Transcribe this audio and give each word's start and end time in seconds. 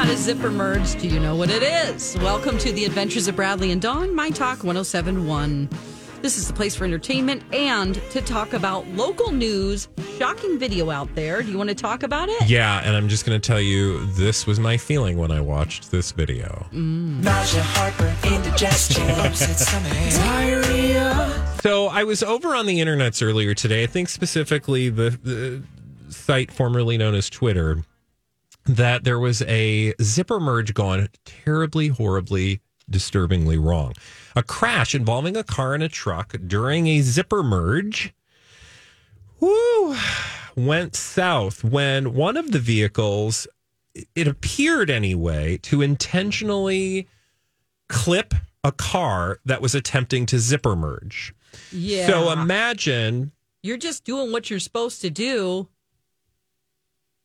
Do 0.00 0.06
you 0.06 0.12
how 0.12 0.16
to 0.16 0.22
zipper 0.22 0.50
merge? 0.50 0.98
Do 0.98 1.08
you 1.08 1.20
know 1.20 1.36
what 1.36 1.50
it 1.50 1.62
is? 1.62 2.16
Welcome 2.20 2.56
to 2.56 2.72
the 2.72 2.86
Adventures 2.86 3.28
of 3.28 3.36
Bradley 3.36 3.70
and 3.70 3.82
Dawn, 3.82 4.14
My 4.14 4.30
Talk 4.30 4.64
1071. 4.64 5.68
This 6.22 6.38
is 6.38 6.48
the 6.48 6.54
place 6.54 6.74
for 6.74 6.86
entertainment 6.86 7.42
and 7.52 7.96
to 8.10 8.22
talk 8.22 8.54
about 8.54 8.88
local 8.88 9.30
news. 9.30 9.88
Shocking 10.16 10.58
video 10.58 10.88
out 10.88 11.14
there. 11.14 11.42
Do 11.42 11.50
you 11.50 11.58
want 11.58 11.68
to 11.68 11.74
talk 11.74 12.02
about 12.02 12.30
it? 12.30 12.48
Yeah, 12.48 12.80
and 12.82 12.96
I'm 12.96 13.10
just 13.10 13.26
going 13.26 13.38
to 13.38 13.46
tell 13.46 13.60
you 13.60 14.06
this 14.12 14.46
was 14.46 14.58
my 14.58 14.78
feeling 14.78 15.18
when 15.18 15.30
I 15.30 15.42
watched 15.42 15.90
this 15.90 16.12
video. 16.12 16.66
Mm. 16.72 17.22
Nausea, 17.22 17.62
heartburn, 17.62 18.16
indigestion, 18.32 19.02
upset 19.10 19.58
stomach, 19.58 19.92
diarrhea. 20.14 21.58
So 21.62 21.88
I 21.88 22.04
was 22.04 22.22
over 22.22 22.54
on 22.54 22.64
the 22.64 22.78
internets 22.78 23.22
earlier 23.22 23.52
today. 23.52 23.82
I 23.82 23.86
think 23.86 24.08
specifically 24.08 24.88
the, 24.88 25.10
the 25.22 25.62
site 26.08 26.50
formerly 26.50 26.96
known 26.96 27.14
as 27.14 27.28
Twitter, 27.28 27.84
that 28.76 29.04
there 29.04 29.18
was 29.18 29.42
a 29.42 29.94
zipper 30.00 30.40
merge 30.40 30.74
gone 30.74 31.08
terribly, 31.24 31.88
horribly, 31.88 32.60
disturbingly 32.88 33.58
wrong. 33.58 33.94
A 34.36 34.42
crash 34.42 34.94
involving 34.94 35.36
a 35.36 35.44
car 35.44 35.74
and 35.74 35.82
a 35.82 35.88
truck 35.88 36.34
during 36.46 36.86
a 36.86 37.00
zipper 37.00 37.42
merge. 37.42 38.14
Woo! 39.40 39.96
Went 40.56 40.94
south 40.94 41.64
when 41.64 42.14
one 42.14 42.36
of 42.36 42.52
the 42.52 42.58
vehicles, 42.58 43.46
it 44.14 44.28
appeared 44.28 44.90
anyway, 44.90 45.58
to 45.62 45.82
intentionally 45.82 47.08
clip 47.88 48.34
a 48.62 48.72
car 48.72 49.38
that 49.44 49.62
was 49.62 49.74
attempting 49.74 50.26
to 50.26 50.38
zipper 50.38 50.76
merge. 50.76 51.34
Yeah. 51.72 52.06
So 52.06 52.30
imagine 52.30 53.32
You're 53.62 53.76
just 53.76 54.04
doing 54.04 54.32
what 54.32 54.50
you're 54.50 54.58
supposed 54.58 55.00
to 55.02 55.10
do, 55.10 55.68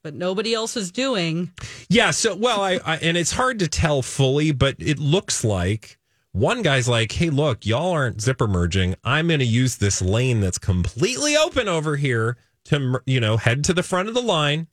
but 0.06 0.14
nobody 0.14 0.54
else 0.54 0.78
is 0.78 0.92
doing. 0.92 1.52
Yeah. 1.90 2.12
So, 2.12 2.36
well, 2.36 2.62
I, 2.62 2.80
I 2.86 2.98
and 2.98 3.18
it's 3.18 3.32
hard 3.32 3.58
to 3.58 3.68
tell 3.68 4.04
fully, 4.04 4.52
but 4.52 4.76
it 4.78 5.00
looks 5.00 5.44
like 5.44 5.98
one 6.32 6.62
guy's 6.62 6.88
like, 6.88 7.12
"Hey, 7.12 7.32
look, 7.32 7.66
y'all 7.66 7.90
aren't 7.90 8.22
zipper 8.22 8.48
merging. 8.48 8.94
I'm 9.04 9.30
going 9.30 9.40
to 9.40 9.46
use 9.48 9.78
this 9.78 10.04
lane 10.04 10.42
that's 10.42 10.60
completely 10.60 11.36
open 11.36 11.68
over 11.68 11.96
here 11.96 12.38
to, 12.66 13.02
you 13.08 13.20
know, 13.20 13.38
head 13.38 13.64
to 13.64 13.74
the 13.74 13.82
front 13.82 14.08
of 14.08 14.14
the 14.14 14.22
line, 14.22 14.68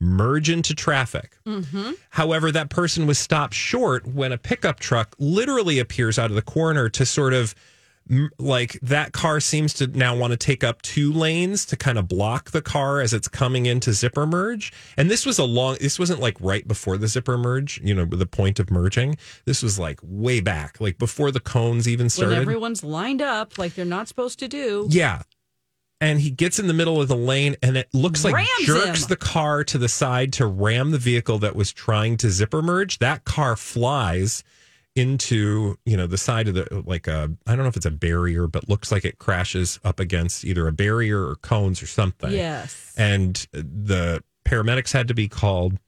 merge 0.00 0.48
into 0.48 0.74
traffic." 0.74 1.36
Mm-hmm. 1.46 1.90
However, 2.08 2.50
that 2.50 2.70
person 2.70 3.06
was 3.06 3.18
stopped 3.18 3.52
short 3.52 4.06
when 4.06 4.32
a 4.32 4.38
pickup 4.38 4.80
truck 4.80 5.14
literally 5.18 5.78
appears 5.78 6.18
out 6.18 6.30
of 6.30 6.36
the 6.36 6.42
corner 6.42 6.88
to 6.88 7.04
sort 7.04 7.34
of 7.34 7.54
like 8.38 8.78
that 8.82 9.12
car 9.12 9.40
seems 9.40 9.72
to 9.74 9.86
now 9.86 10.16
want 10.16 10.32
to 10.32 10.36
take 10.36 10.64
up 10.64 10.82
two 10.82 11.12
lanes 11.12 11.64
to 11.66 11.76
kind 11.76 11.98
of 11.98 12.08
block 12.08 12.50
the 12.50 12.62
car 12.62 13.00
as 13.00 13.14
it's 13.14 13.28
coming 13.28 13.66
into 13.66 13.92
zipper 13.92 14.26
merge. 14.26 14.72
And 14.96 15.10
this 15.10 15.24
was 15.24 15.38
a 15.38 15.44
long, 15.44 15.76
this 15.80 15.98
wasn't 15.98 16.20
like 16.20 16.36
right 16.40 16.66
before 16.66 16.96
the 16.96 17.06
zipper 17.06 17.38
merge, 17.38 17.80
you 17.84 17.94
know, 17.94 18.04
the 18.04 18.26
point 18.26 18.58
of 18.58 18.70
merging. 18.70 19.16
This 19.44 19.62
was 19.62 19.78
like 19.78 20.00
way 20.02 20.40
back, 20.40 20.80
like 20.80 20.98
before 20.98 21.30
the 21.30 21.40
cones 21.40 21.86
even 21.88 22.04
When 22.04 22.10
started. 22.10 22.38
everyone's 22.38 22.82
lined 22.82 23.22
up 23.22 23.58
like 23.58 23.74
they're 23.74 23.84
not 23.84 24.08
supposed 24.08 24.38
to 24.40 24.48
do. 24.48 24.88
Yeah. 24.90 25.22
And 26.02 26.18
he 26.18 26.30
gets 26.30 26.58
in 26.58 26.66
the 26.66 26.72
middle 26.72 27.00
of 27.00 27.08
the 27.08 27.16
lane 27.16 27.56
and 27.62 27.76
it 27.76 27.88
looks 27.92 28.24
like 28.24 28.34
Rams 28.34 28.48
jerks 28.62 29.02
him. 29.02 29.08
the 29.08 29.16
car 29.16 29.62
to 29.64 29.76
the 29.78 29.88
side 29.88 30.32
to 30.34 30.46
ram 30.46 30.92
the 30.92 30.98
vehicle 30.98 31.38
that 31.40 31.54
was 31.54 31.72
trying 31.72 32.16
to 32.18 32.30
zipper 32.30 32.62
merge. 32.62 32.98
That 33.00 33.24
car 33.24 33.54
flies 33.54 34.42
into, 34.96 35.78
you 35.84 35.96
know, 35.96 36.06
the 36.06 36.18
side 36.18 36.48
of 36.48 36.54
the 36.54 36.82
like 36.86 37.06
a 37.06 37.30
I 37.46 37.54
don't 37.54 37.64
know 37.64 37.68
if 37.68 37.76
it's 37.76 37.86
a 37.86 37.90
barrier, 37.90 38.46
but 38.46 38.68
looks 38.68 38.90
like 38.90 39.04
it 39.04 39.18
crashes 39.18 39.78
up 39.84 40.00
against 40.00 40.44
either 40.44 40.66
a 40.66 40.72
barrier 40.72 41.26
or 41.26 41.36
cones 41.36 41.82
or 41.82 41.86
something. 41.86 42.32
Yes. 42.32 42.94
And 42.96 43.34
the 43.52 44.22
paramedics 44.44 44.92
had 44.92 45.08
to 45.08 45.14
be 45.14 45.28
called. 45.28 45.78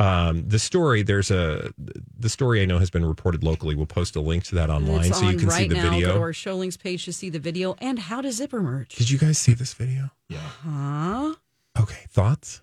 Um, 0.00 0.48
the 0.48 0.60
story, 0.60 1.02
there's 1.02 1.30
a 1.30 1.72
the 1.76 2.28
story 2.28 2.62
I 2.62 2.66
know 2.66 2.78
has 2.78 2.90
been 2.90 3.04
reported 3.04 3.42
locally. 3.42 3.74
We'll 3.74 3.86
post 3.86 4.14
a 4.14 4.20
link 4.20 4.44
to 4.44 4.54
that 4.54 4.70
online 4.70 5.12
so 5.12 5.28
you 5.28 5.36
can 5.36 5.48
right 5.48 5.62
see 5.62 5.68
the 5.68 5.74
now. 5.74 5.82
Go 5.82 5.90
to 5.90 5.96
video. 5.96 6.20
our 6.20 6.32
show 6.32 6.54
links 6.54 6.76
page 6.76 7.04
to 7.06 7.12
see 7.12 7.30
the 7.30 7.40
video 7.40 7.74
and 7.78 7.98
how 7.98 8.20
to 8.20 8.30
zipper 8.30 8.62
merge. 8.62 8.94
Did 8.94 9.10
you 9.10 9.18
guys 9.18 9.38
see 9.38 9.54
this 9.54 9.74
video? 9.74 10.10
Yeah. 10.28 10.38
Huh? 10.38 11.34
Okay, 11.80 12.04
thoughts? 12.10 12.62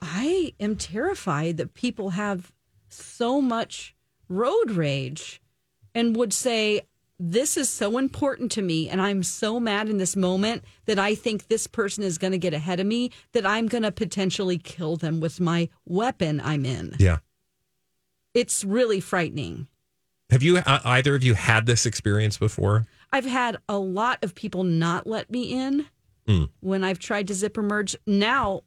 I 0.00 0.54
am 0.60 0.76
terrified 0.76 1.56
that 1.56 1.74
people 1.74 2.10
have 2.10 2.52
so 2.88 3.40
much 3.40 3.96
road 4.28 4.70
rage 4.70 5.40
and 5.94 6.16
would 6.16 6.32
say, 6.32 6.82
This 7.18 7.56
is 7.56 7.68
so 7.68 7.98
important 7.98 8.52
to 8.52 8.62
me, 8.62 8.88
and 8.88 9.00
I'm 9.02 9.22
so 9.22 9.58
mad 9.58 9.88
in 9.88 9.98
this 9.98 10.14
moment 10.16 10.62
that 10.86 10.98
I 10.98 11.14
think 11.14 11.48
this 11.48 11.66
person 11.66 12.04
is 12.04 12.18
going 12.18 12.32
to 12.32 12.38
get 12.38 12.54
ahead 12.54 12.78
of 12.80 12.86
me, 12.86 13.10
that 13.32 13.44
I'm 13.46 13.66
going 13.66 13.82
to 13.82 13.92
potentially 13.92 14.58
kill 14.58 14.96
them 14.96 15.20
with 15.20 15.40
my 15.40 15.68
weapon 15.86 16.40
I'm 16.44 16.64
in. 16.64 16.94
Yeah. 16.98 17.18
It's 18.34 18.64
really 18.64 19.00
frightening. 19.00 19.66
Have 20.30 20.42
you 20.42 20.58
uh, 20.58 20.80
either 20.84 21.14
of 21.14 21.24
you 21.24 21.34
had 21.34 21.66
this 21.66 21.86
experience 21.86 22.36
before? 22.38 22.86
I've 23.12 23.24
had 23.24 23.56
a 23.68 23.78
lot 23.78 24.22
of 24.22 24.34
people 24.34 24.62
not 24.64 25.06
let 25.06 25.30
me 25.30 25.52
in 25.52 25.86
Mm. 26.28 26.50
when 26.60 26.84
I've 26.84 26.98
tried 26.98 27.26
to 27.28 27.34
zipper 27.34 27.62
merge. 27.62 27.96
Now, 28.06 28.60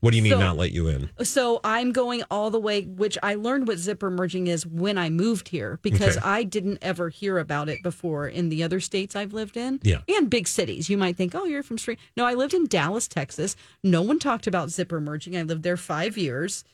What 0.00 0.10
do 0.10 0.16
you 0.16 0.22
mean 0.22 0.32
So- 0.32 0.38
not 0.40 0.56
let 0.56 0.72
you 0.72 0.88
in? 0.88 1.10
So 1.22 1.60
I'm 1.64 1.92
going 1.92 2.22
all 2.30 2.50
the 2.50 2.60
way, 2.60 2.82
which 2.82 3.16
I 3.22 3.34
learned 3.34 3.66
what 3.68 3.78
zipper 3.78 4.10
merging 4.10 4.46
is 4.46 4.66
when 4.66 4.98
I 4.98 5.10
moved 5.10 5.48
here 5.48 5.78
because 5.82 6.16
Okay. 6.16 6.26
I 6.26 6.42
didn't 6.42 6.78
ever 6.82 7.08
hear 7.08 7.38
about 7.38 7.68
it 7.68 7.82
before 7.82 8.28
in 8.28 8.48
the 8.48 8.62
other 8.62 8.80
states 8.80 9.16
I've 9.16 9.32
lived 9.32 9.56
in. 9.56 9.80
Yeah. 9.82 10.00
And 10.08 10.28
big 10.30 10.48
cities. 10.48 10.88
You 10.90 10.98
might 10.98 11.16
think, 11.16 11.34
oh, 11.34 11.44
you're 11.44 11.62
from 11.62 11.78
street. 11.78 11.98
No, 12.16 12.24
I 12.24 12.34
lived 12.34 12.54
in 12.54 12.66
Dallas, 12.66 13.08
Texas. 13.08 13.56
No 13.82 14.02
one 14.02 14.18
talked 14.18 14.46
about 14.46 14.70
zipper 14.70 15.00
merging. 15.00 15.36
I 15.36 15.42
lived 15.42 15.62
there 15.62 15.76
five 15.76 16.16
years 16.18 16.64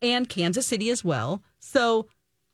and 0.00 0.28
Kansas 0.28 0.66
City 0.66 0.90
as 0.90 1.04
well. 1.04 1.42
So 1.60 2.06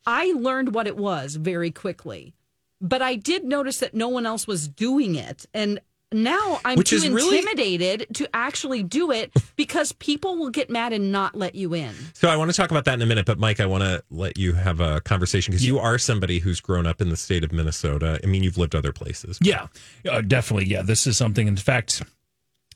I 0.06 0.32
learned 0.32 0.74
what 0.74 0.86
it 0.86 0.96
was 0.96 1.36
very 1.36 1.70
quickly. 1.70 2.34
But 2.80 3.02
I 3.02 3.16
did 3.16 3.44
notice 3.44 3.78
that 3.78 3.94
no 3.94 4.08
one 4.08 4.24
else 4.26 4.46
was 4.46 4.68
doing 4.68 5.16
it. 5.16 5.46
And 5.52 5.80
now 6.12 6.60
I'm 6.64 6.78
Which 6.78 6.90
too 6.90 6.96
is 6.96 7.08
really- 7.08 7.38
intimidated 7.38 8.06
to 8.14 8.28
actually 8.34 8.82
do 8.82 9.10
it 9.10 9.32
because 9.56 9.92
people 9.92 10.36
will 10.36 10.50
get 10.50 10.70
mad 10.70 10.92
and 10.92 11.12
not 11.12 11.34
let 11.34 11.54
you 11.54 11.74
in. 11.74 11.94
So 12.14 12.28
I 12.28 12.36
want 12.36 12.50
to 12.50 12.56
talk 12.56 12.70
about 12.70 12.84
that 12.86 12.94
in 12.94 13.02
a 13.02 13.06
minute, 13.06 13.26
but 13.26 13.38
Mike, 13.38 13.60
I 13.60 13.66
want 13.66 13.84
to 13.84 14.02
let 14.10 14.38
you 14.38 14.54
have 14.54 14.80
a 14.80 15.00
conversation 15.00 15.52
because 15.52 15.66
you 15.66 15.78
are 15.78 15.98
somebody 15.98 16.38
who's 16.38 16.60
grown 16.60 16.86
up 16.86 17.00
in 17.00 17.08
the 17.10 17.16
state 17.16 17.44
of 17.44 17.52
Minnesota. 17.52 18.18
I 18.22 18.26
mean, 18.26 18.42
you've 18.42 18.58
lived 18.58 18.74
other 18.74 18.92
places. 18.92 19.38
Yeah, 19.42 19.66
uh, 20.08 20.20
definitely. 20.22 20.66
Yeah, 20.66 20.82
this 20.82 21.06
is 21.06 21.16
something. 21.16 21.46
In 21.46 21.56
fact, 21.56 22.02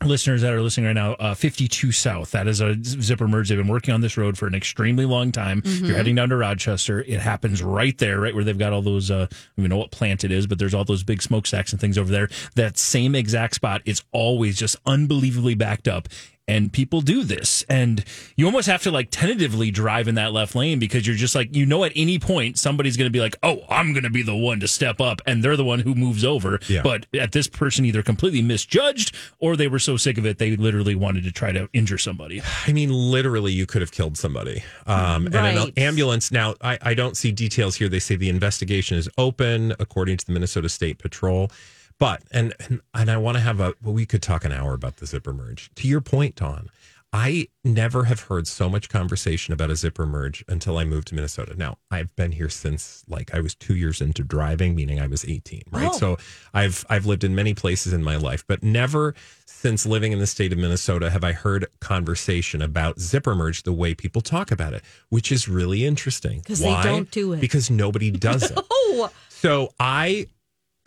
listeners 0.05 0.43
that 0.43 0.53
are 0.53 0.61
listening 0.61 0.87
right 0.87 0.93
now, 0.93 1.13
uh, 1.15 1.35
52 1.35 1.93
South, 1.93 2.31
that 2.33 2.47
is 2.47 2.61
a 2.61 2.77
zipper 2.83 3.29
merge. 3.29 3.49
They've 3.49 3.59
been 3.59 3.69
working 3.69 3.95
on 3.95 4.01
this 4.01 4.17
road 4.17 4.37
for 4.39 4.47
an 4.47 4.55
extremely 4.55 5.05
long 5.05 5.33
time. 5.33 5.63
If 5.65 5.81
You're 5.81 5.97
heading 5.97 6.15
down 6.15 6.29
to 6.31 6.37
Rochester. 6.37 7.01
It 7.01 7.21
happens 7.21 7.63
right 7.63 7.97
there, 7.99 8.21
right 8.21 8.35
where 8.35 8.45
they've 8.45 8.59
got 8.59 8.73
all 8.73 8.83
those, 8.83 9.11
uh, 9.11 9.27
I 9.31 9.61
don't 9.61 9.69
know 9.69 9.77
what 9.77 9.91
plant 9.91 10.25
it 10.25 10.31
is, 10.31 10.47
but 10.47 10.59
there's 10.59 10.75
all 10.75 10.85
those 10.85 11.03
big 11.03 11.23
smokestacks 11.23 11.73
and 11.73 11.81
things 11.81 11.99
over 11.99 12.11
there. 12.11 12.29
That 12.55 12.79
same 12.79 13.15
exact 13.15 13.55
spot 13.55 13.83
is 13.85 14.03
always 14.13 14.59
just 14.59 14.77
unbelievably 14.87 15.55
backed 15.55 15.89
up. 15.89 16.09
And 16.49 16.73
people 16.73 17.01
do 17.01 17.23
this. 17.25 17.65
And 17.69 18.05
you 18.37 18.47
almost 18.47 18.67
have 18.67 18.83
to 18.83 18.91
like 18.91 19.09
tentatively 19.11 19.71
drive 19.71 20.09
in 20.09 20.17
that 20.17 20.33
left 20.33 20.55
lane 20.55 20.79
because 20.79 21.07
you're 21.07 21.17
just 21.17 21.35
like, 21.35 21.55
you 21.55 21.65
know, 21.65 21.85
at 21.85 21.93
any 21.95 22.19
point, 22.19 22.59
somebody's 22.59 22.97
going 22.97 23.07
to 23.07 23.13
be 23.13 23.21
like, 23.21 23.37
oh, 23.43 23.61
I'm 23.69 23.93
going 23.93 24.03
to 24.05 24.11
be 24.11 24.23
the 24.23 24.35
one 24.35 24.61
to 24.61 24.69
step 24.69 25.01
up. 25.01 25.21
And 25.27 25.43
they're 25.43 25.57
the 25.57 25.65
one 25.65 25.81
who 25.81 25.95
moves 25.95 26.25
over. 26.25 26.59
Yeah. 26.69 26.83
But 26.83 27.07
at 27.15 27.33
this 27.33 27.47
person 27.47 27.85
either 27.85 28.03
completely 28.03 28.43
misjudged 28.43 29.15
or 29.39 29.57
they 29.57 29.69
were 29.69 29.79
so 29.79 29.97
sick 29.97 30.19
of 30.19 30.27
it, 30.27 30.39
they 30.39 30.57
literally 30.57 30.95
wanted 30.95 31.25
to 31.25 31.33
try 31.33 31.53
to 31.53 31.69
injure 31.73 31.99
somebody. 31.99 32.43
I 32.67 32.73
mean, 32.73 32.91
literally, 32.91 33.53
you 33.53 33.67
could 33.67 33.81
have 33.81 33.93
killed 33.93 34.19
somebody. 34.19 34.65
Um, 34.87 35.27
And 35.27 35.35
an 35.35 35.73
ambulance. 35.77 36.33
Now, 36.33 36.55
I, 36.61 36.79
I 36.83 36.95
don't 36.95 37.17
see 37.17 37.33
details 37.33 37.77
here. 37.77 37.89
They 37.89 38.01
say 38.01 38.17
the 38.17 38.29
investigation 38.29 38.99
is 38.99 39.09
open, 39.17 39.75
according 39.79 40.17
to 40.19 40.27
the 40.27 40.33
Minnesota 40.33 40.69
State 40.69 40.99
Patrol. 40.99 41.51
But 41.99 42.23
and 42.31 42.55
and, 42.61 42.81
and 42.95 43.11
I 43.11 43.17
want 43.17 43.37
to 43.37 43.41
have 43.41 43.61
a. 43.61 43.75
Well, 43.83 43.95
we 43.95 44.07
could 44.07 44.23
talk 44.23 44.45
an 44.45 44.53
hour 44.53 44.75
about 44.75 44.97
the 44.97 45.07
zipper 45.07 45.33
merge. 45.33 45.71
To 45.77 45.89
your 45.89 46.01
point, 46.01 46.37
Dawn, 46.37 46.69
I 47.13 47.49
never 47.63 48.05
have 48.05 48.21
heard 48.21 48.47
so 48.47 48.69
much 48.71 48.89
conversation 48.89 49.53
about 49.53 49.71
a 49.71 49.77
zipper 49.77 50.07
merge 50.07 50.43
until 50.49 50.79
I 50.79 50.85
moved 50.85 51.09
to 51.09 51.15
Minnesota. 51.15 51.55
Now, 51.57 51.77
I've 51.91 52.15
been 52.17 52.33
here 52.33 52.49
since 52.49 53.05
like 53.07 53.35
I 53.35 53.41
was 53.41 53.55
two 53.55 53.77
years 53.77 54.01
into 54.01 54.25
driving, 54.25 54.75
meaning 54.75 54.99
I 54.99 55.07
was 55.07 55.25
18, 55.25 55.63
right? 55.71 55.91
Oh. 55.93 55.99
So 55.99 56.17
I've 56.55 56.85
I've 56.89 57.05
lived 57.07 57.23
in 57.23 57.35
many 57.35 57.53
places 57.55 57.93
in 57.93 58.03
my 58.03 58.17
life, 58.17 58.45
but 58.47 58.63
never 58.63 59.15
since 59.45 59.85
living 59.87 60.11
in 60.13 60.19
the 60.19 60.27
state 60.27 60.53
of 60.53 60.59
Minnesota 60.59 61.11
have 61.11 61.23
I 61.23 61.33
heard 61.33 61.67
conversation 61.81 62.63
about 62.63 62.99
zipper 62.99 63.35
merge 63.35 63.63
the 63.63 63.73
way 63.73 63.95
people 63.95 64.23
talk 64.23 64.51
about 64.51 64.73
it, 64.73 64.83
which 65.11 65.31
is 65.31 65.49
really 65.49 65.85
interesting. 65.85 66.41
'Cause 66.43 66.59
they 66.61 66.69
Why? 66.73 66.83
don't 66.83 67.11
do 67.11 67.33
it. 67.35 67.41
Because 67.41 67.71
nobody 67.71 68.11
does 68.11 68.51
it. 68.51 68.59
Oh, 68.95 69.11
So 69.29 69.73
I 69.81 70.27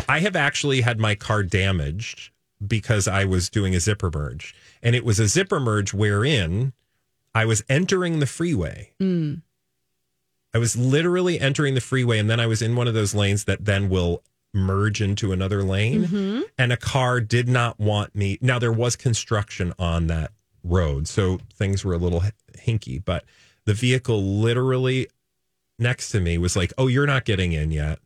I 0.08 0.20
have 0.20 0.36
actually 0.36 0.82
had 0.82 1.00
my 1.00 1.16
car 1.16 1.44
damaged 1.44 2.32
because 2.66 3.08
I 3.08 3.26
was 3.26 3.50
doing 3.50 3.76
a 3.76 3.80
zipper 3.80 4.12
merge. 4.14 4.56
And 4.82 4.96
it 4.96 5.04
was 5.04 5.20
a 5.20 5.28
zipper 5.28 5.60
merge 5.60 5.94
wherein 5.94 6.74
I 7.34 7.46
was 7.46 7.64
entering 7.70 8.20
the 8.20 8.26
freeway. 8.26 8.92
Mm. 9.02 9.42
I 10.54 10.58
was 10.58 10.78
literally 10.78 11.40
entering 11.40 11.74
the 11.76 11.82
freeway 11.82 12.18
and 12.18 12.30
then 12.30 12.40
I 12.40 12.48
was 12.48 12.62
in 12.62 12.76
one 12.76 12.88
of 12.88 12.94
those 12.94 13.14
lanes 13.14 13.44
that 13.44 13.66
then 13.66 13.90
will 13.90 14.24
merge 14.54 15.02
into 15.02 15.34
another 15.34 15.64
lane 15.64 16.06
mm-hmm. 16.06 16.42
and 16.58 16.72
a 16.72 16.78
car 16.78 17.20
did 17.20 17.50
not 17.50 17.78
want 17.80 18.16
me. 18.16 18.38
Now 18.42 18.58
there 18.58 18.72
was 18.72 18.96
construction 18.96 19.74
on 19.78 20.08
that 20.08 20.32
road, 20.64 21.08
so 21.08 21.40
things 21.54 21.84
were 21.84 21.94
a 21.94 21.98
little 21.98 22.24
hinky, 22.58 23.04
but 23.04 23.26
the 23.66 23.74
vehicle 23.74 24.24
literally 24.24 25.08
next 25.78 26.10
to 26.12 26.22
me 26.22 26.38
was 26.38 26.56
like, 26.56 26.72
"Oh, 26.78 26.88
you're 26.88 27.06
not 27.06 27.26
getting 27.26 27.52
in 27.52 27.72
yet." 27.72 28.00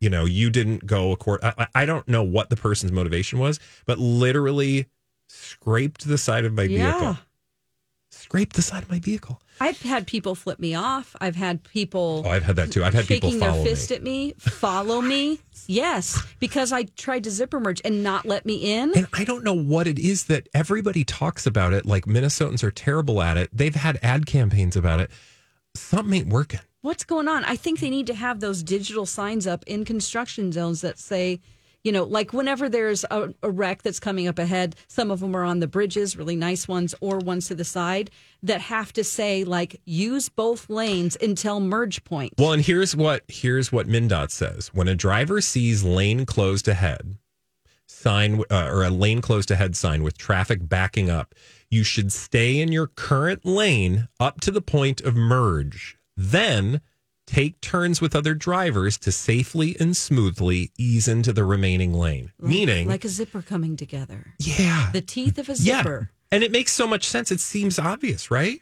You 0.00 0.10
know, 0.10 0.24
you 0.24 0.50
didn't 0.50 0.86
go 0.86 1.12
accord. 1.12 1.40
I, 1.42 1.66
I 1.74 1.86
don't 1.86 2.06
know 2.06 2.22
what 2.22 2.50
the 2.50 2.56
person's 2.56 2.92
motivation 2.92 3.38
was, 3.38 3.58
but 3.84 3.98
literally 3.98 4.86
scraped 5.28 6.06
the 6.06 6.18
side 6.18 6.44
of 6.44 6.52
my 6.52 6.64
yeah. 6.64 6.92
vehicle. 6.92 7.18
Scraped 8.10 8.56
the 8.56 8.62
side 8.62 8.82
of 8.82 8.90
my 8.90 8.98
vehicle. 8.98 9.40
I've 9.60 9.80
had 9.82 10.06
people 10.06 10.34
flip 10.34 10.58
me 10.58 10.74
off. 10.74 11.16
I've 11.20 11.36
had 11.36 11.64
people 11.64 12.22
Oh, 12.24 12.30
I've 12.30 12.42
had 12.44 12.56
that 12.56 12.70
too. 12.70 12.84
I've 12.84 12.94
had 12.94 13.06
people 13.06 13.30
shaking 13.30 13.40
their 13.40 13.50
follow 13.50 13.64
me. 13.64 13.70
fist 13.70 13.92
at 13.92 14.02
me, 14.02 14.34
follow 14.38 15.00
me. 15.00 15.40
Yes, 15.66 16.24
because 16.38 16.72
I 16.72 16.84
tried 16.84 17.24
to 17.24 17.30
zipper 17.30 17.60
merge 17.60 17.82
and 17.84 18.02
not 18.02 18.24
let 18.24 18.46
me 18.46 18.56
in. 18.78 18.96
And 18.96 19.08
I 19.12 19.24
don't 19.24 19.44
know 19.44 19.54
what 19.54 19.86
it 19.86 19.98
is 19.98 20.24
that 20.24 20.48
everybody 20.54 21.04
talks 21.04 21.46
about 21.46 21.72
it. 21.72 21.84
Like 21.86 22.06
Minnesotans 22.06 22.62
are 22.62 22.70
terrible 22.70 23.20
at 23.20 23.36
it. 23.36 23.50
They've 23.52 23.74
had 23.74 23.98
ad 24.02 24.26
campaigns 24.26 24.76
about 24.76 25.00
it. 25.00 25.10
Something 25.74 26.14
ain't 26.14 26.28
working. 26.28 26.60
What's 26.80 27.02
going 27.02 27.26
on? 27.26 27.44
I 27.44 27.56
think 27.56 27.80
they 27.80 27.90
need 27.90 28.06
to 28.06 28.14
have 28.14 28.38
those 28.38 28.62
digital 28.62 29.04
signs 29.04 29.48
up 29.48 29.64
in 29.66 29.84
construction 29.84 30.52
zones 30.52 30.80
that 30.82 30.96
say, 30.96 31.40
you 31.82 31.90
know, 31.90 32.04
like 32.04 32.32
whenever 32.32 32.68
there's 32.68 33.04
a, 33.10 33.34
a 33.42 33.50
wreck 33.50 33.82
that's 33.82 33.98
coming 33.98 34.28
up 34.28 34.38
ahead, 34.38 34.76
some 34.86 35.10
of 35.10 35.18
them 35.18 35.34
are 35.34 35.42
on 35.42 35.58
the 35.58 35.66
bridges, 35.66 36.16
really 36.16 36.36
nice 36.36 36.68
ones, 36.68 36.94
or 37.00 37.18
ones 37.18 37.48
to 37.48 37.56
the 37.56 37.64
side 37.64 38.12
that 38.44 38.60
have 38.60 38.92
to 38.92 39.02
say, 39.02 39.42
like, 39.42 39.80
use 39.86 40.28
both 40.28 40.70
lanes 40.70 41.16
until 41.20 41.58
merge 41.58 42.04
point. 42.04 42.34
Well, 42.38 42.52
and 42.52 42.62
here's 42.62 42.94
what 42.94 43.24
here's 43.26 43.72
what 43.72 43.88
MnDOT 43.88 44.30
says: 44.30 44.68
when 44.68 44.86
a 44.86 44.94
driver 44.94 45.40
sees 45.40 45.82
lane 45.82 46.26
closed 46.26 46.68
ahead 46.68 47.16
sign 47.86 48.44
uh, 48.50 48.68
or 48.70 48.84
a 48.84 48.90
lane 48.90 49.20
closed 49.20 49.50
ahead 49.50 49.74
sign 49.76 50.04
with 50.04 50.16
traffic 50.16 50.68
backing 50.68 51.10
up, 51.10 51.34
you 51.70 51.82
should 51.82 52.12
stay 52.12 52.60
in 52.60 52.70
your 52.70 52.86
current 52.86 53.44
lane 53.44 54.06
up 54.20 54.40
to 54.42 54.52
the 54.52 54.62
point 54.62 55.00
of 55.00 55.16
merge. 55.16 55.97
Then 56.18 56.80
take 57.28 57.60
turns 57.60 58.00
with 58.00 58.16
other 58.16 58.34
drivers 58.34 58.98
to 58.98 59.12
safely 59.12 59.76
and 59.78 59.96
smoothly 59.96 60.72
ease 60.76 61.06
into 61.06 61.32
the 61.32 61.44
remaining 61.44 61.94
lane. 61.94 62.32
Meaning, 62.40 62.88
like 62.88 63.04
a 63.04 63.08
zipper 63.08 63.40
coming 63.40 63.76
together, 63.76 64.34
yeah, 64.40 64.90
the 64.92 65.00
teeth 65.00 65.38
of 65.38 65.48
a 65.48 65.54
zipper. 65.54 66.10
yeah, 66.10 66.16
and 66.32 66.42
it 66.42 66.50
makes 66.50 66.72
so 66.72 66.88
much 66.88 67.06
sense. 67.06 67.30
It 67.30 67.38
seems 67.40 67.78
obvious, 67.78 68.30
right? 68.32 68.60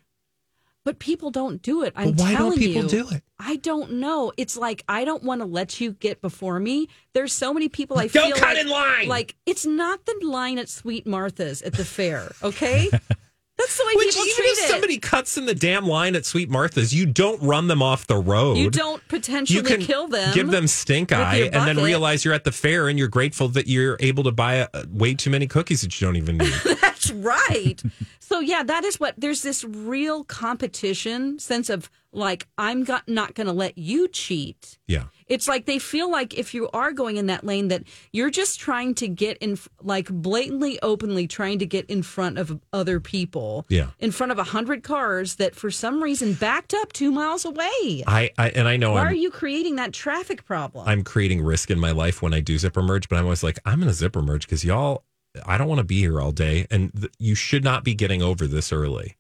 But 0.85 1.01
people 1.01 1.31
don't 1.33 1.61
do 1.63 1.83
it. 1.83 1.95
I'm 1.97 2.15
why 2.15 2.33
don't 2.33 2.39
telling 2.39 2.59
people 2.59 2.83
you. 2.83 2.89
do 2.89 3.09
it? 3.11 3.23
I 3.41 3.57
don't 3.57 3.95
know. 3.95 4.33
It's 4.37 4.57
like 4.57 4.85
I 4.89 5.05
don't 5.05 5.23
want 5.25 5.41
to 5.41 5.45
let 5.47 5.81
you 5.81 5.93
get 5.93 6.21
before 6.21 6.61
me. 6.61 6.89
There's 7.13 7.33
so 7.33 7.53
many 7.55 7.69
people 7.69 7.99
I 7.99 8.07
Don't 8.07 8.29
feel 8.29 8.37
cut 8.37 8.55
like, 8.55 8.59
in 8.59 8.69
line. 8.69 9.09
Like 9.09 9.35
it's 9.47 9.67
not 9.67 10.05
the 10.07 10.21
line 10.23 10.59
at 10.59 10.69
Sweet 10.69 11.07
Martha's 11.07 11.63
at 11.63 11.73
the 11.73 11.85
fair. 11.85 12.31
Okay, 12.43 12.89
that's 13.59 13.79
the 13.79 13.85
way 13.87 13.93
Which 13.97 14.09
people 14.09 14.25
even 14.27 14.37
treat 14.37 14.49
if 14.51 14.59
it. 14.65 14.69
somebody 14.69 14.99
cuts 14.99 15.39
in 15.39 15.47
the 15.47 15.55
damn 15.55 15.87
line 15.87 16.15
at 16.15 16.27
Sweet 16.27 16.51
Martha's, 16.51 16.95
you 16.95 17.07
don't 17.07 17.41
run 17.43 17.69
them 17.69 17.83
off 17.83 18.07
the 18.07 18.17
road. 18.17 18.59
you 18.59 18.69
don't 18.71 19.07
potentially 19.09 19.57
You 19.57 19.63
can 19.63 19.81
kill 19.81 20.09
them. 20.09 20.35
give 20.35 20.51
them 20.51 20.67
stink 20.67 21.11
eye, 21.13 21.49
and 21.53 21.67
then 21.67 21.77
realize 21.83 22.25
you're 22.25 22.35
at 22.35 22.45
the 22.45 22.53
fair 22.53 22.89
and 22.89 22.99
you're 22.99 23.09
grateful 23.09 23.49
that 23.49 23.67
you're 23.67 23.97
able 24.01 24.25
to 24.25 24.33
buy 24.33 24.61
uh 24.61 24.85
way 24.93 25.15
too 25.15 25.31
many 25.31 25.47
cookies 25.47 25.81
that 25.81 25.99
you 26.01 26.07
don't 26.07 26.17
even 26.17 26.37
need. 26.39 26.53
That's 26.83 27.11
right. 27.13 27.83
so 28.21 28.41
yeah, 28.41 28.63
that 28.63 28.85
is 28.85 29.01
what 29.01 29.15
there's 29.17 29.43
this 29.43 29.65
real 29.65 30.25
competition 30.25 31.39
sense 31.39 31.71
of 31.71 31.91
like 32.13 32.47
I'm 32.59 32.85
got, 32.85 33.09
not 33.09 33.35
going 33.35 33.47
to 33.47 33.53
let 33.53 33.77
you 33.79 34.09
cheat. 34.09 34.79
yeah. 34.87 35.05
It's 35.27 35.49
like 35.49 35.67
they 35.67 35.79
feel 35.79 36.11
like 36.11 36.35
if 36.35 36.55
you 36.55 36.69
are 36.73 36.93
going 36.93 37.17
in 37.17 37.27
that 37.27 37.45
lane 37.45 37.69
that 37.69 37.85
you're 38.13 38.31
just 38.31 38.61
trying 38.61 38.95
to 38.97 39.09
get 39.09 39.39
in 39.39 39.59
like 39.83 40.09
blatantly 40.09 40.79
openly 40.83 41.27
trying 41.27 41.59
to 41.59 41.67
get 41.67 41.87
in 41.87 42.03
front 42.03 42.39
of 42.39 42.61
other 42.73 43.01
people. 43.01 43.67
Yeah. 43.69 43.89
In 43.99 44.11
front 44.11 44.33
of 44.33 44.39
a 44.39 44.45
hundred 44.45 44.83
cars 44.83 45.37
that 45.37 45.55
for 45.55 45.71
some 45.71 46.03
reason 46.03 46.35
backed 46.35 46.75
up 46.75 46.93
two 46.93 47.11
miles 47.11 47.45
away. 47.45 48.05
I, 48.07 48.31
I 48.39 48.51
and 48.51 48.69
I 48.69 48.77
know 48.77 48.93
Why 48.93 49.01
I'm 49.03 49.07
are 49.09 49.15
you 49.15 49.31
creating 49.31 49.77
that 49.77 49.93
traffic 49.93 50.45
problem? 50.45 50.89
I'm 50.89 51.03
creating 51.03 51.43
risk 51.43 51.71
in 51.71 51.79
my 51.79 51.91
life 51.91 52.23
when 52.23 52.33
I 52.33 52.41
do 52.41 52.59
zipper 52.59 52.83
merge, 52.83 53.09
but 53.09 53.17
I'm 53.17 53.25
always 53.25 53.43
like, 53.43 53.59
I'm 53.65 53.79
going 53.79 53.89
to 53.89 53.95
zipper 53.95 54.23
merge 54.23 54.47
because 54.47 54.65
y'all, 54.65 55.05
I 55.45 55.59
don't 55.59 55.69
want 55.69 55.79
to 55.79 55.85
be 55.85 55.99
here 56.01 56.21
all 56.21 56.33
day, 56.33 56.67
and 56.71 56.93
th- 56.95 57.13
you 57.19 57.35
should 57.35 57.65
not 57.65 57.85
be 57.85 57.95
getting 57.95 58.23
over 58.23 58.47
this 58.47 58.73
early. 58.73 59.17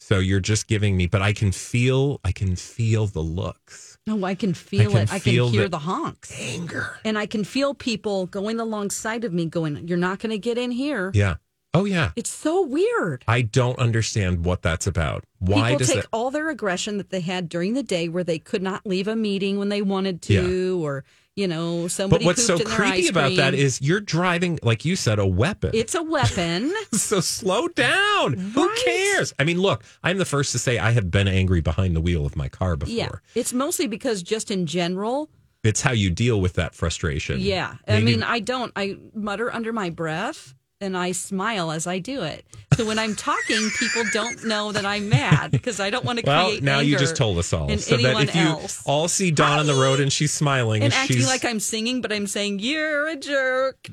So 0.00 0.18
you're 0.20 0.40
just 0.40 0.68
giving 0.68 0.96
me, 0.96 1.06
but 1.06 1.20
I 1.22 1.32
can 1.32 1.52
feel, 1.52 2.20
I 2.24 2.32
can 2.32 2.56
feel 2.56 3.06
the 3.06 3.20
looks, 3.20 3.98
no, 4.06 4.24
I 4.24 4.34
can 4.34 4.54
feel 4.54 4.92
can 4.92 5.02
it. 5.02 5.12
I 5.12 5.18
feel 5.18 5.46
can 5.46 5.52
hear 5.54 5.62
the- 5.64 5.68
the 5.70 5.78
honks. 5.80 6.32
anger. 6.40 6.96
And 7.04 7.18
I 7.18 7.26
can 7.26 7.44
feel 7.44 7.74
people 7.74 8.24
going 8.26 8.58
alongside 8.58 9.24
of 9.24 9.32
me 9.34 9.44
going, 9.46 9.86
You're 9.86 9.98
not 9.98 10.18
going 10.18 10.30
to 10.30 10.38
get 10.38 10.56
in 10.56 10.70
here. 10.70 11.10
Yeah. 11.14 11.34
Oh 11.74 11.84
yeah. 11.84 12.12
It's 12.16 12.30
so 12.30 12.64
weird. 12.64 13.22
I 13.28 13.42
don't 13.42 13.78
understand 13.78 14.46
what 14.46 14.62
that's 14.62 14.86
about. 14.86 15.24
Why 15.40 15.72
People 15.72 15.78
does 15.80 15.88
take 15.88 15.96
that? 16.02 16.08
all 16.12 16.30
their 16.30 16.48
aggression 16.48 16.96
that 16.96 17.10
they 17.10 17.20
had 17.20 17.50
during 17.50 17.74
the 17.74 17.82
day 17.82 18.08
where 18.08 18.24
they 18.24 18.38
could 18.38 18.62
not 18.62 18.86
leave 18.86 19.06
a 19.08 19.14
meeting 19.14 19.58
when 19.58 19.68
they 19.68 19.82
wanted 19.82 20.22
to, 20.22 20.82
or, 20.82 21.04
you 21.38 21.46
know, 21.46 21.86
somebody 21.86 22.24
But 22.24 22.26
what's 22.26 22.44
so 22.44 22.58
creepy 22.58 23.06
about 23.06 23.36
that 23.36 23.54
is 23.54 23.80
you're 23.80 24.00
driving, 24.00 24.58
like 24.62 24.84
you 24.84 24.96
said, 24.96 25.20
a 25.20 25.26
weapon. 25.26 25.70
it's 25.72 25.94
a 25.94 26.02
weapon. 26.02 26.74
so 26.92 27.20
slow 27.20 27.68
down. 27.68 28.32
Who 28.34 28.68
cares? 28.84 29.32
I 29.38 29.44
mean, 29.44 29.60
look, 29.60 29.84
I'm 30.02 30.18
the 30.18 30.24
first 30.24 30.50
to 30.52 30.58
say 30.58 30.78
I 30.78 30.90
have 30.90 31.12
been 31.12 31.28
angry 31.28 31.60
behind 31.60 31.94
the 31.94 32.00
wheel 32.00 32.26
of 32.26 32.34
my 32.34 32.48
car 32.48 32.76
before. 32.76 32.92
yeah. 32.94 33.10
It's 33.36 33.52
mostly 33.52 33.86
because 33.86 34.22
just 34.24 34.50
in 34.50 34.66
general, 34.66 35.30
It's 35.62 35.80
how 35.80 35.92
you 35.92 36.10
deal 36.10 36.40
with 36.40 36.54
that 36.54 36.74
frustration. 36.74 37.38
yeah. 37.38 37.74
I 37.86 38.00
mean, 38.00 38.24
I 38.24 38.40
don't, 38.40 38.72
I 38.74 38.96
mutter 39.14 39.52
under 39.54 39.72
my 39.72 39.90
breath 39.90 40.54
and 40.80 40.96
I 40.96 41.12
smile 41.12 41.70
as 41.70 41.86
I 41.86 41.98
do 41.98 42.22
it. 42.22 42.44
So 42.76 42.86
when 42.86 42.98
I'm 42.98 43.16
talking, 43.16 43.68
people 43.78 44.04
don't 44.12 44.44
know 44.44 44.70
that 44.72 44.84
I'm 44.86 45.08
mad 45.08 45.50
because 45.50 45.80
I 45.80 45.90
don't 45.90 46.04
want 46.04 46.20
to 46.20 46.24
Well, 46.26 46.46
create 46.48 46.62
now 46.62 46.78
you 46.80 46.96
just 46.96 47.16
told 47.16 47.38
us 47.38 47.52
all. 47.52 47.68
So 47.78 47.96
that 47.96 48.22
if 48.28 48.34
you 48.34 48.42
else. 48.42 48.82
all 48.86 49.08
see 49.08 49.30
Dawn 49.30 49.58
on 49.58 49.66
the 49.66 49.74
road 49.74 49.98
and 50.00 50.12
she's 50.12 50.32
smiling, 50.32 50.82
and 50.82 50.92
acting 50.92 51.16
she's 51.16 51.26
like 51.26 51.44
I'm 51.44 51.60
singing, 51.60 52.00
but 52.00 52.12
I'm 52.12 52.26
saying 52.26 52.60
you're 52.60 53.08
a 53.08 53.16
jerk. 53.16 53.88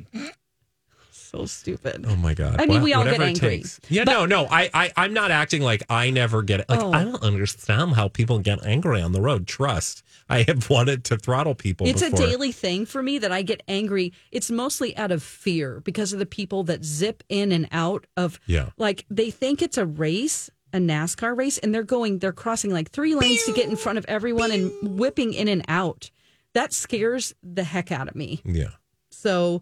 So 1.11 1.45
stupid. 1.47 2.05
Oh 2.07 2.15
my 2.15 2.33
god! 2.33 2.61
I 2.61 2.65
mean, 2.65 2.77
Wha- 2.79 2.83
we 2.83 2.93
all 2.93 3.03
get 3.03 3.19
angry. 3.19 3.63
Yeah, 3.89 4.03
no, 4.05 4.25
no. 4.25 4.45
I, 4.49 4.69
I, 4.73 4.91
I'm 4.95 5.13
not 5.13 5.31
acting 5.31 5.61
like 5.63 5.83
I 5.89 6.09
never 6.09 6.43
get 6.43 6.61
it. 6.61 6.69
Like 6.69 6.79
Oh. 6.81 6.93
I 6.93 7.03
don't 7.03 7.21
understand 7.23 7.93
how 7.95 8.07
people 8.07 8.39
get 8.39 8.63
angry 8.65 9.01
on 9.01 9.11
the 9.11 9.19
road. 9.19 9.45
Trust, 9.47 10.03
I 10.29 10.43
have 10.47 10.69
wanted 10.71 11.03
to 11.05 11.17
throttle 11.17 11.55
people. 11.55 11.87
It's 11.87 12.01
before. 12.01 12.23
a 12.25 12.27
daily 12.29 12.51
thing 12.51 12.85
for 12.85 13.01
me 13.03 13.19
that 13.19 13.31
I 13.31 13.41
get 13.41 13.61
angry. 13.67 14.13
It's 14.31 14.49
mostly 14.49 14.95
out 14.97 15.11
of 15.11 15.21
fear 15.21 15.81
because 15.81 16.13
of 16.13 16.19
the 16.19 16.25
people 16.25 16.63
that 16.65 16.83
zip 16.83 17.23
in 17.29 17.51
and 17.51 17.67
out 17.71 18.07
of 18.17 18.39
Yeah. 18.47 18.69
like 18.77 19.05
they 19.09 19.29
think 19.31 19.61
it's 19.61 19.77
a 19.77 19.85
race, 19.85 20.49
a 20.73 20.77
NASCAR 20.77 21.37
race, 21.37 21.57
and 21.59 21.73
they're 21.73 21.83
going 21.83 22.19
they're 22.19 22.31
crossing 22.33 22.71
like 22.71 22.89
three 22.91 23.15
lanes 23.15 23.43
to 23.45 23.53
get 23.53 23.69
in 23.69 23.75
front 23.75 23.97
of 23.97 24.05
everyone 24.07 24.51
and 24.51 24.71
whipping 24.99 25.33
in 25.33 25.47
and 25.47 25.63
out. 25.67 26.09
That 26.53 26.73
scares 26.73 27.33
the 27.43 27.63
heck 27.63 27.91
out 27.91 28.07
of 28.07 28.15
me. 28.15 28.41
Yeah. 28.45 28.69
So 29.11 29.61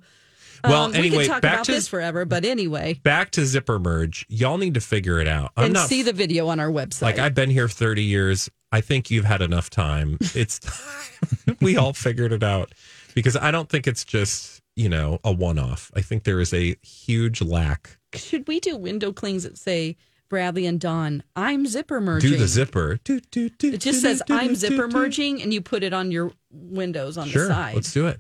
Well, 0.64 0.84
Um, 0.84 0.96
anyway, 0.96 1.18
we 1.20 1.28
talk 1.28 1.42
back 1.42 1.54
about 1.56 1.66
to 1.66 1.72
this 1.74 1.88
forever, 1.88 2.26
but 2.26 2.46
anyway, 2.46 2.96
back 3.04 3.32
to 3.32 3.46
zipper 3.46 3.80
merge. 3.80 4.26
Y'all 4.30 4.58
need 4.58 4.74
to 4.76 4.82
figure 4.82 5.20
it 5.20 5.28
out. 5.28 5.52
I'm 5.58 5.66
and 5.66 5.74
not 5.74 5.90
see 5.90 6.02
the 6.04 6.14
video 6.14 6.48
on 6.48 6.60
our 6.60 6.70
website. 6.70 7.02
like 7.04 7.20
I've 7.20 7.34
been 7.36 7.50
here 7.50 7.68
30 7.68 8.04
years. 8.04 8.50
I 8.72 8.82
think 8.82 9.12
you've 9.12 9.26
had 9.26 9.42
enough 9.42 9.70
time. 9.70 10.18
It's 10.36 10.60
time 10.60 11.58
we 11.62 11.78
all 11.78 11.94
figured 11.94 12.32
it 12.34 12.44
out 12.44 12.72
because 13.14 13.36
I 13.38 13.52
don't 13.52 13.70
think 13.70 13.88
it's 13.88 14.04
just 14.04 14.62
you 14.76 14.90
know 14.90 15.20
a 15.24 15.32
one 15.32 15.60
off. 15.60 15.92
I 15.96 16.02
think 16.02 16.24
there 16.24 16.40
is 16.40 16.54
a 16.54 16.76
huge 16.82 17.42
lack. 17.42 17.98
Should 18.16 18.48
we 18.48 18.60
do 18.60 18.76
window 18.76 19.12
clings 19.14 19.44
that 19.44 19.58
say 19.58 19.96
Bradley 20.30 20.66
and 20.66 20.80
Dawn, 20.80 21.24
I'm 21.36 21.68
zipper 21.68 22.02
merging. 22.02 22.32
Do 22.32 22.38
the 22.38 22.48
zipper. 22.48 23.00
Do, 23.04 23.20
do, 23.32 23.50
do, 23.50 23.74
It 23.74 23.82
just 23.82 24.02
says 24.02 24.24
I'm 24.32 24.56
zipper 24.56 24.88
merging, 24.88 25.42
and 25.44 25.54
you 25.54 25.62
put 25.62 25.84
it 25.84 25.94
on 25.94 26.12
your 26.12 26.32
windows 26.50 27.18
on 27.20 27.28
Sure, 27.28 27.48
the 27.48 27.54
side. 27.54 27.76
let's 27.76 27.94
do 27.94 28.08
it. 28.08 28.20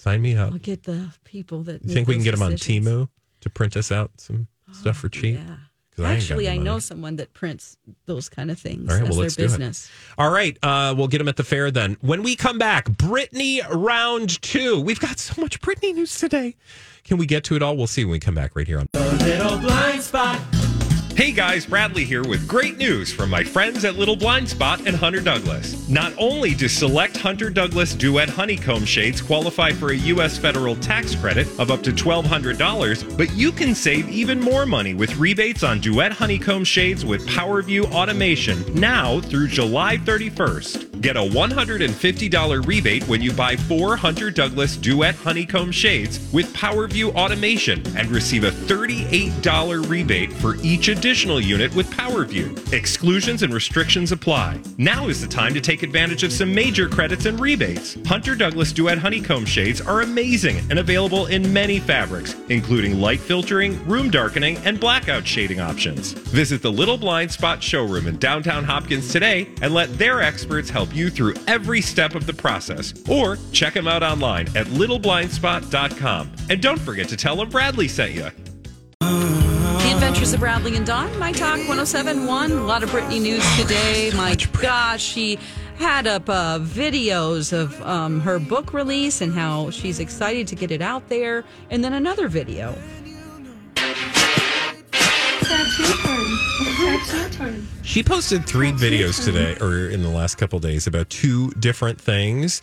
Okay, 0.00 0.10
Sign 0.10 0.22
me 0.22 0.36
up. 0.36 0.52
I'll 0.52 0.58
get 0.58 0.84
the 0.84 1.10
people 1.24 1.62
that. 1.64 1.84
You 1.84 1.94
think 1.94 2.08
we 2.08 2.14
can 2.14 2.20
those 2.20 2.24
get 2.24 2.30
them 2.32 2.42
on 2.42 2.50
decisions. 2.52 2.86
Oh, 2.88 2.90
Temu 2.90 3.08
to 3.40 3.50
print 3.50 3.76
us 3.76 3.90
out 3.92 4.10
some 4.18 4.46
stuff 4.72 4.96
for 4.98 5.08
cheap? 5.08 5.36
Yeah. 5.36 5.56
'Cause 5.96 6.04
I 6.04 6.14
Actually, 6.14 6.44
the 6.44 6.52
I 6.52 6.56
know 6.58 6.78
someone 6.78 7.16
that 7.16 7.34
prints 7.34 7.76
those 8.06 8.28
kind 8.28 8.52
of 8.52 8.58
things. 8.60 8.88
All 8.88 8.94
right, 8.94 9.00
That's 9.04 9.10
well, 9.10 9.16
their 9.16 9.22
let's 9.24 9.34
do 9.34 9.42
it. 9.42 9.46
business. 9.48 9.90
All 10.16 10.30
right, 10.30 10.56
uh, 10.62 10.94
we'll 10.96 11.08
get 11.08 11.18
them 11.18 11.26
at 11.26 11.34
the 11.36 11.42
fair 11.42 11.72
then. 11.72 11.96
When 12.00 12.22
we 12.22 12.36
come 12.36 12.56
back, 12.56 12.88
Britney 12.88 13.60
round 13.68 14.40
two. 14.40 14.80
We've 14.80 15.00
got 15.00 15.18
so 15.18 15.40
much 15.42 15.60
Britney 15.60 15.92
news 15.94 16.16
today. 16.16 16.54
Can 17.02 17.16
we 17.16 17.26
get 17.26 17.42
to 17.44 17.56
it 17.56 17.62
all? 17.62 17.76
We'll 17.76 17.88
see 17.88 18.04
when 18.04 18.12
we 18.12 18.20
come 18.20 18.36
back 18.36 18.54
right 18.54 18.66
here 18.68 18.78
on. 18.78 18.88
Little 18.94 19.58
blind 19.58 20.02
spot. 20.02 20.40
Hey 21.18 21.32
guys, 21.32 21.66
Bradley 21.66 22.04
here 22.04 22.22
with 22.22 22.46
great 22.46 22.78
news 22.78 23.12
from 23.12 23.28
my 23.28 23.42
friends 23.42 23.84
at 23.84 23.96
Little 23.96 24.14
Blind 24.14 24.48
Spot 24.48 24.86
and 24.86 24.94
Hunter 24.94 25.20
Douglas. 25.20 25.88
Not 25.88 26.12
only 26.16 26.54
do 26.54 26.68
select 26.68 27.16
Hunter 27.16 27.50
Douglas 27.50 27.96
Duet 27.96 28.28
Honeycomb 28.28 28.84
shades 28.84 29.20
qualify 29.20 29.72
for 29.72 29.90
a 29.90 29.96
U.S. 29.96 30.38
federal 30.38 30.76
tax 30.76 31.16
credit 31.16 31.48
of 31.58 31.72
up 31.72 31.82
to 31.82 31.90
$1,200, 31.90 33.18
but 33.18 33.34
you 33.34 33.50
can 33.50 33.74
save 33.74 34.08
even 34.08 34.38
more 34.38 34.64
money 34.64 34.94
with 34.94 35.16
rebates 35.16 35.64
on 35.64 35.80
Duet 35.80 36.12
Honeycomb 36.12 36.62
shades 36.62 37.04
with 37.04 37.26
PowerView 37.26 37.90
automation 37.90 38.62
now 38.76 39.20
through 39.20 39.48
July 39.48 39.96
31st. 39.96 41.00
Get 41.00 41.16
a 41.16 41.20
$150 41.20 42.66
rebate 42.66 43.08
when 43.08 43.22
you 43.22 43.32
buy 43.32 43.56
four 43.56 43.96
Hunter 43.96 44.30
Douglas 44.30 44.76
Duet 44.76 45.14
Honeycomb 45.16 45.72
shades 45.72 46.32
with 46.32 46.52
PowerView 46.54 47.14
automation 47.14 47.82
and 47.96 48.08
receive 48.08 48.44
a 48.44 48.50
$38 48.50 49.88
rebate 49.88 50.32
for 50.32 50.56
each 50.56 50.88
additional 51.08 51.40
unit 51.40 51.74
with 51.74 51.90
PowerView. 51.92 52.70
Exclusions 52.70 53.42
and 53.42 53.54
restrictions 53.54 54.12
apply. 54.12 54.60
Now 54.76 55.08
is 55.08 55.22
the 55.22 55.26
time 55.26 55.54
to 55.54 55.60
take 55.60 55.82
advantage 55.82 56.22
of 56.22 56.30
some 56.30 56.54
major 56.54 56.86
credits 56.86 57.24
and 57.24 57.40
rebates. 57.40 57.96
Hunter 58.06 58.34
Douglas 58.34 58.72
Duet 58.72 58.98
Honeycomb 58.98 59.46
shades 59.46 59.80
are 59.80 60.02
amazing 60.02 60.58
and 60.68 60.78
available 60.78 61.24
in 61.24 61.50
many 61.50 61.80
fabrics, 61.80 62.36
including 62.50 63.00
light 63.00 63.20
filtering, 63.20 63.82
room 63.86 64.10
darkening, 64.10 64.58
and 64.66 64.78
blackout 64.78 65.26
shading 65.26 65.60
options. 65.60 66.12
Visit 66.12 66.60
the 66.60 66.70
Little 66.70 66.98
Blind 66.98 67.32
Spot 67.32 67.62
showroom 67.62 68.06
in 68.06 68.18
downtown 68.18 68.62
Hopkins 68.62 69.10
today 69.10 69.48
and 69.62 69.72
let 69.72 69.96
their 69.96 70.20
experts 70.20 70.68
help 70.68 70.94
you 70.94 71.08
through 71.08 71.32
every 71.46 71.80
step 71.80 72.16
of 72.16 72.26
the 72.26 72.34
process. 72.34 72.92
Or 73.08 73.38
check 73.52 73.72
them 73.72 73.88
out 73.88 74.02
online 74.02 74.48
at 74.48 74.66
littleblindspot.com. 74.66 76.32
And 76.50 76.60
don't 76.60 76.80
forget 76.80 77.08
to 77.08 77.16
tell 77.16 77.36
them 77.36 77.48
Bradley 77.48 77.88
sent 77.88 78.12
you. 78.12 78.30
Adventures 80.08 80.32
of 80.32 80.40
Bradley 80.40 80.74
and 80.74 80.86
Dawn, 80.86 81.18
My 81.18 81.32
Talk 81.32 81.58
1071. 81.58 82.52
A 82.52 82.62
lot 82.62 82.82
of 82.82 82.88
Britney 82.88 83.20
news 83.20 83.44
today. 83.58 84.10
My 84.14 84.34
gosh, 84.58 85.02
she 85.02 85.38
had 85.76 86.06
up 86.06 86.30
uh, 86.30 86.60
videos 86.60 87.52
of 87.52 87.78
um, 87.82 88.18
her 88.20 88.38
book 88.38 88.72
release 88.72 89.20
and 89.20 89.34
how 89.34 89.68
she's 89.68 90.00
excited 90.00 90.48
to 90.48 90.54
get 90.54 90.70
it 90.70 90.80
out 90.80 91.10
there. 91.10 91.44
And 91.68 91.84
then 91.84 91.92
another 91.92 92.26
video. 92.26 92.74
That's 93.74 94.08
your 95.78 95.88
turn. 95.98 96.38
That's 96.78 97.12
your 97.12 97.28
turn. 97.28 97.68
She 97.82 98.02
posted 98.02 98.46
three 98.46 98.72
videos 98.72 99.22
today, 99.22 99.58
or 99.60 99.90
in 99.90 100.02
the 100.02 100.08
last 100.08 100.36
couple 100.36 100.58
days, 100.58 100.86
about 100.86 101.10
two 101.10 101.50
different 101.58 102.00
things. 102.00 102.62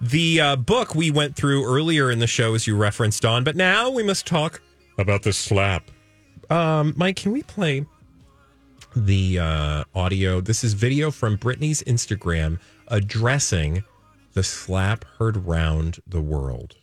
The 0.00 0.40
uh, 0.40 0.56
book 0.56 0.94
we 0.94 1.10
went 1.10 1.36
through 1.36 1.66
earlier 1.66 2.10
in 2.10 2.20
the 2.20 2.26
show, 2.26 2.54
as 2.54 2.66
you 2.66 2.74
referenced 2.74 3.26
on, 3.26 3.44
but 3.44 3.54
now 3.54 3.90
we 3.90 4.02
must 4.02 4.26
talk 4.26 4.62
about 4.96 5.24
the 5.24 5.34
slap. 5.34 5.90
Um, 6.50 6.94
Mike, 6.96 7.16
can 7.16 7.32
we 7.32 7.42
play 7.42 7.86
the 8.94 9.38
uh, 9.38 9.84
audio? 9.94 10.40
This 10.40 10.62
is 10.62 10.74
video 10.74 11.10
from 11.10 11.36
Britney's 11.36 11.82
Instagram 11.82 12.58
addressing 12.88 13.84
the 14.34 14.42
slap 14.42 15.04
heard 15.18 15.46
round 15.46 15.98
the 16.06 16.20
world. 16.20 16.76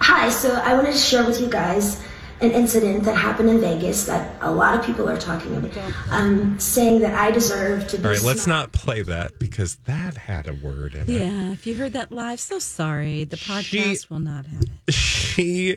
Hi, 0.00 0.28
so 0.28 0.54
I 0.54 0.74
wanted 0.74 0.92
to 0.92 0.98
share 0.98 1.26
with 1.26 1.40
you 1.40 1.48
guys 1.48 2.02
an 2.40 2.50
incident 2.50 3.04
that 3.04 3.16
happened 3.16 3.48
in 3.48 3.60
Vegas 3.60 4.04
that 4.06 4.36
a 4.40 4.50
lot 4.50 4.78
of 4.78 4.84
people 4.84 5.08
are 5.08 5.16
talking 5.16 5.56
about. 5.56 5.76
Um, 6.10 6.58
saying 6.58 7.00
that 7.00 7.14
I 7.14 7.30
deserve 7.30 7.86
to 7.88 7.98
be. 7.98 8.04
All 8.04 8.10
right, 8.10 8.22
let's 8.22 8.46
not 8.46 8.72
play 8.72 9.02
that 9.02 9.38
because 9.38 9.76
that 9.86 10.16
had 10.16 10.48
a 10.48 10.54
word 10.54 10.94
in 10.94 11.02
it. 11.02 11.08
Yeah, 11.08 11.52
if 11.52 11.66
you 11.66 11.74
heard 11.74 11.92
that 11.92 12.12
live, 12.12 12.40
so 12.40 12.58
sorry. 12.58 13.24
The 13.24 13.36
podcast 13.36 13.62
She- 14.02 14.06
will 14.10 14.20
not 14.20 14.46
have 14.46 14.62
it. 14.62 14.68
she 14.94 15.76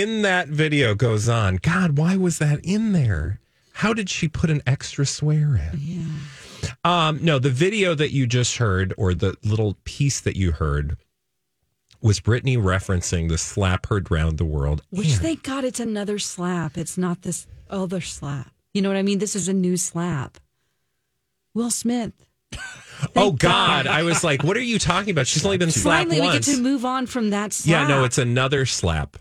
in 0.00 0.22
that 0.22 0.48
video 0.48 0.94
goes 0.94 1.28
on 1.28 1.56
god 1.56 1.96
why 1.98 2.16
was 2.16 2.38
that 2.38 2.58
in 2.64 2.92
there 2.92 3.38
how 3.74 3.92
did 3.92 4.08
she 4.10 4.26
put 4.28 4.50
an 4.50 4.62
extra 4.66 5.04
swear 5.06 5.56
in 5.72 5.78
Yeah. 5.80 6.70
um 6.84 7.18
no 7.22 7.38
the 7.38 7.50
video 7.50 7.94
that 7.94 8.10
you 8.12 8.26
just 8.26 8.56
heard 8.56 8.92
or 8.96 9.14
the 9.14 9.36
little 9.44 9.76
piece 9.84 10.20
that 10.20 10.36
you 10.36 10.52
heard 10.52 10.96
was 12.00 12.20
Britney 12.20 12.58
referencing 12.58 13.28
the 13.30 13.38
slap 13.38 13.86
heard 13.86 14.10
round 14.10 14.36
the 14.36 14.44
world 14.44 14.82
Which, 14.90 15.12
And- 15.12 15.20
thank 15.22 15.42
God, 15.42 15.64
it's 15.64 15.80
another 15.80 16.18
slap. 16.18 16.76
It's 16.76 16.98
not 16.98 17.22
this 17.22 17.46
other 17.70 18.02
slap. 18.02 18.52
You 18.74 18.82
know 18.82 18.90
what 18.90 18.98
I 18.98 19.02
mean? 19.02 19.20
This 19.20 19.34
is 19.34 19.48
a 19.48 19.54
new 19.54 19.78
slap. 19.78 20.36
Will 21.54 21.70
Smith. 21.70 22.12
oh 22.54 23.30
Thank 23.30 23.40
god 23.40 23.86
i 23.88 24.02
was 24.04 24.22
like 24.22 24.44
what 24.44 24.56
are 24.56 24.62
you 24.62 24.78
talking 24.78 25.10
about 25.10 25.26
she's 25.26 25.44
only 25.44 25.56
been 25.56 25.70
slapped 25.70 26.08
Finally, 26.10 26.26
we 26.26 26.32
get 26.32 26.42
to 26.44 26.60
move 26.60 26.84
on 26.84 27.06
from 27.06 27.30
that 27.30 27.52
slap. 27.54 27.88
Yeah, 27.88 27.88
no, 27.88 28.04
it's 28.04 28.18
another 28.18 28.66
slap. 28.66 29.16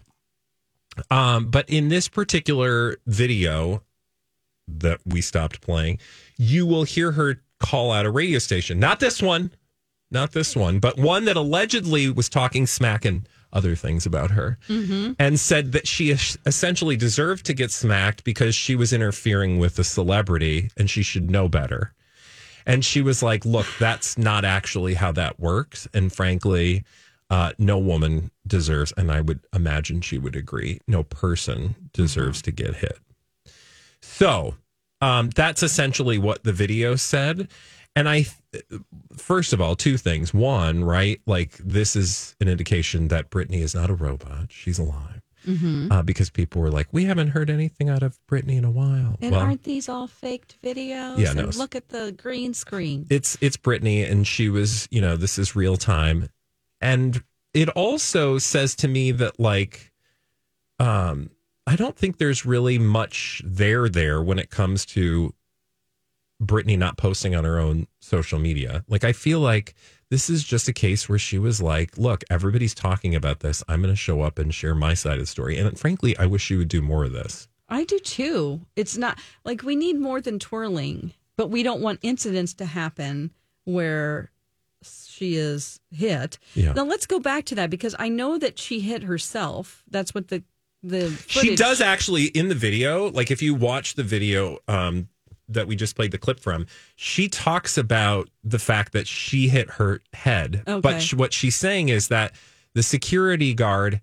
Um, 1.10 1.50
but 1.50 1.70
in 1.70 1.90
this 1.90 2.08
particular 2.08 2.98
video 3.06 3.84
that 4.68 5.00
we 5.06 5.22
stopped 5.22 5.62
playing, 5.62 6.00
you 6.38 6.66
will 6.66 6.84
hear 6.84 7.12
her 7.14 7.42
call 7.60 7.92
out 7.92 8.06
a 8.06 8.12
radio 8.12 8.40
station. 8.40 8.80
Not 8.80 9.00
this 9.00 9.22
one, 9.22 9.52
not 10.12 10.32
this 10.32 10.56
one, 10.56 10.80
but 10.80 10.98
one 10.98 11.26
that 11.26 11.36
allegedly 11.36 12.10
was 12.10 12.30
talking 12.30 12.68
smack 12.68 13.06
and 13.06 13.28
other 13.52 13.76
things 13.76 14.06
about 14.06 14.32
her 14.32 14.58
and 15.20 15.40
said 15.40 15.74
that 15.74 15.88
she 15.88 16.10
essentially 16.46 16.96
deserved 16.98 17.46
to 17.46 17.54
get 17.54 17.72
smacked 17.72 18.24
because 18.24 18.56
she 18.56 18.76
was 18.76 18.92
interfering 18.92 19.60
with 19.60 19.78
a 19.78 19.84
celebrity 19.84 20.72
and 20.76 20.90
she 20.90 21.04
should 21.04 21.30
know 21.30 21.48
better. 21.48 21.94
And 22.66 22.84
she 22.84 23.02
was 23.02 23.22
like, 23.22 23.46
look, 23.46 23.68
that's 23.80 24.18
not 24.18 24.44
actually 24.44 24.96
how 24.96 25.12
that 25.14 25.40
works. 25.40 25.88
And 25.94 26.12
frankly, 26.12 26.84
uh, 27.30 27.54
no 27.58 27.78
woman 27.78 28.32
deserves, 28.46 28.94
and 28.98 29.12
I 29.12 29.22
would 29.22 29.42
imagine 29.54 30.02
she 30.02 30.18
would 30.18 30.36
agree, 30.36 30.80
no 30.88 31.04
person 31.04 31.90
deserves 31.94 32.42
to 32.44 32.52
get 32.52 32.76
hit. 32.76 33.00
So 34.02 34.56
um, 35.02 35.30
that's 35.30 35.64
essentially 35.64 36.18
what 36.18 36.44
the 36.44 36.54
video 36.54 36.96
said. 36.96 37.50
And 37.96 38.10
I, 38.10 38.26
first 39.16 39.54
of 39.54 39.62
all, 39.62 39.76
two 39.76 39.98
things. 39.98 40.34
One, 40.34 40.84
right? 40.84 41.22
Like, 41.28 41.58
this 41.58 41.96
is 41.96 42.36
an 42.42 42.48
indication 42.48 43.10
that 43.10 43.30
Britney 43.30 43.62
is 43.62 43.76
not 43.76 43.90
a 43.90 43.94
robot. 43.94 44.52
She's 44.52 44.80
alive. 44.80 45.22
Uh, 45.92 46.02
because 46.02 46.30
people 46.30 46.62
were 46.62 46.72
like, 46.72 46.88
we 46.94 47.04
haven't 47.04 47.28
heard 47.30 47.50
anything 47.50 47.90
out 47.90 48.02
of 48.02 48.18
Britney 48.32 48.58
in 48.58 48.64
a 48.64 48.72
while. 48.72 49.18
And 49.22 49.34
well, 49.34 49.42
aren't 49.42 49.64
these 49.64 49.90
all 49.90 50.08
faked 50.08 50.62
videos? 50.62 51.18
Yeah, 51.18 51.32
and 51.32 51.40
no. 51.40 51.46
look 51.58 51.76
at 51.76 51.90
the 51.90 52.14
green 52.14 52.54
screen. 52.54 53.08
it's 53.10 53.38
it's 53.42 53.58
Britney, 53.58 54.10
and 54.10 54.26
she 54.26 54.48
was, 54.48 54.88
you 54.90 55.02
know, 55.02 55.18
this 55.18 55.38
is 55.38 55.54
real 55.54 55.76
time, 55.76 56.30
and 56.84 57.24
it 57.54 57.70
also 57.70 58.38
says 58.38 58.76
to 58.76 58.88
me 58.88 59.12
that 59.12 59.40
like, 59.40 59.92
um, 60.80 61.30
I 61.66 61.78
don't 61.78 61.96
think 61.96 62.18
there's 62.18 62.46
really 62.46 62.78
much 62.78 63.42
there 63.46 63.88
there 63.88 64.22
when 64.22 64.38
it 64.38 64.50
comes 64.50 64.86
to 64.88 65.34
Britney 66.44 66.78
not 66.78 66.98
posting 66.98 67.36
on 67.36 67.46
her 67.46 67.58
own 67.58 67.88
social 68.02 68.38
media. 68.38 68.84
Like, 68.90 69.06
I 69.06 69.14
feel 69.14 69.40
like 69.40 69.76
this 70.10 70.30
is 70.30 70.44
just 70.44 70.68
a 70.68 70.74
case 70.74 71.08
where 71.08 71.18
she 71.18 71.40
was 71.40 71.62
like, 71.62 71.98
"Look, 71.98 72.26
everybody's 72.30 72.76
talking 72.76 73.16
about 73.16 73.40
this. 73.40 73.64
I'm 73.70 73.82
going 73.82 73.94
to 73.94 73.98
show 73.98 74.22
up 74.22 74.38
and 74.38 74.54
share 74.54 74.76
my 74.76 74.94
side 74.94 75.14
of 75.14 75.20
the 75.20 75.26
story." 75.26 75.58
And 75.58 75.80
frankly, 75.80 76.18
I 76.18 76.26
wish 76.26 76.44
she 76.44 76.58
would 76.58 76.68
do 76.68 76.82
more 76.82 77.06
of 77.06 77.14
this. 77.14 77.48
I 77.70 77.86
do 77.86 77.98
too. 78.00 78.66
It's 78.76 78.98
not 78.98 79.18
like 79.46 79.64
we 79.64 79.78
need 79.78 80.00
more 80.00 80.20
than 80.20 80.38
twirling, 80.38 81.14
but 81.38 81.50
we 81.50 81.64
don't 81.64 81.82
want 81.82 82.00
incidents 82.02 82.54
to 82.56 82.66
happen 82.66 83.32
where 83.64 84.33
she 85.14 85.36
is 85.36 85.80
hit. 85.92 86.40
Yeah. 86.56 86.74
Now 86.74 86.86
let's 86.86 87.06
go 87.06 87.20
back 87.20 87.46
to 87.46 87.56
that 87.56 87.70
because 87.70 87.96
I 88.00 88.10
know 88.10 88.38
that 88.40 88.58
she 88.58 88.80
hit 88.80 89.04
herself. 89.04 89.84
That's 89.90 90.14
what 90.16 90.28
the 90.30 90.44
the 90.82 91.16
She 91.28 91.56
does 91.56 91.80
actually 91.80 92.26
in 92.26 92.50
the 92.50 92.56
video. 92.56 93.10
Like 93.12 93.32
if 93.32 93.42
you 93.42 93.54
watch 93.56 93.94
the 93.94 94.04
video 94.04 94.58
um, 94.68 95.08
that 95.48 95.68
we 95.68 95.76
just 95.76 95.96
played 95.96 96.12
the 96.12 96.18
clip 96.18 96.40
from, 96.40 96.66
she 96.96 97.30
talks 97.30 97.78
about 97.78 98.30
the 98.44 98.60
fact 98.60 98.92
that 98.94 99.08
she 99.08 99.48
hit 99.48 99.70
her 99.72 100.02
head. 100.14 100.64
Okay. 100.68 100.82
But 100.82 101.04
what 101.14 101.32
she's 101.32 101.56
saying 101.56 101.90
is 101.90 102.08
that 102.10 102.34
The 102.74 102.84
security 102.84 103.54
guard 103.54 104.02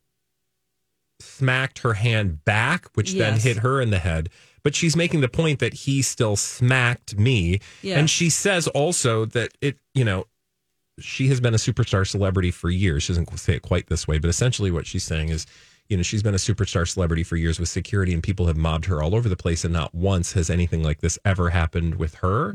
smacked 1.18 1.80
her 1.80 1.94
hand 1.94 2.44
back, 2.44 2.88
which 2.94 3.14
then 3.14 3.38
hit 3.38 3.58
her 3.58 3.80
in 3.80 3.90
the 3.90 3.98
head. 3.98 4.30
But 4.62 4.74
she's 4.74 4.94
making 4.94 5.22
the 5.22 5.28
point 5.28 5.58
that 5.58 5.72
he 5.72 6.02
still 6.02 6.36
smacked 6.36 7.18
me. 7.18 7.60
Yeah. 7.82 7.98
And 7.98 8.08
she 8.08 8.30
says 8.30 8.68
also 8.68 9.24
that 9.26 9.52
it, 9.60 9.78
you 9.94 10.04
know, 10.04 10.26
she 11.00 11.28
has 11.28 11.40
been 11.40 11.54
a 11.54 11.58
superstar 11.58 12.06
celebrity 12.06 12.50
for 12.50 12.70
years. 12.70 13.02
She 13.02 13.12
doesn't 13.12 13.38
say 13.38 13.54
it 13.54 13.62
quite 13.62 13.88
this 13.88 14.06
way, 14.06 14.18
but 14.18 14.28
essentially 14.28 14.70
what 14.70 14.86
she's 14.86 15.04
saying 15.04 15.30
is, 15.30 15.46
you 15.88 15.96
know, 15.96 16.02
she's 16.02 16.22
been 16.22 16.34
a 16.34 16.38
superstar 16.38 16.88
celebrity 16.88 17.24
for 17.24 17.36
years 17.36 17.58
with 17.58 17.68
security 17.68 18.14
and 18.14 18.22
people 18.22 18.46
have 18.46 18.56
mobbed 18.56 18.84
her 18.84 19.02
all 19.02 19.14
over 19.14 19.28
the 19.28 19.36
place. 19.36 19.64
And 19.64 19.72
not 19.72 19.94
once 19.94 20.32
has 20.34 20.48
anything 20.48 20.82
like 20.82 21.00
this 21.00 21.18
ever 21.24 21.50
happened 21.50 21.96
with 21.96 22.14
her. 22.16 22.54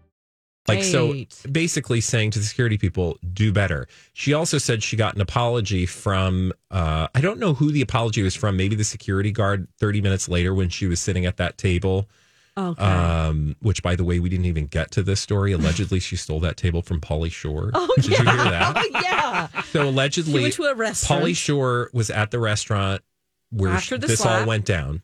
Like, 0.67 0.83
so 0.83 1.15
basically 1.51 2.01
saying 2.01 2.31
to 2.31 2.39
the 2.39 2.45
security 2.45 2.77
people, 2.77 3.17
do 3.33 3.51
better. 3.51 3.87
She 4.13 4.33
also 4.33 4.57
said 4.57 4.83
she 4.83 4.95
got 4.95 5.15
an 5.15 5.21
apology 5.21 5.85
from, 5.85 6.53
uh, 6.69 7.07
I 7.15 7.21
don't 7.21 7.39
know 7.39 7.53
who 7.53 7.71
the 7.71 7.81
apology 7.81 8.21
was 8.21 8.35
from, 8.35 8.57
maybe 8.57 8.75
the 8.75 8.83
security 8.83 9.31
guard 9.31 9.67
30 9.79 10.01
minutes 10.01 10.29
later 10.29 10.53
when 10.53 10.69
she 10.69 10.85
was 10.85 10.99
sitting 10.99 11.25
at 11.25 11.37
that 11.37 11.57
table. 11.57 12.07
Okay. 12.57 12.83
Um, 12.83 13.55
which, 13.61 13.81
by 13.81 13.95
the 13.95 14.03
way, 14.03 14.19
we 14.19 14.29
didn't 14.29 14.45
even 14.45 14.67
get 14.67 14.91
to 14.91 15.03
this 15.03 15.19
story. 15.19 15.51
Allegedly, 15.53 15.99
she 15.99 16.15
stole 16.15 16.41
that 16.41 16.57
table 16.57 16.81
from 16.81 17.01
Pauly 17.01 17.31
Shore. 17.31 17.71
oh, 17.73 17.93
Did 17.95 18.09
yeah. 18.09 18.17
you 18.19 18.29
hear 18.29 18.51
that? 18.51 18.77
Oh, 18.77 18.89
yeah. 19.01 19.61
So 19.71 19.89
allegedly, 19.89 20.33
He 20.33 20.41
went 20.43 20.53
to 20.55 20.63
a 20.65 20.75
restaurant. 20.75 21.23
Pauly 21.23 21.35
Shore 21.35 21.89
was 21.93 22.09
at 22.09 22.29
the 22.29 22.39
restaurant 22.39 23.01
where 23.51 23.79
the 23.79 23.97
this 23.97 24.25
all 24.25 24.45
went 24.45 24.65
down. 24.65 25.01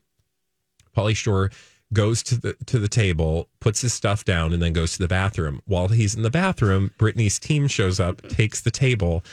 Pauly 0.96 1.16
Shore 1.16 1.52
goes 1.94 2.22
to 2.24 2.36
the 2.36 2.54
to 2.66 2.80
the 2.80 2.88
table, 2.88 3.48
puts 3.60 3.82
his 3.82 3.94
stuff 3.94 4.26
down, 4.26 4.54
and 4.54 4.62
then 4.62 4.74
goes 4.74 4.94
to 4.94 5.00
the 5.00 5.08
bathroom. 5.08 5.62
While 5.66 5.88
he's 5.90 6.16
in 6.16 6.22
the 6.22 6.30
bathroom, 6.30 6.92
Britney's 7.00 7.40
team 7.40 7.68
shows 7.68 8.00
up, 8.00 8.22
takes 8.30 8.62
the 8.62 8.72
table. 8.72 9.24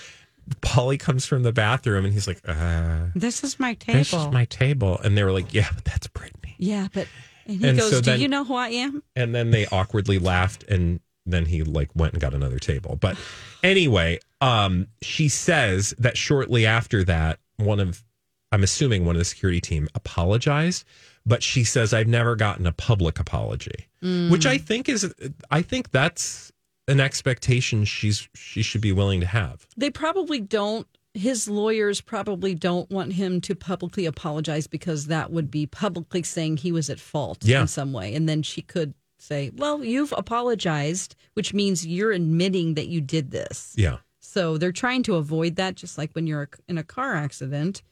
Pauly 0.60 0.98
comes 1.00 1.24
from 1.24 1.42
the 1.42 1.52
bathroom, 1.52 2.04
and 2.04 2.12
he's 2.12 2.26
like, 2.28 2.40
uh, 2.46 3.06
This 3.14 3.42
is 3.42 3.58
my 3.58 3.74
table. 3.74 3.98
"This 3.98 4.12
is 4.12 4.26
my 4.28 4.44
table," 4.44 4.98
and 5.02 5.16
they 5.16 5.24
were 5.24 5.32
like, 5.32 5.54
"Yeah, 5.54 5.68
but 5.74 5.84
that's 5.84 6.06
Britney." 6.08 6.54
yeah, 6.58 6.88
but 6.92 7.08
and 7.46 7.60
he 7.60 7.68
And 7.68 7.78
goes, 7.78 7.90
so 7.90 8.00
"Do 8.00 8.10
then- 8.10 8.20
you 8.20 8.28
know 8.28 8.44
who 8.44 8.54
I 8.54 8.68
am?" 8.68 9.02
and 9.16 9.34
then 9.34 9.50
they 9.50 9.66
awkwardly 9.66 10.18
laughed 10.18 10.62
and 10.64 11.00
then 11.26 11.46
he 11.46 11.62
like 11.62 11.88
went 11.94 12.12
and 12.12 12.20
got 12.20 12.34
another 12.34 12.58
table 12.58 12.98
but 13.00 13.16
anyway 13.62 14.18
um 14.42 14.86
she 15.00 15.26
says 15.26 15.94
that 15.98 16.18
shortly 16.18 16.66
after 16.66 17.02
that 17.02 17.38
one 17.56 17.80
of 17.80 18.04
i'm 18.52 18.62
assuming 18.62 19.06
one 19.06 19.14
of 19.16 19.18
the 19.20 19.24
security 19.24 19.58
team 19.58 19.88
apologized 19.94 20.84
but 21.26 21.42
she 21.42 21.64
says 21.64 21.92
i've 21.94 22.08
never 22.08 22.36
gotten 22.36 22.66
a 22.66 22.72
public 22.72 23.18
apology 23.18 23.86
mm. 24.02 24.30
which 24.30 24.46
i 24.46 24.58
think 24.58 24.88
is 24.88 25.12
i 25.50 25.62
think 25.62 25.90
that's 25.90 26.52
an 26.88 27.00
expectation 27.00 27.84
she's 27.84 28.28
she 28.34 28.62
should 28.62 28.80
be 28.82 28.92
willing 28.92 29.20
to 29.20 29.26
have 29.26 29.66
They 29.76 29.90
probably 29.90 30.38
don't. 30.40 30.86
His 31.14 31.48
lawyers 31.48 32.00
probably 32.00 32.54
don't 32.56 32.90
want 32.90 33.12
him 33.12 33.40
to 33.42 33.54
publicly 33.54 34.04
apologize 34.04 34.66
because 34.66 35.06
that 35.06 35.30
would 35.30 35.48
be 35.50 35.64
publicly 35.64 36.22
saying 36.24 36.56
he 36.58 36.72
was 36.72 36.90
at 36.90 36.98
fault 37.00 37.38
Yeah. 37.44 37.62
in 37.62 37.68
some 37.68 37.92
way. 37.92 38.14
And 38.14 38.28
then 38.28 38.42
she 38.42 38.60
could 38.62 38.92
say, 39.18 39.50
Well, 39.56 39.84
you've 39.84 40.12
apologized, 40.16 41.14
which 41.34 41.54
means 41.54 41.86
you're 41.86 42.12
admitting 42.12 42.74
that 42.74 42.88
you 42.88 43.00
did 43.00 43.30
this. 43.30 43.72
yeah 43.76 43.98
So 44.20 44.58
they're 44.58 44.72
trying 44.72 45.02
to 45.04 45.14
avoid 45.14 45.56
that, 45.56 45.76
just 45.76 45.96
like 45.96 46.12
when 46.12 46.26
you're 46.26 46.48
in 46.68 46.78
a 46.78 46.84
car 46.84 47.14
accident. 47.14 47.82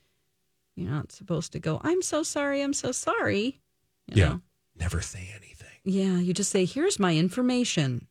You're 0.74 0.90
not 0.90 1.12
supposed 1.12 1.52
to 1.52 1.58
go, 1.58 1.80
I'm 1.82 2.02
so 2.02 2.22
sorry, 2.22 2.62
I'm 2.62 2.72
so 2.72 2.92
sorry. 2.92 3.60
You 4.08 4.22
yeah 4.22 4.28
know? 4.28 4.40
never 4.78 5.00
say 5.00 5.30
anything 5.36 5.68
Yeah. 5.84 6.18
You 6.18 6.32
just 6.32 6.50
say, 6.50 6.64
Here's 6.64 6.98
my 6.98 7.16
information. 7.16 8.06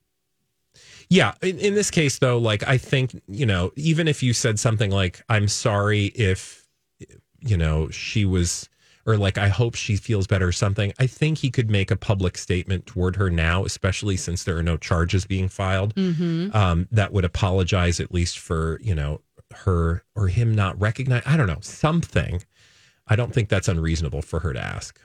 Yeah, 1.10 1.34
in, 1.42 1.60
in 1.60 1.76
this 1.76 1.92
case 1.92 2.20
though, 2.20 2.38
like 2.38 2.66
I 2.68 2.78
think, 2.78 3.22
you 3.28 3.46
know, 3.46 3.72
even 3.76 4.08
if 4.08 4.24
you 4.24 4.34
said 4.34 4.60
something 4.60 4.92
like 4.92 5.22
I'm 5.28 5.48
sorry 5.48 6.06
if 6.06 6.66
you 7.40 7.58
know, 7.58 7.90
she 7.90 8.24
was 8.24 8.70
or 9.06 9.18
like 9.18 9.38
I 9.38 9.48
hope 9.48 9.76
she 9.76 9.96
feels 9.96 10.28
better 10.28 10.48
or 10.48 10.52
something, 10.52 10.94
I 11.00 11.08
think 11.08 11.40
he 11.40 11.50
could 11.50 11.70
make 11.72 11.90
a 11.92 11.96
public 11.96 12.38
statement 12.38 12.86
toward 12.86 13.16
her 13.16 13.30
now, 13.32 13.66
especially 13.66 14.16
since 14.16 14.44
there 14.44 14.56
are 14.58 14.64
no 14.64 14.78
charges 14.78 15.26
being 15.26 15.50
filed. 15.50 15.94
Um, 15.98 16.88
that 16.92 17.12
would 17.12 17.26
apologize 17.26 18.00
at 18.00 18.14
least 18.14 18.38
for, 18.38 18.80
you 18.84 18.94
know, 18.94 19.22
her 19.66 20.04
or 20.16 20.28
him 20.28 20.54
not 20.54 20.80
recognize 20.80 21.24
I 21.26 21.38
don't 21.38 21.48
know, 21.48 21.60
something. 21.62 22.44
I 23.08 23.16
don't 23.16 23.34
think 23.34 23.50
that's 23.50 23.68
unreasonable 23.68 24.22
for 24.22 24.40
her 24.40 24.54
to 24.54 24.60
ask. 24.60 25.00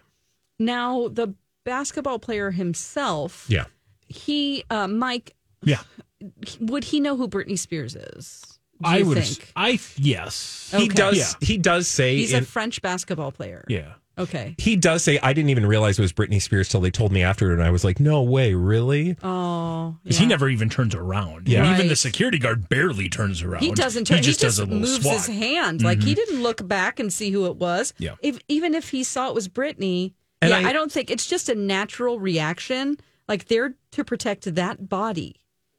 Now, 0.59 1.09
the 1.09 1.35
basketball 1.65 2.19
player 2.19 2.51
himself, 2.53 3.47
Yeah. 3.49 3.65
he, 4.09 4.65
uh, 4.71 4.87
Mike, 4.89 5.35
Yeah. 5.63 5.81
would 6.61 6.85
he 6.85 7.01
know 7.01 7.17
who 7.17 7.29
Britney 7.29 7.59
Spears 7.59 7.95
is? 7.97 8.59
Do 8.83 8.89
I 8.89 8.99
you 8.99 9.07
would. 9.07 9.19
think? 9.25 9.53
I 9.57 9.79
yes. 9.97 10.73
He 10.77 10.89
does 10.89 11.17
Yeah. 11.17 11.47
he 11.47 11.57
does 11.59 11.89
say 11.89 12.17
He's 12.17 12.33
in, 12.35 12.43
a 12.43 12.47
French 12.47 12.83
basketball 12.83 13.33
player. 13.33 13.65
Yeah. 13.69 13.95
Okay. 14.19 14.55
he 14.59 14.77
does 14.77 15.03
say 15.05 15.19
I 15.23 15.33
didn't 15.33 15.51
even 15.51 15.67
realize 15.67 15.99
it 15.99 16.03
was 16.03 16.13
Britney 16.13 16.41
Spears 16.41 16.69
till 16.69 16.81
they 16.81 16.91
told 16.91 17.13
me 17.13 17.23
afterward, 17.23 17.55
and 17.55 17.63
I 17.63 17.71
was 17.71 17.85
like, 17.85 18.01
"No 18.01 18.23
way, 18.23 18.55
really?" 18.55 19.17
Oh, 19.23 19.97
Because 20.03 20.19
he 20.19 20.25
never 20.27 20.49
even 20.49 20.71
turns 20.71 20.95
around. 20.95 21.49
Yeah. 21.49 21.75
Even 21.75 21.89
the 21.89 21.97
security 21.97 22.39
guard 22.39 22.69
barely 22.69 23.09
turns 23.11 23.43
around. 23.43 23.63
He 23.63 23.73
doesn't 23.73 24.07
turn. 24.07 24.19
He 24.19 24.23
just, 24.23 24.41
does 24.41 24.59
a 24.59 24.65
little 24.65 24.81
moves 24.81 25.03
swat. 25.03 25.15
his 25.17 25.27
hand. 25.27 25.83
Like 25.83 25.99
he 26.03 26.13
mm-hmm. 26.13 26.15
didn't 26.15 26.43
look 26.43 26.67
back 26.67 26.99
and 26.99 27.13
see 27.13 27.31
who 27.31 27.47
it 27.47 27.57
was. 27.57 27.93
Yeah. 27.99 28.15
If 28.21 28.39
even 28.49 28.75
if 28.75 28.91
he 28.91 29.05
saw 29.05 29.29
it 29.29 29.35
was 29.35 29.49
Britney, 29.49 30.15
And 30.41 30.51
yeah, 30.51 30.59
I- 30.59 30.71
I, 30.71 30.73
don't 30.73 30.91
think 30.91 31.11
it's 31.11 31.27
just 31.27 31.49
a 31.49 31.55
natural 31.55 32.19
reaction. 32.19 32.97
Like 33.29 33.49
they're 33.49 33.75
to 33.93 34.05
protect 34.05 34.55
that 34.55 34.89
body, 34.89 35.37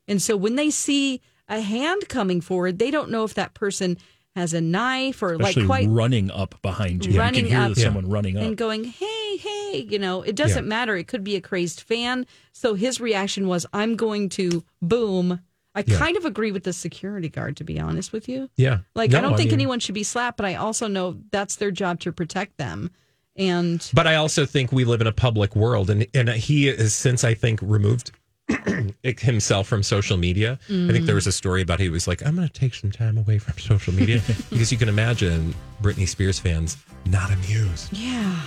and 0.08 0.21
so 0.21 0.38
when 0.38 0.56
they 0.56 0.69
see 0.69 1.21
a 1.50 1.62
hand 1.62 2.10
coming 2.10 2.41
forward, 2.41 2.78
they 2.78 2.91
don't 2.91 3.10
know 3.10 3.23
if 3.23 3.34
that 3.34 3.54
person 3.54 3.97
has 4.38 4.54
a 4.54 4.62
knife 4.62 5.21
or 5.23 5.34
Especially 5.34 5.63
like 5.63 5.67
quite 5.67 5.89
running 5.89 6.30
up 6.32 6.56
behind 6.62 7.06
you. 7.06 7.17
Running 7.19 7.45
you 7.45 7.52
can 7.52 7.62
hear 7.63 7.71
up. 7.71 7.78
someone 7.78 8.08
running 8.10 8.38
up. 8.38 8.43
and 8.43 8.56
going, 8.56 8.84
hey, 8.84 9.38
hey, 9.38 9.88
you 9.89 10.00
know, 10.00 10.21
it 10.21 10.36
doesn't 10.36 10.63
Yeah. 10.65 10.69
matter. 10.69 10.95
It 10.95 11.08
could 11.08 11.23
be 11.23 11.36
a 11.36 11.41
crazed 11.41 11.82
fan. 11.82 12.26
So 12.54 12.76
his 12.76 13.02
reaction 13.02 13.47
was, 13.47 13.65
I'm 13.73 13.95
going 13.95 14.30
to 14.30 14.63
boom. 14.82 15.41
I 15.76 15.84
Yeah. 15.86 15.97
kind 15.97 16.17
of 16.17 16.26
agree 16.26 16.52
with 16.52 16.63
the 16.63 16.73
security 16.73 17.30
guard, 17.30 17.58
to 17.58 17.63
be 17.63 17.80
honest 17.80 18.12
with 18.13 18.30
you. 18.30 18.50
Yeah, 18.58 18.80
Like, 18.95 19.12
No, 19.12 19.17
I 19.17 19.21
don't 19.21 19.38
think 19.38 19.50
mean- 19.50 19.60
anyone 19.60 19.80
should 19.80 19.95
be 19.95 20.04
slapped, 20.04 20.38
but 20.38 20.45
I 20.45 20.56
also 20.56 20.88
know 20.88 21.17
that's 21.32 21.56
their 21.58 21.71
job 21.71 22.00
to 22.02 22.12
protect 22.12 22.58
them. 22.58 22.89
And 23.36 23.88
But 23.93 24.08
I 24.08 24.15
also 24.15 24.45
think 24.45 24.71
we 24.71 24.84
live 24.86 25.02
in 25.02 25.08
a 25.08 25.12
public 25.12 25.56
world, 25.56 25.89
and 25.91 26.08
and 26.15 26.30
he 26.30 26.67
is 26.69 26.93
since 26.95 27.23
I 27.23 27.34
think 27.36 27.60
removed 27.62 28.12
himself 29.03 29.67
from 29.67 29.83
social 29.83 30.17
media. 30.17 30.60
I 30.69 30.91
think 30.91 31.05
there 31.05 31.15
was 31.15 31.27
a 31.27 31.31
story 31.31 31.62
about 31.62 31.79
he 31.79 31.89
was 31.89 32.07
like, 32.07 32.25
I'm 32.25 32.36
going 32.36 32.47
to 32.47 32.53
take 32.53 32.73
some 32.73 32.91
time 32.91 33.17
away 33.17 33.39
from 33.39 33.57
social 33.57 33.93
media 33.93 34.21
because 34.49 34.71
you 34.71 34.77
can 34.77 34.89
imagine 34.89 35.53
Britney 35.81 36.07
Spears 36.07 36.39
fans 36.39 36.77
not 37.05 37.31
amused. 37.31 37.91
yeah, 37.93 38.39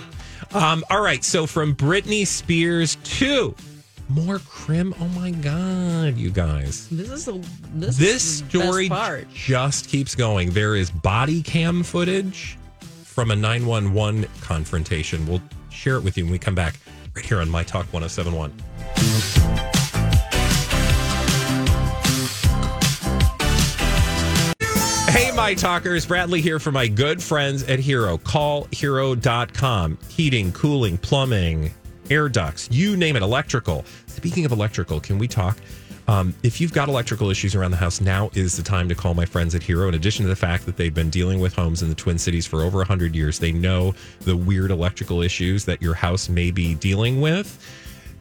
Um, 0.53 0.85
all 0.91 1.01
right, 1.03 1.23
so 1.25 1.47
from 1.47 1.75
Britney 1.75 2.27
Spears 2.27 2.97
to 3.05 3.55
more 4.09 4.39
crim. 4.41 4.95
Oh 5.01 5.07
my 5.09 5.31
God, 5.31 6.17
you 6.17 6.31
guys. 6.31 6.89
this 6.89 7.11
is 7.11 7.29
a 7.29 7.41
this, 7.75 7.97
This 7.97 8.25
is 8.25 8.39
story 8.49 8.89
part. 8.89 9.29
just 9.33 9.89
keeps 9.89 10.15
going. 10.15 10.51
There 10.51 10.75
is 10.77 10.91
body 10.91 11.43
cam 11.43 11.83
footage 11.85 12.59
from 13.05 13.31
a 13.31 13.37
911 13.37 14.27
confrontation. 14.41 15.27
We'll 15.27 15.43
share 15.71 15.97
it 15.97 16.03
with 16.03 16.19
you 16.19 16.25
when 16.25 16.33
we 16.33 16.39
come 16.39 16.55
back 16.57 16.75
right 17.15 17.25
here 17.25 17.41
on 17.41 17.49
My 17.49 17.63
Talk 17.63 17.87
1071. 17.93 19.71
Hey, 25.11 25.33
my 25.33 25.55
talkers. 25.55 26.07
Bradley 26.07 26.41
here 26.41 26.61
for 26.61 26.71
my 26.71 26.87
good 26.87 27.21
friends 27.21 27.65
at 27.65 27.81
Hero. 27.81 28.17
Call 28.17 28.69
hero.com. 28.71 29.99
Heating, 30.09 30.53
cooling, 30.53 30.99
plumbing, 30.99 31.73
air 32.11 32.29
ducts, 32.29 32.69
you 32.71 32.97
name 32.97 33.17
it, 33.17 33.23
electrical. 33.23 33.85
Speaking 34.07 34.45
of 34.45 34.53
electrical, 34.53 35.01
can 35.01 35.19
we 35.19 35.27
talk? 35.27 35.59
Um, 36.07 36.33
if 36.45 36.61
you've 36.61 36.73
got 36.73 36.89
electrical 36.89 37.29
issues 37.29 37.57
around 37.57 37.73
the 37.73 37.77
house, 37.77 38.01
now 38.01 38.31
is 38.35 38.57
the 38.57 38.63
time 38.63 38.89
to 38.89 38.95
call 38.95 39.15
my 39.15 39.25
friends 39.25 39.53
at 39.57 39.65
Hero. 39.65 39.89
In 39.89 39.95
addition 39.95 40.25
to 40.27 40.29
the 40.29 40.37
fact 40.37 40.65
that 40.67 40.77
they've 40.77 40.95
been 40.95 41.11
dealing 41.11 41.41
with 41.41 41.55
homes 41.55 41.83
in 41.83 41.89
the 41.89 41.97
Twin 41.97 42.17
Cities 42.17 42.47
for 42.47 42.63
over 42.63 42.79
100 42.79 43.13
years, 43.13 43.41
they 43.41 43.51
know 43.51 43.95
the 44.21 44.37
weird 44.37 44.71
electrical 44.71 45.23
issues 45.23 45.65
that 45.65 45.83
your 45.83 45.95
house 45.95 46.29
may 46.29 46.53
be 46.53 46.77
dealing 46.77 47.21
with. 47.21 47.59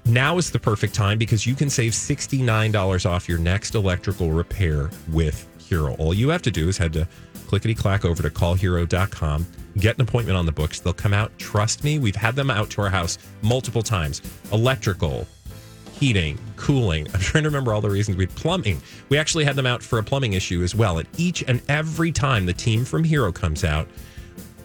Now 0.06 0.39
is 0.39 0.49
the 0.49 0.60
perfect 0.60 0.95
time 0.95 1.19
because 1.19 1.45
you 1.45 1.54
can 1.54 1.69
save 1.69 1.91
$69 1.91 3.08
off 3.08 3.30
your 3.30 3.38
next 3.38 3.75
electrical 3.75 4.32
repair 4.32 4.89
with 5.12 5.45
Hero. 5.69 5.93
All 5.95 6.13
you 6.13 6.29
have 6.29 6.41
to 6.41 6.51
do 6.51 6.67
is 6.67 6.77
head 6.77 6.93
to 6.93 7.08
clickety 7.47 7.75
clack 7.75 8.05
over 8.05 8.21
to 8.21 8.29
callhero.com, 8.29 9.45
get 9.77 9.95
an 9.95 10.01
appointment 10.01 10.38
on 10.38 10.45
the 10.45 10.51
books. 10.51 10.79
They'll 10.79 10.93
come 10.93 11.13
out. 11.13 11.32
Trust 11.38 11.84
me, 11.84 11.99
we've 11.99 12.15
had 12.15 12.36
them 12.36 12.49
out 12.49 12.69
to 12.71 12.82
our 12.82 12.89
house 12.89 13.17
multiple 13.41 13.82
times. 13.82 14.21
Electrical, 14.51 15.27
heating, 15.93 16.38
cooling. 16.55 17.08
I'm 17.13 17.19
trying 17.19 17.43
to 17.43 17.49
remember 17.49 17.73
all 17.73 17.82
the 17.82 17.89
reasons 17.89 18.17
we 18.17 18.27
plumbing. 18.27 18.82
We 19.10 19.17
actually 19.17 19.45
had 19.45 19.55
them 19.55 19.65
out 19.65 19.82
for 19.84 19.99
a 19.99 20.03
plumbing 20.03 20.34
issue 20.34 20.63
as 20.63 20.75
well. 20.75 20.97
And 20.97 21.08
each 21.17 21.43
and 21.47 21.62
every 21.69 22.12
time 22.12 22.45
the 22.45 22.53
team 22.53 22.86
from 22.86 23.03
Hero 23.03 23.32
comes 23.32 23.63
out, 23.63 23.88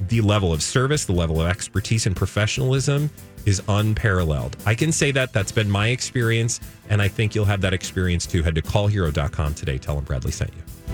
the 0.09 0.21
level 0.21 0.53
of 0.53 0.63
service, 0.63 1.05
the 1.05 1.13
level 1.13 1.41
of 1.41 1.49
expertise 1.49 2.07
and 2.07 2.17
professionalism 2.17 3.11
is 3.47 3.63
unparalleled. 3.69 4.57
I 4.67 4.75
can 4.75 4.93
say 4.93 5.11
that 5.13 5.33
that's 5.33 5.53
been 5.53 5.71
my 5.71 5.89
experience, 5.89 6.61
and 6.89 7.01
I 7.01 7.09
think 7.09 7.35
you'll 7.35 7.45
have 7.45 7.61
that 7.61 7.73
experience 7.73 8.27
too. 8.27 8.43
Head 8.43 8.55
to 8.57 8.63
callhero.com 8.63 9.55
today. 9.55 9.79
Tell 9.79 9.95
them 9.95 10.05
Bradley 10.05 10.33
sent 10.33 10.51
you. 10.55 10.94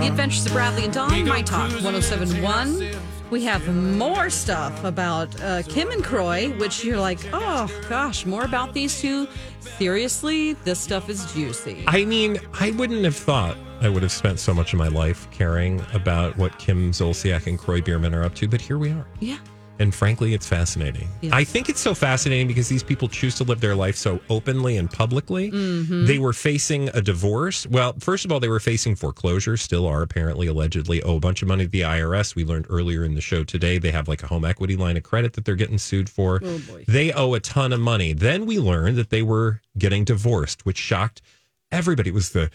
The 0.00 0.06
Adventures 0.06 0.46
of 0.46 0.52
Bradley 0.52 0.84
and 0.84 0.92
Dawn, 0.92 1.26
My 1.26 1.42
Talk 1.42 1.70
1071. 1.72 2.90
We 3.30 3.44
have 3.44 3.74
more 3.74 4.30
stuff 4.30 4.84
about 4.84 5.28
uh, 5.42 5.62
Kim 5.64 5.90
and 5.90 6.02
Kroy, 6.04 6.50
which 6.58 6.84
you're 6.84 7.00
like, 7.00 7.18
oh 7.32 7.68
gosh, 7.88 8.24
more 8.24 8.44
about 8.44 8.74
these 8.74 9.00
two. 9.00 9.26
Seriously, 9.60 10.52
this 10.64 10.78
stuff 10.78 11.08
is 11.10 11.30
juicy. 11.32 11.84
I 11.88 12.04
mean, 12.04 12.38
I 12.60 12.70
wouldn't 12.72 13.04
have 13.04 13.16
thought 13.16 13.56
I 13.80 13.88
would 13.88 14.02
have 14.02 14.12
spent 14.12 14.38
so 14.38 14.54
much 14.54 14.72
of 14.72 14.78
my 14.78 14.88
life 14.88 15.28
caring 15.30 15.84
about 15.92 16.36
what 16.36 16.58
Kim 16.58 16.92
Zolciak 16.92 17.46
and 17.46 17.58
Kroy 17.58 17.80
Biermann 17.80 18.14
are 18.14 18.22
up 18.22 18.34
to, 18.36 18.48
but 18.48 18.60
here 18.60 18.78
we 18.78 18.90
are. 18.90 19.06
yeah. 19.20 19.38
And 19.78 19.94
frankly, 19.94 20.34
it's 20.34 20.46
fascinating. 20.46 21.08
Yes. 21.20 21.32
I 21.32 21.44
think 21.44 21.68
it's 21.68 21.80
so 21.80 21.94
fascinating 21.94 22.48
because 22.48 22.68
these 22.68 22.82
people 22.82 23.08
choose 23.08 23.36
to 23.36 23.44
live 23.44 23.60
their 23.60 23.76
life 23.76 23.96
so 23.96 24.20
openly 24.28 24.76
and 24.76 24.90
publicly. 24.90 25.50
Mm-hmm. 25.50 26.06
They 26.06 26.18
were 26.18 26.32
facing 26.32 26.88
a 26.90 27.00
divorce. 27.00 27.66
Well, 27.66 27.94
first 28.00 28.24
of 28.24 28.32
all, 28.32 28.40
they 28.40 28.48
were 28.48 28.60
facing 28.60 28.96
foreclosure, 28.96 29.56
still 29.56 29.86
are 29.86 30.02
apparently, 30.02 30.48
allegedly, 30.48 31.02
owe 31.02 31.16
a 31.16 31.20
bunch 31.20 31.42
of 31.42 31.48
money 31.48 31.64
to 31.64 31.70
the 31.70 31.82
IRS. 31.82 32.34
We 32.34 32.44
learned 32.44 32.66
earlier 32.68 33.04
in 33.04 33.14
the 33.14 33.20
show 33.20 33.44
today 33.44 33.78
they 33.78 33.92
have 33.92 34.08
like 34.08 34.22
a 34.22 34.26
home 34.26 34.44
equity 34.44 34.76
line 34.76 34.96
of 34.96 35.04
credit 35.04 35.34
that 35.34 35.44
they're 35.44 35.54
getting 35.54 35.78
sued 35.78 36.10
for. 36.10 36.40
Oh, 36.42 36.58
boy. 36.58 36.84
They 36.88 37.12
owe 37.12 37.34
a 37.34 37.40
ton 37.40 37.72
of 37.72 37.80
money. 37.80 38.12
Then 38.12 38.46
we 38.46 38.58
learned 38.58 38.96
that 38.96 39.10
they 39.10 39.22
were 39.22 39.60
getting 39.76 40.04
divorced, 40.04 40.66
which 40.66 40.78
shocked 40.78 41.22
everybody. 41.70 42.10
It 42.10 42.14
was 42.14 42.30
the 42.30 42.50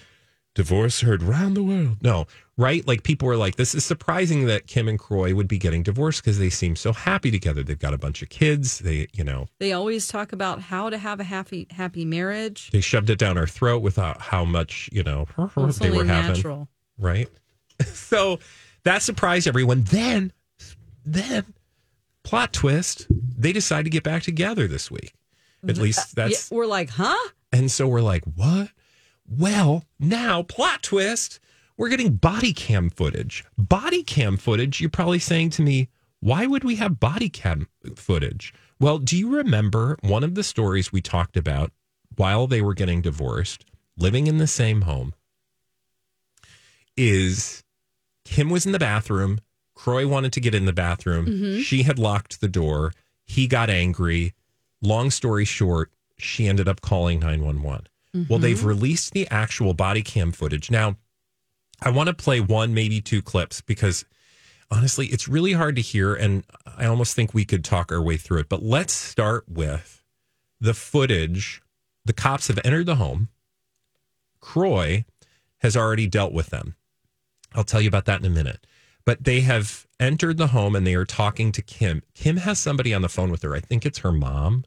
divorce 0.56 1.02
heard 1.02 1.24
round 1.24 1.58
the 1.58 1.64
world. 1.64 1.98
No, 2.02 2.28
right? 2.58 2.86
Like 2.88 3.04
people 3.04 3.28
were 3.28 3.38
like, 3.38 3.56
this 3.56 3.74
is 3.74 3.84
surprising 3.84 4.46
that 4.46 4.68
Kim 4.68 4.88
and 4.88 5.00
Kroy 5.00 5.34
would 5.34 5.48
be 5.48 5.58
getting 5.58 5.84
divorced 5.84 6.24
because 6.24 6.39
they 6.39 6.50
seem 6.50 6.76
so 6.76 6.94
happy 6.94 7.32
together. 7.32 7.63
They've 7.63 7.80
got 7.80 7.94
a 7.94 7.98
bunch 7.98 8.22
of 8.22 8.30
kids. 8.30 8.80
They, 8.80 9.08
you 9.13 9.24
know, 9.24 9.48
They 9.60 9.74
always 9.74 10.08
talk 10.08 10.34
about 10.34 10.62
how 10.62 10.89
to 10.89 10.98
have 10.98 11.20
a 11.20 11.24
happy 11.24 11.68
happy 11.72 12.06
marriage. 12.06 12.72
they 12.72 12.82
shoved 12.82 13.10
it 13.10 13.18
down 13.18 13.38
our 13.38 13.48
throat 13.48 13.82
without 13.82 14.18
uh, 14.18 14.20
how 14.20 14.46
much, 14.46 14.89
you 14.92 15.04
know, 15.04 15.26
they 15.80 15.89
were 15.89 16.06
having. 16.06 16.34
natural. 16.34 16.68
Right. 16.98 17.30
so 17.86 18.39
that 18.84 19.02
surprised 19.02 19.48
everyone. 19.48 19.84
Then, 19.84 20.32
then, 21.06 21.46
plot 22.24 22.54
twist, 22.54 23.08
they 23.10 23.52
decide 23.52 23.84
to 23.84 23.89
get 23.89 24.04
back 24.04 24.24
together 24.24 24.68
this 24.68 24.92
week. 24.92 25.13
At 25.68 25.78
least 25.78 26.00
uh, 26.00 26.04
that's 26.16 26.52
Yeah, 26.52 26.58
we're 26.58 26.66
like, 26.66 26.89
huh? 26.89 27.30
And 27.52 27.72
so 27.72 27.88
we're 27.88 28.02
like, 28.02 28.24
what? 28.36 28.70
Well, 29.28 29.86
now, 30.00 30.44
plot 30.44 30.84
twist, 30.84 31.39
we're 31.78 31.90
getting 31.90 32.16
body 32.16 32.54
cam 32.54 32.90
footage. 32.90 33.46
Body 33.58 34.04
cam 34.04 34.38
footage, 34.38 34.80
you're 34.80 34.90
probably 34.90 35.20
saying 35.20 35.52
to 35.52 35.62
me, 35.62 35.90
why 36.20 36.46
would 36.46 36.64
we 36.64 36.76
have 36.78 37.00
body 37.00 37.30
cam 37.30 37.68
footage? 37.96 38.54
Well, 38.80 38.98
do 38.98 39.18
you 39.18 39.36
remember 39.36 39.98
one 40.02 40.24
of 40.24 40.36
the 40.36 40.44
stories 40.44 40.92
we 40.92 41.02
talked 41.02 41.38
about 41.38 41.72
while 42.16 42.48
they 42.48 42.62
were 42.62 42.74
getting 42.74 43.02
divorced, 43.02 43.66
living 43.98 44.28
in 44.28 44.38
the 44.38 44.48
same 44.48 44.82
home? 44.82 45.14
Is 46.96 47.64
Kim 48.26 48.50
was 48.50 48.66
in 48.66 48.72
the 48.72 48.80
bathroom. 48.80 49.40
Kroy 49.76 50.08
wanted 50.08 50.32
to 50.34 50.40
get 50.40 50.56
in 50.56 50.66
the 50.66 50.74
bathroom. 50.74 51.26
Mm-hmm. 51.26 51.60
She 51.62 51.84
had 51.84 52.00
locked 52.00 52.40
the 52.40 52.48
door. 52.48 52.94
He 53.26 53.48
got 53.48 53.70
angry. 53.70 54.34
Long 54.82 55.12
story 55.12 55.46
short, 55.46 55.92
she 56.18 56.48
ended 56.48 56.68
up 56.68 56.82
calling 56.82 57.20
911. 57.20 57.88
Well, 58.30 58.38
they've 58.38 58.56
mm-hmm. 58.56 58.68
released 58.68 59.14
the 59.14 59.28
actual 59.32 59.74
body 59.74 60.04
cam 60.04 60.32
footage. 60.32 60.70
Now, 60.70 60.98
I 61.84 61.89
want 61.89 62.08
to 62.08 62.13
play 62.13 62.39
one, 62.39 62.74
maybe 62.74 63.02
two 63.02 63.22
clips 63.22 63.62
because 63.62 64.06
honestly, 64.72 65.08
it's 65.08 65.28
really 65.28 65.54
hard 65.54 65.76
to 65.76 65.82
hear. 65.82 66.15
And 66.15 66.43
I 66.78 66.86
almost 66.86 67.15
think 67.15 67.34
we 67.34 67.46
could 67.46 67.63
talk 67.63 67.91
our 67.91 68.02
way 68.02 68.17
through 68.17 68.39
it. 68.39 68.50
But 68.50 68.63
let's 68.63 68.93
start 68.93 69.46
with 69.48 70.04
the 70.60 70.74
footage. 70.74 71.62
The 72.06 72.13
cops 72.13 72.48
have 72.48 72.60
entered 72.63 72.86
the 72.86 72.96
home. 72.96 73.30
Kroy 74.39 75.06
has 75.60 75.78
already 75.78 76.08
dealt 76.08 76.34
with 76.34 76.48
them. 76.48 76.76
I'll 77.54 77.63
tell 77.63 77.82
you 77.82 77.88
about 77.88 78.06
that 78.06 78.19
in 78.19 78.26
a 78.26 78.30
minute. 78.30 78.65
But 79.06 79.26
they 79.26 79.41
have 79.41 79.86
entered 80.00 80.38
the 80.38 80.48
home 80.48 80.76
and 80.76 80.88
they 80.88 80.96
are 80.96 81.06
talking 81.06 81.52
to 81.52 81.62
Kim. 81.62 82.02
Kim 82.13 82.38
has 82.38 82.60
somebody 82.60 82.93
on 82.93 83.02
the 83.02 83.10
phone 83.10 83.30
with 83.30 83.41
her. 83.43 83.54
I 83.54 83.60
think 83.60 83.86
it's 83.86 84.00
her 84.00 84.12
mom. 84.12 84.63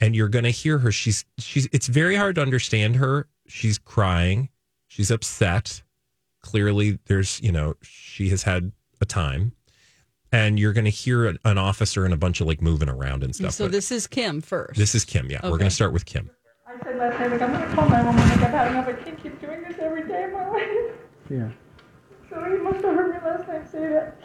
And 0.00 0.16
you're 0.16 0.28
going 0.28 0.44
to 0.44 0.50
hear 0.50 0.78
her. 0.78 0.90
She's 0.90 1.26
she's 1.38 1.68
it's 1.72 1.86
very 1.86 2.16
hard 2.16 2.36
to 2.36 2.42
understand 2.42 2.96
her. 2.96 3.28
She's 3.46 3.76
crying. 3.76 4.48
She's 4.88 5.10
upset. 5.10 5.82
Clearly 6.42 6.98
there's, 7.06 7.40
you 7.40 7.52
know, 7.52 7.74
she 7.82 8.28
has 8.30 8.42
had 8.42 8.72
a 9.00 9.04
time. 9.04 9.52
And 10.32 10.60
you're 10.60 10.72
going 10.72 10.84
to 10.84 10.90
hear 10.92 11.26
an- 11.26 11.38
an 11.44 11.58
officer 11.58 12.04
and 12.04 12.14
a 12.14 12.16
bunch 12.16 12.40
of 12.40 12.46
like 12.46 12.62
moving 12.62 12.88
around 12.88 13.24
and 13.24 13.34
stuff. 13.34 13.52
So 13.52 13.64
But 13.64 13.72
this 13.72 13.90
is 13.90 14.06
Kim 14.06 14.40
first. 14.40 14.78
this 14.78 14.94
is 14.94 15.04
Kim. 15.04 15.28
Yeah. 15.28 15.40
We're 15.42 15.50
Okay. 15.50 15.58
going 15.58 15.68
to 15.70 15.74
start 15.74 15.92
with 15.92 16.04
Kim. 16.06 16.30
I 16.68 16.84
said 16.84 16.96
last 16.98 17.18
night, 17.18 17.32
like, 17.32 17.42
I'm 17.42 17.50
gonna 17.52 17.74
call 17.74 17.88
911, 17.88 18.30
like, 18.30 18.46
I've 18.46 18.54
had 18.54 18.68
enough, 18.70 18.86
I 18.86 18.92
can't 18.92 19.20
keep 19.20 19.40
doing 19.40 19.60
this 19.62 19.74
every 19.80 20.06
day 20.06 20.22
of 20.22 20.32
my 20.32 20.48
life. 20.48 20.94
Yeah. 21.28 21.48
So 22.30 22.44
he 22.44 22.58
must 22.62 22.76
have 22.84 22.94
heard 22.94 23.10
me 23.10 23.18
last 23.28 23.48
night 23.48 23.68
say 23.72 23.88
that. 23.88 24.16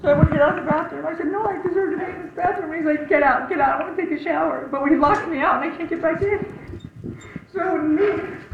So 0.00 0.08
I 0.10 0.14
went 0.14 0.28
to 0.28 0.34
get 0.36 0.42
out 0.42 0.56
of 0.60 0.64
the 0.64 0.70
bathroom. 0.70 1.04
I 1.06 1.16
said, 1.16 1.26
no, 1.26 1.44
I 1.44 1.60
deserve 1.66 1.98
to 1.98 1.98
be 1.98 2.04
in 2.04 2.22
this 2.22 2.32
bathroom. 2.36 2.70
And 2.70 2.86
he's 2.86 2.86
like, 2.98 3.08
get 3.08 3.24
out, 3.24 3.48
get 3.48 3.58
out, 3.60 3.80
I 3.80 3.84
want 3.84 3.96
to 3.96 4.06
take 4.06 4.12
a 4.20 4.22
shower. 4.22 4.68
But 4.70 4.86
he 4.86 4.94
locked 4.94 5.26
me 5.28 5.38
out 5.40 5.60
and 5.60 5.72
I 5.72 5.76
can't 5.76 5.90
get 5.90 6.00
back 6.00 6.22
in. 6.22 6.80
So 7.52 7.60
I 7.60 7.72
wouldn't 7.72 8.00
leave. 8.00 8.44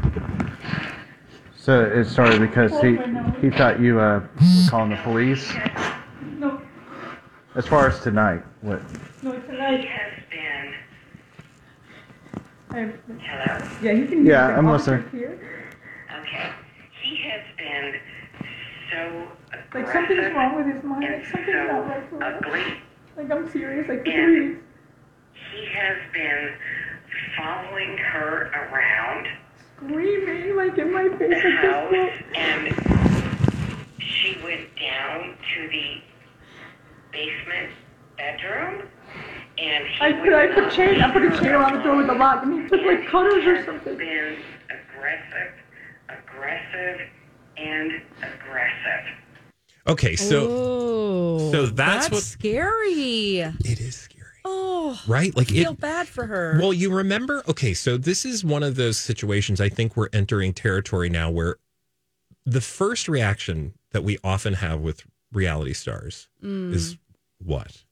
So 1.65 1.81
it 1.83 2.05
started 2.05 2.39
because 2.41 2.79
he 2.79 2.95
he 3.41 3.49
thought 3.49 3.79
you 3.79 3.99
uh, 3.99 4.19
were 4.19 4.29
calling 4.69 4.91
the 4.91 4.97
police. 4.97 5.51
No, 6.37 6.61
As 7.55 7.65
far 7.65 7.87
as 7.89 7.99
tonight, 8.01 8.43
what? 8.61 8.83
no, 9.23 9.31
tonight. 9.31 9.83
has 9.83 10.13
been. 10.29 10.73
I, 12.69 12.93
Hello? 13.19 13.69
yeah, 13.81 13.93
he 13.93 14.05
can 14.05 14.23
Yeah, 14.23 14.55
I'm 14.55 14.67
officer's 14.67 15.05
listening. 15.05 15.19
Here. 15.21 15.69
Okay. 16.21 16.51
He 17.01 17.17
has 17.31 17.41
been 17.57 17.95
so 18.91 19.27
Like 19.73 19.87
aggressive 19.87 19.91
something's 20.17 20.35
wrong 20.35 20.55
with 20.57 20.75
his 20.75 20.83
mind. 20.83 21.03
and 21.03 21.15
Like 21.15 21.25
something's 21.31 21.67
not 21.67 21.87
right 21.87 22.03
so 22.11 22.19
for 22.19 22.23
him. 22.25 22.43
ugly. 22.45 22.63
Like 23.17 23.31
I'm 23.31 23.49
serious. 23.49 23.89
Like 23.89 24.03
for 24.03 24.09
Yeah. 24.11 24.25
three. 24.25 24.57
He 25.51 25.65
has 25.73 25.97
been 26.13 26.53
following 27.35 27.97
her 27.97 28.51
around 28.53 29.27
Screaming 29.77 30.55
like 30.55 30.77
in 30.77 30.91
my 30.93 31.09
face 31.17 31.43
the 31.43 31.51
house, 31.51 31.93
and 32.35 32.67
she 33.99 34.37
went 34.43 34.67
down 34.79 35.35
to 35.55 35.67
the 35.69 36.01
basement 37.11 37.71
bedroom, 38.17 38.87
and 39.57 39.85
he 39.85 40.01
I 40.01 40.13
put 40.13 40.33
I 40.33 40.45
would 40.47 40.55
put 40.55 40.71
chain 40.73 41.01
I 41.01 41.11
put 41.11 41.23
a 41.23 41.29
chain 41.37 41.49
around 41.49 41.73
the 41.77 41.83
door 41.83 41.97
with 41.97 42.09
a 42.09 42.13
lock 42.13 42.43
and 42.43 42.63
he 42.63 42.69
took 42.69 42.79
And 42.79 42.87
like 42.87 43.07
cutters 43.09 43.45
or 43.45 43.55
has 43.55 43.65
something. 43.65 43.97
been 43.97 44.37
aggressive, 44.69 45.53
aggressive, 46.09 47.01
and 47.57 48.01
aggressive. 48.19 49.05
Okay. 49.87 50.15
So 50.15 50.47
oh, 50.49 51.51
so 51.51 51.65
that's 51.67 52.09
what- 52.09 52.23
scary. 52.23 53.39
it 53.39 53.79
is 53.79 53.95
scary. 53.97 54.14
Oh, 54.45 55.01
Right? 55.07 55.35
Like 55.35 55.49
I 55.51 55.55
feel 55.55 55.71
it 55.71 55.79
bad 55.79 56.07
for 56.07 56.25
her. 56.27 56.57
Well, 56.61 56.71
you 56.73 56.91
remember? 56.93 57.43
Okay, 57.47 57.73
so 57.73 57.97
this 57.97 58.23
is 58.25 58.45
one 58.45 58.63
of 58.63 58.75
those 58.75 58.97
situations 58.97 59.59
I 59.59 59.69
think 59.69 59.97
we're 59.97 60.09
entering 60.13 60.53
territory 60.53 61.09
now 61.09 61.29
where 61.31 61.55
the 62.45 62.61
first 62.61 63.09
reaction 63.09 63.73
that 63.91 64.03
we 64.03 64.17
often 64.23 64.53
have 64.53 64.79
with 64.81 65.03
reality 65.33 65.73
stars 65.73 66.27
Mm. 66.43 66.73
is 66.73 66.97
what? 67.43 67.83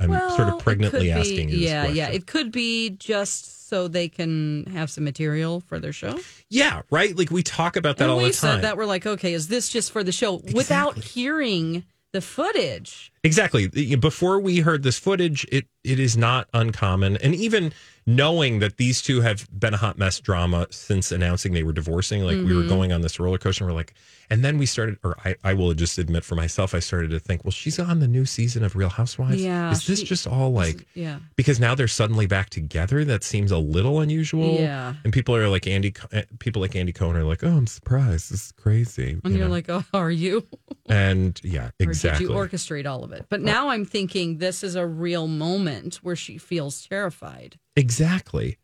I'm 0.00 0.12
sort 0.36 0.48
of 0.48 0.60
pregnantly 0.60 1.00
be- 1.06 1.10
asking 1.10 1.48
you 1.48 1.56
Yeah, 1.58 1.86
yeah. 1.88 2.08
It 2.08 2.26
could 2.26 2.52
be 2.52 2.90
just 2.90 3.68
so 3.68 3.88
they 3.88 4.08
can 4.08 4.64
have 4.72 4.90
some 4.90 5.02
material 5.04 5.60
for 5.60 5.78
their 5.80 5.92
show. 5.92 6.18
Yeah, 6.48 6.82
right. 6.90 7.16
Like 7.18 7.30
we 7.32 7.42
talk 7.42 7.76
about 7.76 7.96
that 7.98 8.04
and 8.04 8.12
all 8.12 8.18
the 8.18 8.26
time. 8.26 8.32
said 8.32 8.62
that 8.62 8.76
we're 8.76 8.86
like, 8.86 9.06
okay, 9.06 9.32
is 9.34 9.48
this 9.48 9.68
just 9.68 9.90
for 9.92 10.02
the 10.04 10.12
show 10.12 10.40
without 10.54 10.96
hearing 11.02 11.82
the 12.12 12.20
footage? 12.20 13.12
Exactly. 13.24 13.66
Before 13.96 14.38
we 14.38 14.60
heard 14.60 14.84
this 14.84 14.98
footage, 15.00 15.44
it 15.50 15.66
it 15.88 15.98
is 15.98 16.16
not 16.16 16.48
uncommon, 16.52 17.16
and 17.18 17.34
even 17.34 17.72
knowing 18.06 18.58
that 18.60 18.78
these 18.78 19.02
two 19.02 19.20
have 19.20 19.46
been 19.58 19.74
a 19.74 19.76
hot 19.76 19.98
mess 19.98 20.18
drama 20.18 20.66
since 20.70 21.12
announcing 21.12 21.52
they 21.52 21.62
were 21.62 21.72
divorcing, 21.74 22.22
like 22.24 22.36
we 22.38 22.54
were 22.56 22.62
Mhm. 22.62 22.68
going 22.68 22.92
on 22.92 23.02
this 23.02 23.20
roller 23.20 23.36
coaster, 23.36 23.64
and 23.64 23.70
we're 23.70 23.76
like, 23.76 23.92
and 24.30 24.42
then 24.42 24.56
we 24.56 24.64
started, 24.64 24.96
or 25.04 25.14
I, 25.26 25.34
I 25.44 25.52
will 25.54 25.72
just 25.74 25.98
admit 25.98 26.24
for 26.24 26.34
myself, 26.34 26.74
I 26.74 26.78
started 26.80 27.10
to 27.10 27.18
think, 27.18 27.44
well, 27.44 27.50
she's 27.50 27.78
on 27.78 28.00
the 28.00 28.08
new 28.08 28.24
season 28.24 28.64
of 28.64 28.76
Real 28.76 28.88
Housewives. 28.88 29.42
Yeah, 29.42 29.70
is 29.72 29.86
this 29.86 30.00
she- 30.00 30.06
just 30.06 30.26
all 30.26 30.52
like? 30.52 30.86
Yeah. 30.94 31.18
Because 31.36 31.60
now 31.60 31.74
they're 31.74 31.86
suddenly 31.88 32.26
back 32.26 32.48
together. 32.50 33.04
That 33.04 33.24
seems 33.24 33.50
a 33.50 33.58
little 33.58 34.00
unusual. 34.00 34.54
Yeah. 34.58 34.94
And 35.04 35.12
people 35.12 35.36
are 35.36 35.48
like 35.48 35.66
Andy, 35.66 35.94
eh, 36.12 36.22
people 36.38 36.62
like 36.62 36.74
Andy 36.76 36.92
Cohen 36.92 37.14
are 37.16 37.24
like, 37.24 37.44
oh, 37.44 37.48
I'm 37.56 37.66
surprised. 37.66 38.30
This 38.32 38.46
is 38.46 38.52
crazy. 38.52 39.18
And 39.22 39.32
you 39.34 39.38
you're 39.40 39.48
know? 39.48 39.52
like, 39.52 39.68
oh, 39.68 39.84
are 39.92 40.10
you? 40.10 40.46
and 40.88 41.38
yeah, 41.44 41.70
exactly. 41.78 42.26
Or 42.26 42.46
did 42.46 42.52
you 42.52 42.58
orchestrate 42.58 42.86
all 42.86 43.04
of 43.04 43.12
it? 43.12 43.26
But 43.28 43.42
now 43.42 43.68
I'm 43.68 43.84
thinking 43.84 44.38
this 44.38 44.62
is 44.64 44.74
a 44.76 44.86
real 44.86 45.26
moment 45.26 45.77
where 46.02 46.16
she 46.16 46.38
feels 46.38 46.86
terrified. 46.86 47.58
Exactly. 47.76 48.58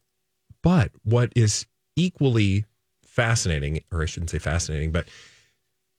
But 0.63 0.91
what 1.03 1.33
is 1.37 1.67
equally 1.97 2.65
fascinating, 3.05 3.83
or 3.93 4.03
I 4.03 4.07
shouldn't 4.07 4.31
say 4.31 4.39
fascinating, 4.39 4.93
but 4.93 5.09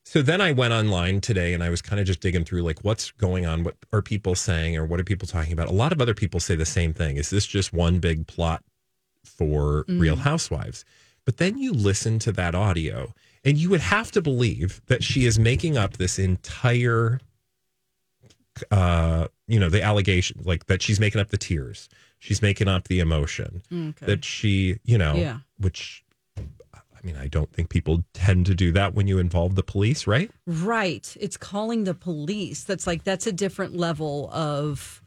so 0.04 0.22
then 0.22 0.40
I 0.40 0.52
went 0.52 0.72
online 0.72 1.20
today 1.20 1.52
and 1.52 1.64
I 1.64 1.70
was 1.70 1.82
kind 1.82 1.98
of 1.98 2.06
just 2.06 2.20
digging 2.20 2.44
through 2.44 2.62
like 2.62 2.84
what's 2.84 3.10
going 3.12 3.44
on, 3.44 3.64
what 3.64 3.74
are 3.92 4.02
people 4.02 4.36
saying, 4.36 4.76
or 4.76 4.84
what 4.86 5.00
are 5.00 5.04
people 5.04 5.26
talking 5.26 5.52
about? 5.52 5.68
A 5.68 5.72
lot 5.72 5.92
of 5.92 6.00
other 6.00 6.14
people 6.14 6.38
say 6.38 6.54
the 6.54 6.64
same 6.64 6.94
thing. 6.94 7.16
Is 7.16 7.30
this 7.30 7.46
just 7.46 7.72
one 7.72 7.98
big 7.98 8.26
plot 8.26 8.62
for 9.24 9.84
Mm. 9.88 10.00
Real 10.00 10.16
Housewives? 10.16 10.84
But 11.24 11.38
then 11.38 11.58
you 11.58 11.72
listen 11.72 12.20
to 12.20 12.32
that 12.32 12.54
audio 12.54 13.12
and 13.44 13.58
you 13.58 13.68
would 13.70 13.80
have 13.80 14.12
to 14.12 14.22
believe 14.22 14.80
that 14.86 15.02
she 15.02 15.26
is 15.26 15.40
making 15.40 15.76
up 15.76 15.96
this 15.96 16.18
entire 16.20 17.20
uh 18.70 19.28
you 19.46 19.58
know 19.60 19.68
the 19.68 19.82
allegation 19.82 20.40
like 20.44 20.66
that 20.66 20.82
she's 20.82 20.98
making 21.00 21.20
up 21.20 21.28
the 21.28 21.36
tears 21.38 21.88
she's 22.18 22.40
making 22.42 22.68
up 22.68 22.88
the 22.88 22.98
emotion 23.00 23.62
Okay. 23.72 24.06
that 24.06 24.24
she 24.24 24.78
you 24.84 24.98
know 24.98 25.14
Yeah. 25.14 25.38
which 25.58 26.04
i 26.38 27.00
mean 27.02 27.16
i 27.16 27.26
don't 27.28 27.52
think 27.52 27.68
people 27.68 28.04
tend 28.14 28.46
to 28.46 28.54
do 28.54 28.72
that 28.72 28.94
when 28.94 29.06
you 29.06 29.18
involve 29.18 29.54
the 29.54 29.62
police 29.62 30.06
right 30.06 30.30
Right. 30.46 31.16
It's 31.20 31.36
calling 31.36 31.84
the 31.84 31.94
police. 31.94 32.64
That's 32.64 32.86
like 32.86 33.04
that's 33.04 33.26
a 33.26 33.32
different 33.32 33.76
level 33.76 34.30
of 34.32 35.02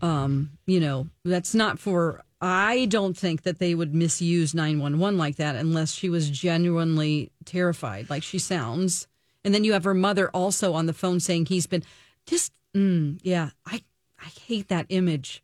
um, 0.00 0.50
you 0.66 0.80
know, 0.80 1.06
that's 1.24 1.54
not 1.54 1.78
for 1.78 2.22
I 2.40 2.86
don't 2.86 3.16
think 3.16 3.42
that 3.42 3.60
they 3.60 3.72
would 3.74 3.94
misuse 3.94 4.52
911 4.52 5.16
like 5.16 5.36
that 5.36 5.54
unless 5.54 5.92
she 5.92 6.08
was 6.08 6.28
genuinely 6.28 7.30
terrified 7.44 8.10
like 8.10 8.24
she 8.24 8.38
sounds. 8.40 9.06
And 9.44 9.54
then 9.54 9.62
you 9.64 9.72
have 9.74 9.84
her 9.84 9.94
mother 9.94 10.28
also 10.30 10.72
on 10.74 10.86
the 10.86 10.92
phone 10.92 11.20
saying 11.20 11.46
he's 11.46 11.66
been 11.68 11.84
just 12.26 12.52
mm, 12.74 13.18
yeah, 13.22 13.50
I 13.66 13.82
I 14.20 14.26
hate 14.46 14.68
that 14.68 14.86
image 14.88 15.42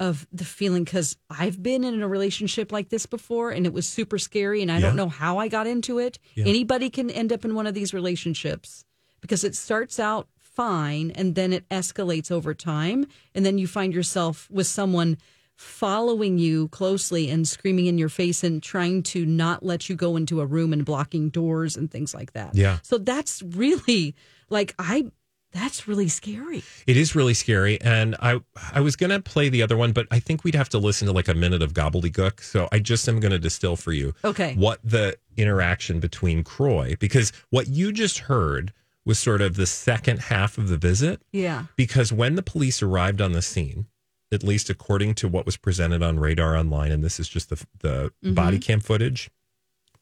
of 0.00 0.26
the 0.32 0.44
feeling 0.44 0.84
cuz 0.84 1.16
I've 1.30 1.62
been 1.62 1.84
in 1.84 2.02
a 2.02 2.08
relationship 2.08 2.72
like 2.72 2.88
this 2.88 3.06
before 3.06 3.50
and 3.50 3.66
it 3.66 3.72
was 3.72 3.86
super 3.86 4.18
scary 4.18 4.62
and 4.62 4.72
I 4.72 4.80
don't 4.80 4.96
know 4.96 5.08
how 5.08 5.38
I 5.38 5.48
got 5.48 5.66
into 5.66 5.98
it. 5.98 6.18
Yeah. 6.34 6.46
Anybody 6.46 6.90
can 6.90 7.08
end 7.10 7.32
up 7.32 7.44
in 7.44 7.54
one 7.54 7.66
of 7.66 7.74
these 7.74 7.94
relationships 7.94 8.84
because 9.20 9.44
it 9.44 9.54
starts 9.54 10.00
out 10.00 10.28
fine 10.38 11.12
and 11.12 11.34
then 11.34 11.52
it 11.52 11.68
escalates 11.68 12.30
over 12.30 12.52
time 12.52 13.06
and 13.34 13.46
then 13.46 13.58
you 13.58 13.66
find 13.66 13.94
yourself 13.94 14.50
with 14.50 14.66
someone 14.66 15.18
following 15.56 16.38
you 16.38 16.68
closely 16.68 17.30
and 17.30 17.46
screaming 17.46 17.86
in 17.86 17.96
your 17.96 18.08
face 18.08 18.42
and 18.42 18.62
trying 18.62 19.02
to 19.02 19.24
not 19.24 19.62
let 19.62 19.88
you 19.88 19.94
go 19.94 20.16
into 20.16 20.40
a 20.40 20.46
room 20.46 20.72
and 20.72 20.84
blocking 20.84 21.28
doors 21.30 21.76
and 21.76 21.90
things 21.90 22.14
like 22.14 22.32
that. 22.32 22.54
Yeah. 22.54 22.78
So 22.82 22.98
that's 22.98 23.42
really 23.42 24.14
like 24.50 24.74
I 24.78 25.10
that's 25.52 25.86
really 25.86 26.08
scary. 26.08 26.62
it 26.86 26.96
is 26.96 27.14
really 27.14 27.34
scary 27.34 27.80
and 27.80 28.16
i 28.20 28.40
i 28.72 28.80
was 28.80 28.96
gonna 28.96 29.20
play 29.20 29.48
the 29.48 29.62
other 29.62 29.76
one 29.76 29.92
but 29.92 30.06
i 30.10 30.18
think 30.18 30.44
we'd 30.44 30.54
have 30.54 30.68
to 30.68 30.78
listen 30.78 31.06
to 31.06 31.12
like 31.12 31.28
a 31.28 31.34
minute 31.34 31.62
of 31.62 31.72
gobbledygook 31.74 32.40
so 32.40 32.68
i 32.72 32.78
just 32.78 33.08
am 33.08 33.20
gonna 33.20 33.38
distill 33.38 33.76
for 33.76 33.92
you 33.92 34.14
Okay. 34.24 34.54
what 34.54 34.80
the 34.82 35.16
interaction 35.36 36.00
between 36.00 36.42
kroy 36.42 36.96
because 36.98 37.32
what 37.50 37.68
you 37.68 37.92
just 37.92 38.18
heard 38.20 38.72
was 39.04 39.18
sort 39.18 39.40
of 39.42 39.56
the 39.56 39.66
second 39.66 40.20
half 40.20 40.58
of 40.58 40.68
the 40.68 40.76
visit 40.76 41.20
Yeah. 41.32 41.64
because 41.76 42.12
when 42.12 42.34
the 42.36 42.42
police 42.42 42.82
arrived 42.82 43.20
on 43.20 43.32
the 43.32 43.42
scene, 43.42 43.86
at 44.30 44.44
least 44.44 44.70
according 44.70 45.14
to 45.16 45.26
what 45.28 45.44
was 45.44 45.56
presented 45.56 46.02
on 46.04 46.20
Radar 46.20 46.56
Online, 46.56 46.92
and 46.92 47.02
this 47.02 47.18
is 47.18 47.28
just 47.28 47.48
the 47.50 47.66
the 47.80 48.12
Mhm. 48.24 48.34
body 48.36 48.58
cam 48.60 48.78
footage. 48.80 49.28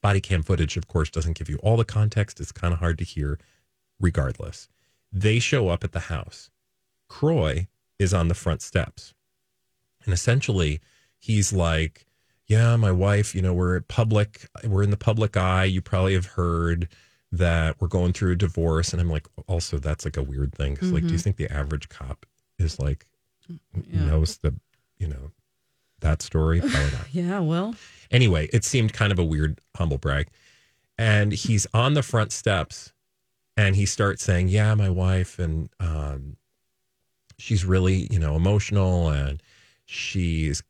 Body 0.03 0.21
cam 0.21 0.43
footage, 0.43 0.77
of 0.77 0.87
course, 0.87 1.09
doesn't 1.11 1.37
give 1.39 1.49
you 1.49 1.57
all 1.63 1.77
the 1.79 1.85
context. 1.85 2.41
It's 2.41 2.53
kind 2.53 2.73
of 2.75 2.79
hard 2.81 2.99
to 2.99 3.05
hear. 3.05 3.39
Regardless, 4.01 4.69
they 5.13 5.39
show 5.39 5.69
up 5.69 5.85
at 5.85 5.93
the 5.93 6.01
house. 6.01 6.51
Kroy 7.09 7.67
is 7.99 8.15
on 8.15 8.29
the 8.29 8.35
front 8.35 8.63
steps, 8.63 9.13
and 10.05 10.15
essentially, 10.15 10.81
he's 11.19 11.53
like, 11.53 12.07
"Yeah, 12.47 12.77
my 12.77 12.93
wife. 12.93 13.35
You 13.35 13.43
know, 13.43 13.53
we're 13.55 13.77
at 13.77 13.89
public. 13.89 14.49
We're 14.65 14.83
in 14.83 14.91
the 14.91 14.97
public 14.97 15.37
eye. 15.37 15.65
You 15.65 15.81
probably 15.81 16.15
have 16.15 16.27
heard." 16.27 16.89
that 17.33 17.81
we're 17.81 17.87
going 17.87 18.13
through 18.13 18.33
a 18.33 18.35
divorce 18.35 18.93
and 18.93 19.01
i'm 19.01 19.09
like 19.09 19.29
also 19.47 19.79
that's 19.79 20.05
like 20.05 20.17
a 20.17 20.23
weird 20.25 20.53
thing 20.53 20.75
because 20.75 20.91
like 20.91 21.05
do 21.07 21.13
you 21.13 21.17
Mhm. 21.17 21.23
think 21.23 21.37
the 21.37 21.49
average 21.49 21.89
cop 21.89 22.27
is 22.59 22.81
like 22.81 23.07
knows 23.93 24.39
the 24.39 24.53
you 24.99 25.07
know 25.07 25.31
that 26.01 26.23
story 26.23 26.59
probably 26.61 26.91
not 26.91 27.07
Yeah, 27.15 27.39
well, 27.39 27.77
anyway 28.11 28.49
it 28.53 28.65
seemed 28.65 28.93
kind 28.93 29.13
of 29.13 29.19
a 29.21 29.25
weird 29.25 29.61
humble 29.77 29.97
brag 29.99 30.27
and 30.99 31.31
he's 31.31 31.69
on 31.73 31.95
the 31.95 32.03
front 32.03 32.33
steps 32.33 32.93
and 33.61 33.77
he 33.77 33.87
starts 33.87 34.23
saying 34.23 34.49
yeah 34.49 34.75
my 34.75 34.89
wife 34.91 35.39
and 35.39 35.69
um 35.81 36.37
she's 37.39 37.65
really 37.65 38.07
you 38.11 38.19
know 38.19 38.35
emotional 38.37 39.09
and 39.11 39.43
she's 39.87 40.63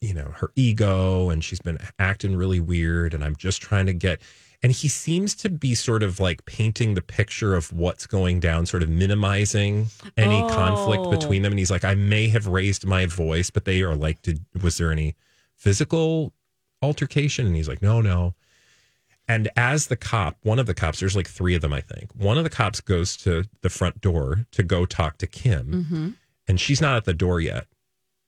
you 0.00 0.14
know 0.14 0.30
her 0.40 0.50
ego 0.54 1.30
and 1.30 1.42
she's 1.42 1.60
been 1.60 1.78
acting 1.98 2.36
really 2.36 2.60
weird 2.60 3.14
and 3.14 3.24
i'm 3.24 3.36
just 3.36 3.60
trying 3.62 3.86
to 3.86 3.92
get 3.94 4.20
and 4.62 4.72
he 4.72 4.88
seems 4.88 5.34
to 5.34 5.48
be 5.48 5.74
sort 5.74 6.02
of 6.02 6.18
like 6.20 6.44
painting 6.46 6.94
the 6.94 7.02
picture 7.02 7.54
of 7.54 7.72
what's 7.72 8.06
going 8.06 8.38
down 8.40 8.66
sort 8.66 8.82
of 8.82 8.88
minimizing 8.88 9.86
any 10.16 10.40
conflict 10.50 11.04
Oh. 11.06 11.10
between 11.10 11.42
them 11.42 11.52
and 11.52 11.58
he's 11.58 11.70
like 11.70 11.84
i 11.84 11.94
may 11.94 12.28
have 12.28 12.46
raised 12.46 12.86
my 12.86 13.06
voice 13.06 13.48
but 13.50 13.64
they 13.64 13.80
are 13.82 13.94
like 13.96 14.20
did 14.22 14.44
was 14.62 14.76
there 14.78 14.92
any 14.92 15.14
physical 15.54 16.32
altercation 16.82 17.46
and 17.46 17.56
he's 17.56 17.68
like 17.68 17.82
no 17.82 18.00
no 18.02 18.34
and 19.28 19.48
as 19.56 19.88
the 19.88 19.96
cop 19.96 20.36
one 20.42 20.58
of 20.58 20.66
the 20.66 20.74
cops 20.74 21.00
there's 21.00 21.16
like 21.16 21.28
three 21.28 21.54
of 21.54 21.62
them 21.62 21.72
i 21.72 21.80
think 21.80 22.10
one 22.14 22.38
of 22.38 22.44
the 22.44 22.50
cops 22.50 22.80
goes 22.80 23.16
to 23.16 23.44
the 23.62 23.68
front 23.70 24.00
door 24.00 24.46
to 24.52 24.62
go 24.62 24.84
talk 24.86 25.18
to 25.18 25.26
kim 25.26 25.66
Mm-hmm. 25.72 26.08
and 26.48 26.60
she's 26.60 26.80
not 26.80 26.96
at 26.96 27.04
the 27.04 27.14
door 27.14 27.40
yet. 27.40 27.66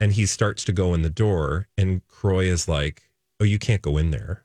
And 0.01 0.13
he 0.13 0.27
starts 0.27 0.63
to 0.67 0.73
go 0.73 0.95
in 0.95 1.03
the 1.03 1.11
door, 1.11 1.67
and 1.77 2.07
Kroy 2.07 2.45
is 2.45 2.69
like, 2.69 3.03
Oh, 3.41 3.45
you 3.45 3.59
can't 3.59 3.83
go 3.83 3.97
in 3.97 4.13
there. 4.13 4.45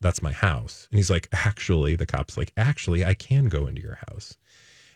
That's 0.00 0.22
my 0.22 0.30
house. 0.30 0.86
And 0.92 0.98
he's 0.98 1.10
like, 1.10 1.28
Actually, 1.32 1.96
the 1.96 2.06
cop's 2.06 2.36
like, 2.36 2.52
Actually, 2.56 3.04
I 3.04 3.14
can 3.14 3.46
go 3.48 3.66
into 3.66 3.82
your 3.82 3.98
house. 4.08 4.36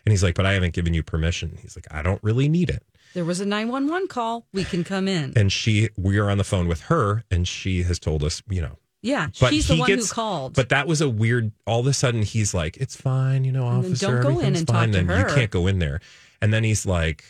And 0.05 0.13
he's 0.13 0.23
like, 0.23 0.35
But 0.35 0.45
I 0.45 0.53
haven't 0.53 0.73
given 0.73 0.93
you 0.93 1.03
permission. 1.03 1.57
He's 1.61 1.75
like, 1.75 1.87
I 1.91 2.01
don't 2.01 2.23
really 2.23 2.47
need 2.47 2.69
it. 2.69 2.83
there 3.13 3.25
was 3.25 3.41
a 3.41 3.45
911 3.45 4.07
call. 4.07 4.45
We 4.53 4.63
can 4.63 4.85
come 4.85 5.09
in. 5.09 5.33
And 5.35 5.51
she, 5.51 5.89
we 5.97 6.17
are 6.19 6.29
on 6.29 6.37
the 6.37 6.45
phone 6.45 6.69
with 6.69 6.83
her, 6.83 7.25
and 7.29 7.45
she 7.45 7.83
has 7.83 7.99
told 7.99 8.23
us, 8.23 8.41
you 8.49 8.61
know, 8.61 8.77
yeah, 9.05 9.27
but 9.39 9.51
she's 9.51 9.67
the 9.67 9.77
one 9.77 9.87
gets- 9.87 10.09
who 10.09 10.13
called. 10.15 10.53
But 10.55 10.69
that 10.69 10.87
was 10.87 10.99
a 11.01 11.09
weird. 11.09 11.51
All 11.67 11.79
of 11.79 11.87
a 11.87 11.93
sudden, 11.93 12.23
he's 12.23 12.53
like, 12.53 12.75
"It's 12.77 12.95
fine, 12.95 13.45
you 13.45 13.51
know, 13.51 13.67
And 13.67 13.85
officer. 13.85 14.21
don't 14.21 14.33
go 14.33 14.39
in 14.39 14.55
and 14.55 14.67
talk 14.67 14.75
fine." 14.75 14.91
to 14.93 15.03
her. 15.03 15.29
you 15.29 15.35
can't 15.35 15.51
go 15.51 15.67
in 15.67 15.79
there. 15.79 16.01
And 16.41 16.53
then 16.53 16.63
he's 16.63 16.85
like, 16.85 17.23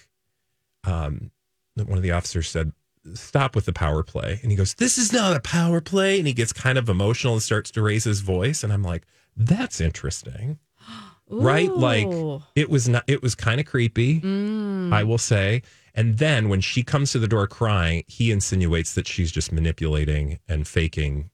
um, 0.83 1.31
one 1.75 1.97
of 1.97 2.01
the 2.03 2.11
officers 2.11 2.49
said, 2.49 2.71
"Stop 3.13 3.55
with 3.55 3.65
the 3.65 3.73
power 3.73 4.03
play." 4.03 4.39
And 4.41 4.51
he 4.51 4.57
goes, 4.57 4.73
"This 4.75 4.97
is 4.97 5.11
not 5.11 5.35
a 5.35 5.39
power 5.39 5.81
play." 5.81 6.17
And 6.17 6.27
he 6.27 6.33
gets 6.33 6.53
kind 6.53 6.77
of 6.77 6.89
emotional 6.89 7.33
and 7.33 7.43
starts 7.43 7.71
to 7.71 7.81
raise 7.81 8.03
his 8.05 8.21
voice. 8.21 8.63
And 8.63 8.71
I'm 8.71 8.83
like, 8.83 9.05
"That's 9.35 9.79
interesting." 9.81 10.59
Right? 11.27 11.71
Like 11.73 12.07
it 12.55 12.69
was 12.69 12.87
not. 12.87 13.03
It 13.07 13.23
was 13.23 13.33
kind 13.33 13.59
of 13.59 13.65
creepy. 13.65 14.21
Mm. 14.21 14.93
I 14.93 15.03
will 15.03 15.17
say. 15.17 15.63
And 15.95 16.19
then 16.19 16.49
when 16.49 16.61
she 16.61 16.83
comes 16.83 17.13
to 17.13 17.19
the 17.19 17.27
door 17.27 17.47
crying, 17.47 18.03
he 18.07 18.29
insinuates 18.29 18.93
that 18.93 19.07
she's 19.07 19.31
just 19.31 19.51
manipulating 19.51 20.37
and 20.47 20.67
faking 20.67 21.31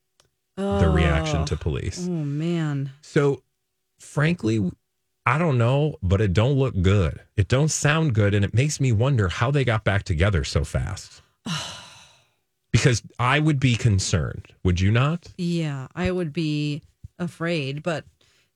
the 0.55 0.89
reaction 0.89 1.45
to 1.45 1.57
police. 1.57 2.07
Oh 2.07 2.11
man. 2.11 2.91
So, 3.01 3.43
frankly, 3.99 4.71
I 5.25 5.37
don't 5.37 5.57
know, 5.57 5.97
but 6.01 6.21
it 6.21 6.33
don't 6.33 6.57
look 6.57 6.81
good. 6.81 7.21
It 7.37 7.47
don't 7.47 7.69
sound 7.69 8.13
good, 8.13 8.33
and 8.33 8.43
it 8.43 8.53
makes 8.53 8.79
me 8.79 8.91
wonder 8.91 9.27
how 9.27 9.51
they 9.51 9.63
got 9.63 9.83
back 9.83 10.03
together 10.03 10.43
so 10.43 10.63
fast. 10.63 11.21
because 12.71 13.03
I 13.19 13.39
would 13.39 13.59
be 13.59 13.75
concerned. 13.75 14.47
Would 14.63 14.79
you 14.79 14.91
not? 14.91 15.27
Yeah, 15.37 15.87
I 15.95 16.11
would 16.11 16.33
be 16.33 16.81
afraid, 17.19 17.83
but 17.83 18.05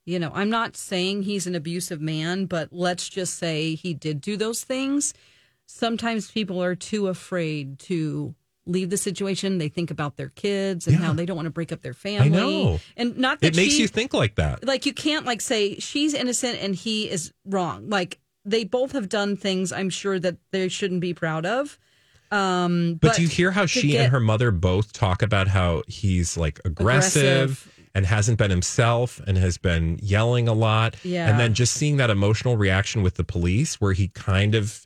you 0.06 0.20
know, 0.20 0.32
I'm 0.34 0.50
not 0.50 0.78
saying 0.78 1.24
he's 1.24 1.48
an 1.48 1.56
abusive 1.56 2.00
man, 2.00 2.46
but 2.46 2.70
let's 2.72 3.10
just 3.10 3.36
say 3.36 3.74
he 3.76 3.94
did 3.94 4.22
do 4.22 4.38
those 4.38 4.64
things. 4.64 5.14
sometimes 5.68 6.30
people 6.30 6.62
are 6.62 6.76
too 6.76 7.08
afraid 7.08 7.80
to 7.80 8.36
leave 8.66 8.90
the 8.90 8.98
situation. 8.98 9.58
They 9.58 9.70
think 9.70 9.92
about 9.92 10.18
their 10.18 10.30
kids 10.30 10.88
and 10.88 10.98
how 10.98 11.14
they 11.14 11.26
don't 11.26 11.36
want 11.36 11.46
to 11.46 11.52
break 11.52 11.72
up 11.72 11.82
their 11.82 11.94
family. 11.94 12.28
I 12.28 12.30
know. 12.30 12.80
And 12.98 13.18
not 13.18 13.40
that 13.42 13.48
It 13.48 13.56
makes 13.56 13.74
she- 13.76 13.82
you 13.82 13.88
think 13.88 14.14
like 14.14 14.36
that. 14.36 14.66
like 14.66 14.86
you 14.86 14.94
can't 14.94 15.26
like 15.26 15.42
say 15.42 15.76
she's 15.80 16.14
innocent 16.14 16.58
and 16.62 16.76
he 16.76 17.10
is 17.10 17.32
wrong. 17.46 17.90
Like 17.90 18.20
they 18.44 18.64
both 18.64 18.92
have 18.94 19.10
done 19.10 19.38
things 19.38 19.72
I'm 19.72 19.90
sure 19.90 20.20
that 20.20 20.38
they 20.52 20.68
shouldn't 20.68 21.02
be 21.02 21.14
proud 21.14 21.46
of. 21.46 21.78
Um, 22.32 22.96
But, 23.02 23.16
do 23.16 23.22
you 23.22 23.28
hear 23.28 23.52
how 23.52 23.66
she 23.66 23.90
get- 23.90 24.02
and 24.06 24.12
her 24.12 24.20
mother 24.20 24.52
both 24.52 24.94
talk 24.94 25.22
about 25.22 25.48
how 25.48 25.84
he's 25.88 26.36
like 26.38 26.60
aggressive, 26.66 27.22
Aggressive. 27.24 27.72
and 27.94 28.06
hasn't 28.06 28.38
been 28.40 28.50
himself 28.50 29.22
and 29.28 29.38
has 29.38 29.58
been 29.58 30.00
yelling 30.02 30.48
a 30.48 30.54
lot? 30.54 30.96
Yeah. 31.04 31.30
And 31.30 31.40
then 31.40 31.54
just 31.54 31.74
seeing 31.76 31.98
that 31.98 32.10
emotional 32.10 32.58
reaction 32.58 33.04
with 33.04 33.16
the 33.16 33.24
police 33.24 33.80
where 33.80 33.94
he 33.94 34.08
kind 34.10 34.56
of 34.56 34.86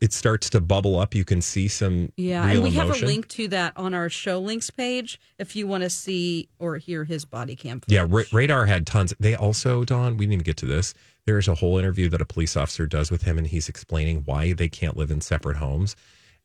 it 0.00 0.12
starts 0.12 0.50
to 0.50 0.60
bubble 0.60 0.98
up. 0.98 1.14
You 1.14 1.24
can 1.24 1.40
see 1.40 1.68
some 1.68 2.12
Yeah, 2.16 2.46
and 2.46 2.62
we 2.62 2.70
have 2.72 2.90
a 2.90 3.06
link 3.06 3.28
to 3.28 3.48
that 3.48 3.72
on 3.76 3.94
our 3.94 4.08
show 4.08 4.38
links 4.38 4.70
page 4.70 5.20
if 5.38 5.54
you 5.54 5.66
want 5.66 5.84
to 5.84 5.90
see 5.90 6.48
or 6.58 6.78
hear 6.78 7.04
his 7.04 7.24
body 7.24 7.56
cam. 7.56 7.80
Yeah, 7.86 8.06
Ra- 8.08 8.24
Radar 8.32 8.66
had 8.66 8.86
tons. 8.86 9.14
They 9.20 9.34
also, 9.34 9.84
Dawn, 9.84 10.16
we 10.16 10.26
need 10.26 10.38
to 10.38 10.44
get 10.44 10.56
to 10.58 10.66
this. 10.66 10.94
There's 11.26 11.48
a 11.48 11.54
whole 11.54 11.78
interview 11.78 12.08
that 12.08 12.20
a 12.20 12.24
police 12.24 12.56
officer 12.56 12.86
does 12.86 13.10
with 13.10 13.22
him, 13.22 13.38
and 13.38 13.46
he's 13.46 13.68
explaining 13.68 14.22
why 14.24 14.52
they 14.52 14.68
can't 14.68 14.96
live 14.96 15.10
in 15.10 15.20
separate 15.20 15.58
homes. 15.58 15.94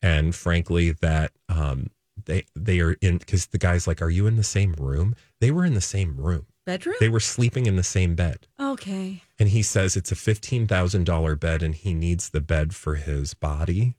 And 0.02 0.34
frankly, 0.34 0.92
that 0.92 1.32
um, 1.48 1.90
they 2.26 2.44
they 2.54 2.80
are 2.80 2.92
in 3.00 3.18
because 3.18 3.46
the 3.46 3.58
guy's 3.58 3.86
like, 3.86 4.02
"Are 4.02 4.10
you 4.10 4.26
in 4.26 4.36
the 4.36 4.44
same 4.44 4.74
room?" 4.74 5.14
They 5.40 5.50
were 5.50 5.64
in 5.64 5.74
the 5.74 5.80
same 5.80 6.16
room. 6.16 6.46
Bedroom? 6.66 6.96
They 6.98 7.08
were 7.08 7.20
sleeping 7.20 7.66
in 7.66 7.76
the 7.76 7.82
same 7.82 8.14
bed. 8.14 8.46
Okay. 8.58 9.22
And 9.38 9.50
he 9.50 9.62
says 9.62 9.96
it's 9.96 10.12
a 10.12 10.16
fifteen 10.16 10.66
thousand 10.66 11.04
dollar 11.04 11.36
bed, 11.36 11.62
and 11.62 11.74
he 11.74 11.92
needs 11.94 12.30
the 12.30 12.40
bed 12.40 12.74
for 12.74 12.94
his 12.94 13.34
body. 13.34 13.94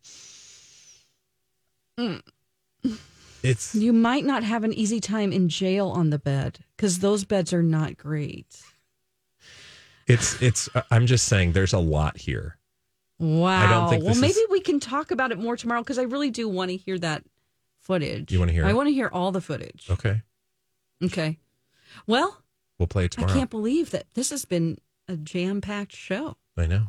Mm. 1.99 2.21
It's 3.43 3.75
You 3.75 3.93
might 3.93 4.25
not 4.25 4.43
have 4.43 4.63
an 4.63 4.73
easy 4.73 4.99
time 4.99 5.31
in 5.31 5.49
jail 5.49 5.89
on 5.89 6.09
the 6.09 6.17
bed 6.19 6.59
because 6.75 6.99
those 6.99 7.23
beds 7.25 7.53
are 7.53 7.63
not 7.63 7.97
great. 7.97 8.61
it's 10.07 10.41
it's. 10.41 10.67
I'm 10.89 11.05
just 11.05 11.27
saying, 11.27 11.51
there's 11.51 11.73
a 11.73 11.79
lot 11.79 12.17
here. 12.17 12.57
Wow. 13.19 13.87
think 13.87 14.03
well, 14.03 14.15
maybe 14.15 14.33
is- 14.33 14.49
we 14.49 14.59
can 14.61 14.79
talk 14.79 15.11
about 15.11 15.31
it 15.31 15.37
more 15.37 15.55
tomorrow 15.55 15.81
because 15.81 15.99
I 15.99 16.03
really 16.03 16.31
do 16.31 16.49
want 16.49 16.71
to 16.71 16.77
hear 16.77 16.97
that 16.99 17.23
footage. 17.79 18.31
You 18.31 18.39
wanna 18.39 18.51
hear 18.51 18.65
I 18.65 18.73
want 18.73 18.87
to 18.89 18.93
hear 18.93 19.09
all 19.13 19.31
the 19.31 19.41
footage. 19.41 19.87
Okay, 19.89 20.21
Okay. 21.03 21.37
Well, 22.07 22.41
we'll 22.79 22.87
play 22.87 23.05
it 23.05 23.11
tomorrow. 23.11 23.31
I 23.33 23.35
can't 23.35 23.49
believe 23.49 23.91
that 23.91 24.05
this 24.13 24.29
has 24.29 24.45
been 24.45 24.77
a 25.07 25.15
jam 25.17 25.61
packed 25.61 25.95
show. 25.95 26.37
I 26.57 26.67
know. 26.67 26.87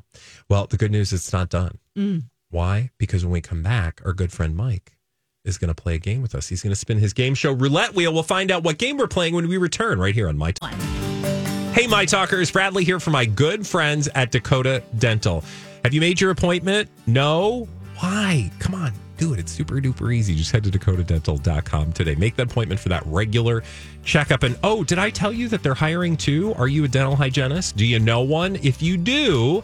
Well, 0.49 0.67
the 0.67 0.77
good 0.77 0.91
news 0.93 1.13
is 1.13 1.21
it's 1.21 1.33
not 1.33 1.51
done. 1.51 1.79
Mm. 1.97 2.25
Why? 2.51 2.91
Because 2.99 3.25
when 3.25 3.33
we 3.33 3.41
come 3.41 3.63
back, 3.63 4.01
our 4.05 4.13
good 4.13 4.33
friend 4.33 4.57
Mike 4.57 4.97
is 5.45 5.59
going 5.59 5.69
to 5.69 5.75
play 5.75 5.95
a 5.95 5.99
game 5.99 6.23
with 6.23 6.35
us. 6.35 6.49
He's 6.49 6.63
going 6.63 6.73
to 6.73 6.77
spin 6.77 6.99
his 6.99 7.13
game 7.13 7.35
show 7.35 7.53
roulette 7.53 7.95
wheel. 7.95 8.13
We'll 8.13 8.23
find 8.23 8.51
out 8.51 8.63
what 8.63 8.79
game 8.79 8.97
we're 8.97 9.07
playing 9.07 9.35
when 9.35 9.49
we 9.49 9.57
return 9.57 9.99
right 9.99 10.15
here 10.15 10.29
on 10.29 10.37
My 10.37 10.53
Talk. 10.53 10.73
Hey, 11.73 11.87
My 11.87 12.05
Talkers. 12.05 12.51
Bradley 12.51 12.85
here 12.85 13.01
for 13.01 13.11
my 13.11 13.27
good 13.27 13.67
friends 13.67 14.09
at 14.15 14.31
Dakota 14.31 14.83
Dental. 14.99 15.45
Have 15.85 15.93
you 15.95 16.01
made 16.01 16.21
your 16.21 16.31
appointment? 16.31 16.89
No? 17.07 17.69
Why? 17.99 18.51
Come 18.59 18.75
on, 18.75 18.93
do 19.17 19.33
it. 19.33 19.39
It's 19.39 19.53
super 19.53 19.77
duper 19.77 20.15
easy. 20.15 20.35
Just 20.35 20.53
head 20.53 20.65
to 20.65 20.71
dakotadental.com 20.71 21.93
today. 21.93 22.15
Make 22.15 22.37
the 22.37 22.43
appointment 22.43 22.81
for 22.81 22.89
that 22.91 23.05
regular 23.07 23.63
checkup. 24.05 24.43
And 24.43 24.59
oh, 24.63 24.85
did 24.85 24.99
I 24.99 25.11
tell 25.11 25.33
you 25.33 25.49
that 25.49 25.63
they're 25.63 25.75
hiring 25.75 26.17
too? 26.17 26.55
Are 26.55 26.69
you 26.69 26.85
a 26.85 26.89
dental 26.89 27.17
hygienist? 27.17 27.77
Do 27.77 27.87
you 27.87 27.99
know 27.99 28.21
one? 28.23 28.57
If 28.57 28.83
you 28.83 28.97
do, 28.97 29.63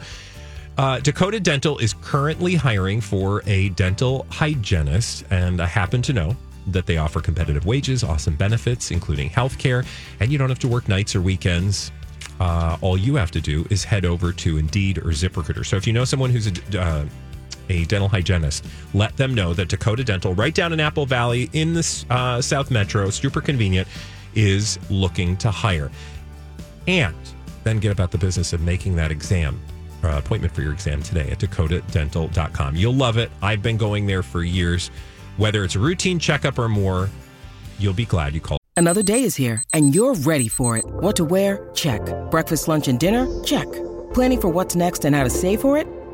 uh, 0.79 1.01
Dakota 1.01 1.39
Dental 1.39 1.79
is 1.79 1.95
currently 1.95 2.55
hiring 2.55 3.01
for 3.01 3.43
a 3.47 3.69
dental 3.71 4.27
hygienist, 4.31 5.25
and 5.31 5.61
I 5.61 5.67
happen 5.67 6.01
to 6.03 6.13
know 6.13 6.37
that 6.69 6.87
they 6.87 6.97
offer 6.97 7.21
competitive 7.21 7.67
wages, 7.67 8.03
awesome 8.03 8.37
benefits, 8.37 8.91
including 8.91 9.29
health 9.29 9.59
care, 9.59 9.85
and 10.21 10.33
you 10.33 10.39
don't 10.39 10.49
have 10.49 10.61
to 10.61 10.69
work 10.69 10.89
nights 10.89 11.15
or 11.15 11.21
weekends. 11.21 11.91
Uh, 12.41 12.77
all 12.81 12.97
you 12.97 13.17
have 13.17 13.31
to 13.33 13.41
do 13.41 13.67
is 13.71 13.85
head 13.85 14.05
over 14.05 14.33
to 14.33 14.57
Indeed 14.57 14.99
or 14.99 15.11
ZipRecruiter. 15.11 15.67
So 15.67 15.77
if 15.77 15.87
you 15.87 15.93
know 15.93 16.05
someone 16.05 16.31
who's 16.31 16.47
a, 16.47 16.81
uh, 16.81 17.05
a 17.73 17.85
dental 17.87 18.09
hygienist, 18.09 18.65
let 18.95 19.17
them 19.17 19.35
know 19.35 19.55
that 19.55 19.69
Dakota 19.69 20.05
Dental, 20.05 20.35
right 20.35 20.55
down 20.55 20.73
in 20.73 20.81
Apple 20.81 21.07
Valley 21.07 21.49
in 21.53 21.75
the 21.75 22.05
uh, 22.11 22.41
South 22.41 22.71
Metro, 22.71 23.11
super 23.11 23.41
convenient, 23.41 23.89
is 24.35 24.79
looking 24.91 25.37
to 25.39 25.51
hire 25.51 25.91
and 26.87 27.15
then 27.65 27.79
get 27.79 27.93
about 27.93 28.11
the 28.11 28.19
business 28.19 28.53
of 28.53 28.61
making 28.61 28.97
that 28.97 29.11
exam 29.11 29.61
uh, 30.05 30.19
appointment 30.19 30.53
for 30.53 30.63
your 30.63 30.73
exam 30.73 31.03
today 31.03 31.31
at 31.31 31.39
dakotadental.com. 31.39 32.77
You'll 32.77 32.95
love 32.95 33.19
it. 33.19 33.31
I've 33.41 33.63
been 33.63 33.77
going 33.77 34.07
there 34.07 34.23
for 34.23 34.43
years. 34.43 34.91
Whether 35.37 35.65
it's 35.65 35.77
a 35.77 35.79
routine 35.79 36.19
checkup 36.19 36.59
or 36.59 36.69
more, 36.69 37.09
you'll 37.79 37.95
be 37.95 38.05
glad 38.05 38.35
you 38.35 38.41
called. 38.41 38.59
Another 38.77 39.03
day 39.03 39.23
is 39.23 39.37
here, 39.37 39.63
and 39.75 39.95
you're 39.95 40.15
ready 40.15 40.49
for 40.49 40.77
it. 40.77 40.85
What 40.87 41.17
to 41.17 41.25
wear? 41.25 41.71
Check. 41.75 42.01
Breakfast, 42.31 42.69
lunch, 42.69 42.89
and 42.89 42.99
dinner? 42.99 43.29
Check. 43.45 43.71
Planning 44.13 44.41
for 44.41 44.49
what's 44.49 44.75
next 44.75 45.05
and 45.05 45.15
how 45.15 45.25
to 45.25 45.31
save 45.31 45.61
for 45.61 45.79
it? 45.79 45.87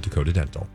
Dakota 0.00 0.32
Dental. 0.32 0.66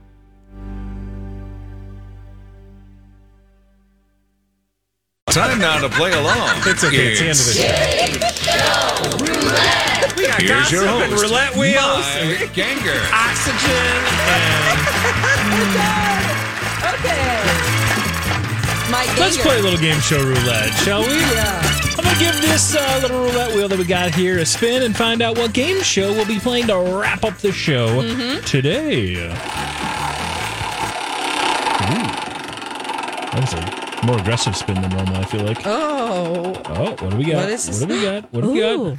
Time 5.29 5.59
now 5.59 5.79
to 5.81 5.89
play 5.89 6.11
along. 6.13 6.49
It's 6.65 6.83
okay. 6.83 7.11
It's 7.11 7.19
the 7.19 7.27
end 7.27 7.39
of 7.39 7.45
the 7.45 7.53
show. 7.53 7.65
We 10.15 10.27
got 10.27 10.41
Here's 10.41 10.71
your 10.71 10.85
gossip 10.85 11.03
and 11.03 11.11
host, 11.11 11.23
roulette 11.23 11.55
wheels, 11.55 12.05
Mike 12.39 12.53
Ganger. 12.53 13.01
oxygen, 13.11 13.99
and 14.31 14.79
Okay. 16.95 17.41
Mike 18.91 19.11
Let's 19.19 19.38
play 19.38 19.59
a 19.59 19.61
little 19.61 19.79
game 19.79 19.99
show 19.99 20.21
roulette, 20.23 20.73
shall 20.79 21.01
we? 21.01 21.15
Yeah. 21.19 21.74
I'm 21.97 22.03
going 22.03 22.15
to 22.15 22.19
give 22.19 22.41
this 22.41 22.75
uh, 22.75 22.99
little 23.01 23.21
roulette 23.21 23.55
wheel 23.55 23.67
that 23.69 23.77
we 23.79 23.86
got 23.86 24.13
here 24.13 24.39
a 24.39 24.45
spin 24.45 24.84
and 24.84 24.95
find 24.95 25.21
out 25.21 25.38
what 25.38 25.53
game 25.53 25.81
show 25.81 26.12
we'll 26.13 26.25
be 26.27 26.39
playing 26.39 26.67
to 26.67 26.77
wrap 26.77 27.23
up 27.23 27.38
the 27.38 27.51
show 27.51 27.88
Mm-hmm. 28.01 28.41
today. 28.45 29.15
Ooh. 29.15 29.29
That 33.31 33.39
was 33.41 33.53
a 33.53 34.05
more 34.05 34.17
aggressive 34.19 34.55
spin 34.55 34.81
than 34.81 34.89
normal, 34.91 35.15
I 35.17 35.25
feel 35.25 35.43
like. 35.43 35.65
Oh. 35.65 36.53
Oh, 36.65 36.89
what 36.91 37.10
do 37.12 37.17
we 37.17 37.25
got? 37.25 37.36
What 37.43 37.49
is 37.49 37.65
this? 37.67 37.79
What 37.81 37.89
do 37.89 37.95
we 37.95 38.01
got? 38.01 38.34
What 38.34 38.41
do 38.43 38.51
we 38.51 38.60
got? 38.60 38.97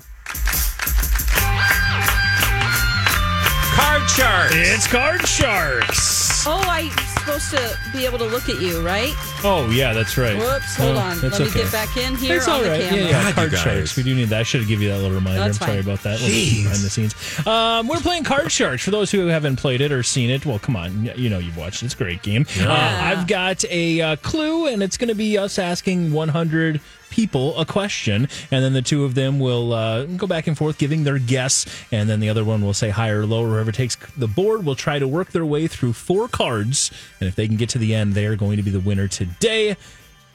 Card 3.76 4.09
sharks. 4.11 4.54
It's 4.56 4.87
Card 4.87 5.26
Sharks. 5.26 6.46
Oh, 6.46 6.61
I'm 6.66 6.90
supposed 7.26 7.50
to 7.50 7.78
be 7.92 8.06
able 8.06 8.18
to 8.18 8.24
look 8.26 8.48
at 8.48 8.60
you, 8.60 8.80
right? 8.86 9.12
Oh, 9.42 9.68
yeah, 9.70 9.92
that's 9.92 10.16
right. 10.16 10.36
Whoops, 10.38 10.76
hold 10.76 10.96
Oh, 10.96 11.00
on. 11.00 11.18
that's 11.20 11.38
Let 11.38 11.40
me 11.40 11.46
okay. 11.48 11.62
get 11.64 11.72
back 11.72 11.96
in 11.96 12.14
here 12.16 12.36
It's 12.36 12.46
on 12.46 12.54
all 12.54 12.62
the 12.62 12.70
right. 12.70 12.82
camera. 12.82 12.98
Yeah, 13.00 13.06
yeah. 13.10 13.22
God, 13.24 13.34
Card 13.34 13.50
you 13.52 13.58
Sharks. 13.58 13.96
We 13.96 14.02
do 14.04 14.14
need 14.14 14.28
that. 14.28 14.40
I 14.40 14.42
should 14.44 14.60
have 14.60 14.68
given 14.68 14.84
you 14.84 14.90
that 14.90 14.98
little 14.98 15.14
reminder. 15.16 15.40
That's 15.40 15.60
I'm 15.60 15.66
sorry 15.66 15.82
fine. 15.82 15.92
about 15.92 16.02
that. 16.04 16.20
Little 16.20 16.28
Jeez. 16.28 16.62
behind 16.62 16.80
the 16.82 16.90
scenes. 16.90 17.46
Um, 17.46 17.88
we're 17.88 17.96
playing 17.98 18.24
Card 18.24 18.52
Sharks. 18.52 18.84
For 18.84 18.92
those 18.92 19.10
who 19.10 19.26
haven't 19.26 19.56
played 19.56 19.80
it 19.80 19.90
or 19.90 20.02
seen 20.04 20.30
it, 20.30 20.46
well, 20.46 20.58
come 20.60 20.76
on. 20.76 21.10
You 21.16 21.28
know 21.28 21.38
you've 21.38 21.56
watched 21.56 21.82
it. 21.82 21.86
It's 21.86 21.94
a 21.94 21.98
great 21.98 22.22
game. 22.22 22.46
Uh, 22.60 22.70
I've 22.70 23.26
got 23.26 23.64
a 23.64 24.00
uh, 24.00 24.16
clue, 24.16 24.68
and 24.68 24.82
it's 24.82 24.96
going 24.96 25.08
to 25.08 25.14
be 25.14 25.36
us 25.36 25.58
asking 25.58 26.12
100 26.12 26.80
people 27.16 27.59
a 27.59 27.64
question, 27.64 28.28
and 28.51 28.62
then 28.62 28.74
the 28.74 28.82
two 28.82 29.05
of 29.05 29.14
them 29.14 29.40
will 29.40 29.72
uh, 29.72 30.05
go 30.05 30.26
back 30.26 30.47
and 30.47 30.57
forth 30.57 30.76
giving 30.76 31.05
their 31.05 31.18
guess, 31.18 31.64
and 31.90 32.11
then 32.11 32.20
the 32.20 32.28
other 32.28 32.45
one 32.45 32.62
will 32.62 32.74
say 32.74 32.90
high 32.90 33.09
or 33.09 33.24
low. 33.24 33.47
Whoever 33.47 33.72
takes 33.72 33.97
the 34.18 34.28
board 34.28 34.66
will 34.66 34.74
try 34.76 34.99
to 34.99 35.09
work 35.09 35.30
their 35.30 35.47
way 35.47 35.66
through 35.66 35.95
four 35.95 36.28
cards, 36.28 36.90
and 37.18 37.26
if 37.26 37.34
they 37.34 37.49
can 37.49 37.57
get 37.57 37.70
to 37.70 37.78
the 37.78 37.95
end, 37.95 38.12
they 38.12 38.26
are 38.26 38.36
going 38.36 38.59
to 38.59 38.62
be 38.62 38.70
the 38.70 38.80
winner 38.80 39.09
today. 39.09 39.76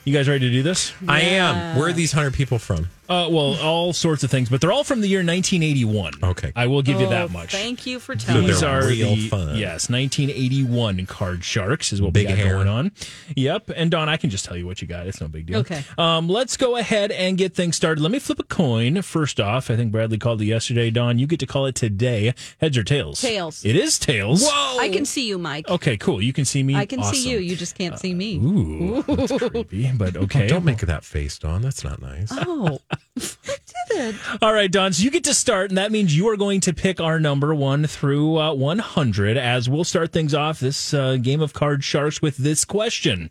You 0.06 0.14
guys 0.14 0.28
ready 0.28 0.48
to 0.48 0.52
do 0.52 0.64
this? 0.64 0.92
I 1.08 1.22
am. 1.22 1.78
Where 1.78 1.90
are 1.90 1.94
these 1.94 2.12
hundred 2.12 2.34
people 2.34 2.58
from? 2.58 2.90
Uh, 3.12 3.28
well, 3.30 3.60
all 3.62 3.92
sorts 3.94 4.24
of 4.24 4.32
things, 4.32 4.50
but 4.50 4.62
they're 4.62 4.72
all 4.72 4.84
from 4.86 5.02
the 5.02 5.08
year 5.08 5.20
1981. 5.20 6.14
Okay. 6.24 6.52
I 6.56 6.68
will 6.68 6.82
give 6.82 7.00
you 7.00 7.08
Oh, 7.08 7.10
that 7.10 7.30
much. 7.32 7.52
Thank 7.52 7.86
you 7.86 8.00
for 8.00 8.16
telling 8.16 8.48
These 8.48 8.64
are 8.64 8.86
real 8.88 9.16
the, 9.16 9.28
fun. 9.28 9.58
yes, 9.58 9.90
1981 9.90 11.06
card 11.08 11.44
sharks 11.44 11.92
is 11.92 12.02
what 12.02 12.14
Big 12.14 12.28
we 12.28 12.34
got 12.34 12.38
hair. 12.44 12.54
going 12.56 12.68
on. 12.68 12.92
Yep, 13.36 13.72
and 13.76 13.92
Dawn, 13.92 14.08
I 14.10 14.18
can 14.18 14.30
just 14.30 14.46
tell 14.46 14.56
you 14.56 14.66
what 14.66 14.82
you 14.82 14.88
got. 14.88 15.08
It's 15.08 15.20
no 15.20 15.28
big 15.28 15.46
deal. 15.48 15.60
Okay. 15.60 15.84
Um, 15.98 16.30
let's 16.30 16.58
go 16.58 16.78
ahead 16.78 17.12
and 17.12 17.38
get 17.38 17.54
things 17.54 17.76
started. 17.76 18.02
Let 18.02 18.12
me 18.12 18.20
flip 18.20 18.40
a 18.40 18.44
coin. 18.44 19.02
First 19.02 19.40
off, 19.40 19.70
I 19.70 19.76
think 19.76 19.92
Bradley 19.92 20.18
called 20.18 20.42
it 20.42 20.46
yesterday. 20.46 20.90
Dawn, 20.90 21.20
you 21.20 21.28
get 21.28 21.40
to 21.42 21.48
call 21.48 21.66
it 21.66 21.76
today. 21.76 22.34
Heads 22.60 22.78
or 22.78 22.84
tails? 22.84 23.22
Tails. 23.22 23.66
It 23.66 23.76
is 23.76 24.00
tails. 24.00 24.44
Whoa! 24.48 24.80
I 24.80 24.90
can 24.90 25.06
see 25.06 25.28
you, 25.28 25.38
Mike. 25.38 25.68
Okay, 25.70 25.98
cool. 25.98 26.22
You 26.22 26.34
can 26.34 26.46
see 26.46 26.64
me. 26.64 26.76
I 26.76 26.86
can 26.86 27.04
see 27.04 27.30
you. 27.30 27.40
You 27.40 27.56
just 27.56 27.76
can't 27.78 28.00
see 28.00 28.14
me. 28.14 28.38
Ooh, 28.38 29.04
that's 29.04 29.32
creepy, 29.38 29.92
but 29.96 30.16
okay. 30.16 30.46
Oh, 30.46 30.48
don't 30.50 30.66
make 30.66 30.80
that 30.80 31.04
face, 31.04 31.38
Dawn. 31.38 31.62
That's 31.62 31.84
not 31.84 32.02
nice. 32.02 32.30
Oh, 32.32 32.80
All 34.42 34.54
right, 34.54 34.72
Dawn. 34.72 34.94
So 34.94 35.04
you 35.04 35.12
get 35.12 35.26
to 35.26 35.34
start, 35.34 35.70
and 35.70 35.78
that 35.78 35.92
means 35.92 36.16
you 36.16 36.30
are 36.30 36.38
going 36.38 36.62
to 36.62 36.74
pick 36.74 37.02
our 37.02 37.20
number 37.20 37.54
one 37.54 37.86
through 37.88 38.38
uh, 38.40 38.54
100 38.54 39.38
as 39.38 39.68
we'll 39.70 39.84
start 39.84 40.12
things 40.12 40.34
off 40.34 40.60
this 40.60 40.94
uh, 40.94 41.18
game 41.18 41.42
of 41.42 41.54
card 41.54 41.84
sharks 41.84 42.22
with 42.22 42.38
this 42.38 42.64
question. 42.66 43.30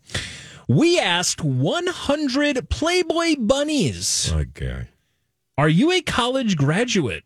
We 0.68 0.98
asked 1.00 1.42
100 1.42 2.68
Playboy 2.68 3.36
bunnies, 3.38 4.32
Okay. 4.32 4.86
Are 5.58 5.68
you 5.68 5.90
a 5.92 6.00
college 6.02 6.56
graduate? 6.56 7.24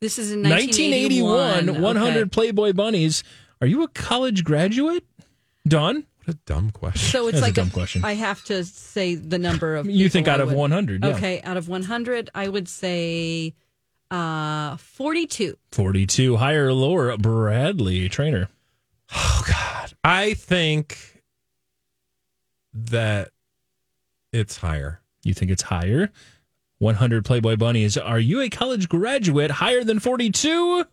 this 0.00 0.18
is 0.18 0.30
in 0.30 0.42
1981, 0.42 1.66
1981. 1.66 1.82
100 1.82 2.20
Okay. 2.20 2.28
Playboy 2.30 2.72
bunnies. 2.72 3.24
Are 3.60 3.66
you 3.66 3.82
a 3.82 3.88
college 3.88 4.44
graduate? 4.44 5.04
Dawn? 5.66 6.04
What 6.28 6.34
a 6.34 6.38
dumb 6.44 6.70
question. 6.72 7.08
So 7.10 7.28
it's 7.28 7.36
That's 7.36 7.42
a 7.42 7.46
like 7.46 7.54
dumb 7.54 7.70
question. 7.70 8.04
I 8.04 8.12
have 8.12 8.44
to 8.44 8.62
say 8.62 9.14
the 9.14 9.38
number 9.38 9.76
of. 9.76 9.88
You 9.88 10.10
think 10.10 10.28
out 10.28 10.40
I 10.40 10.42
of 10.42 10.50
would- 10.50 10.58
100, 10.58 11.02
yeah. 11.02 11.16
Okay, 11.16 11.40
out 11.40 11.56
of 11.56 11.68
100, 11.70 12.28
I 12.34 12.48
would 12.48 12.68
say 12.68 13.54
uh 14.10 14.76
42. 14.76 15.56
42. 15.72 16.36
Higher 16.36 16.66
or 16.66 16.74
lower? 16.74 17.16
Bradley, 17.16 18.10
trainer. 18.10 18.50
Oh 19.14 19.42
God. 19.48 19.94
I 20.04 20.34
think 20.34 21.22
that 22.74 23.30
it's 24.30 24.58
higher. 24.58 25.00
You 25.24 25.32
think 25.32 25.50
it's 25.50 25.62
higher? 25.62 26.10
100 26.76 27.24
Playboy 27.24 27.56
Bunnies. 27.56 27.96
Are 27.96 28.18
you 28.20 28.42
a 28.42 28.50
college 28.50 28.90
graduate? 28.90 29.50
Higher 29.50 29.82
than 29.82 29.98
42? 29.98 30.84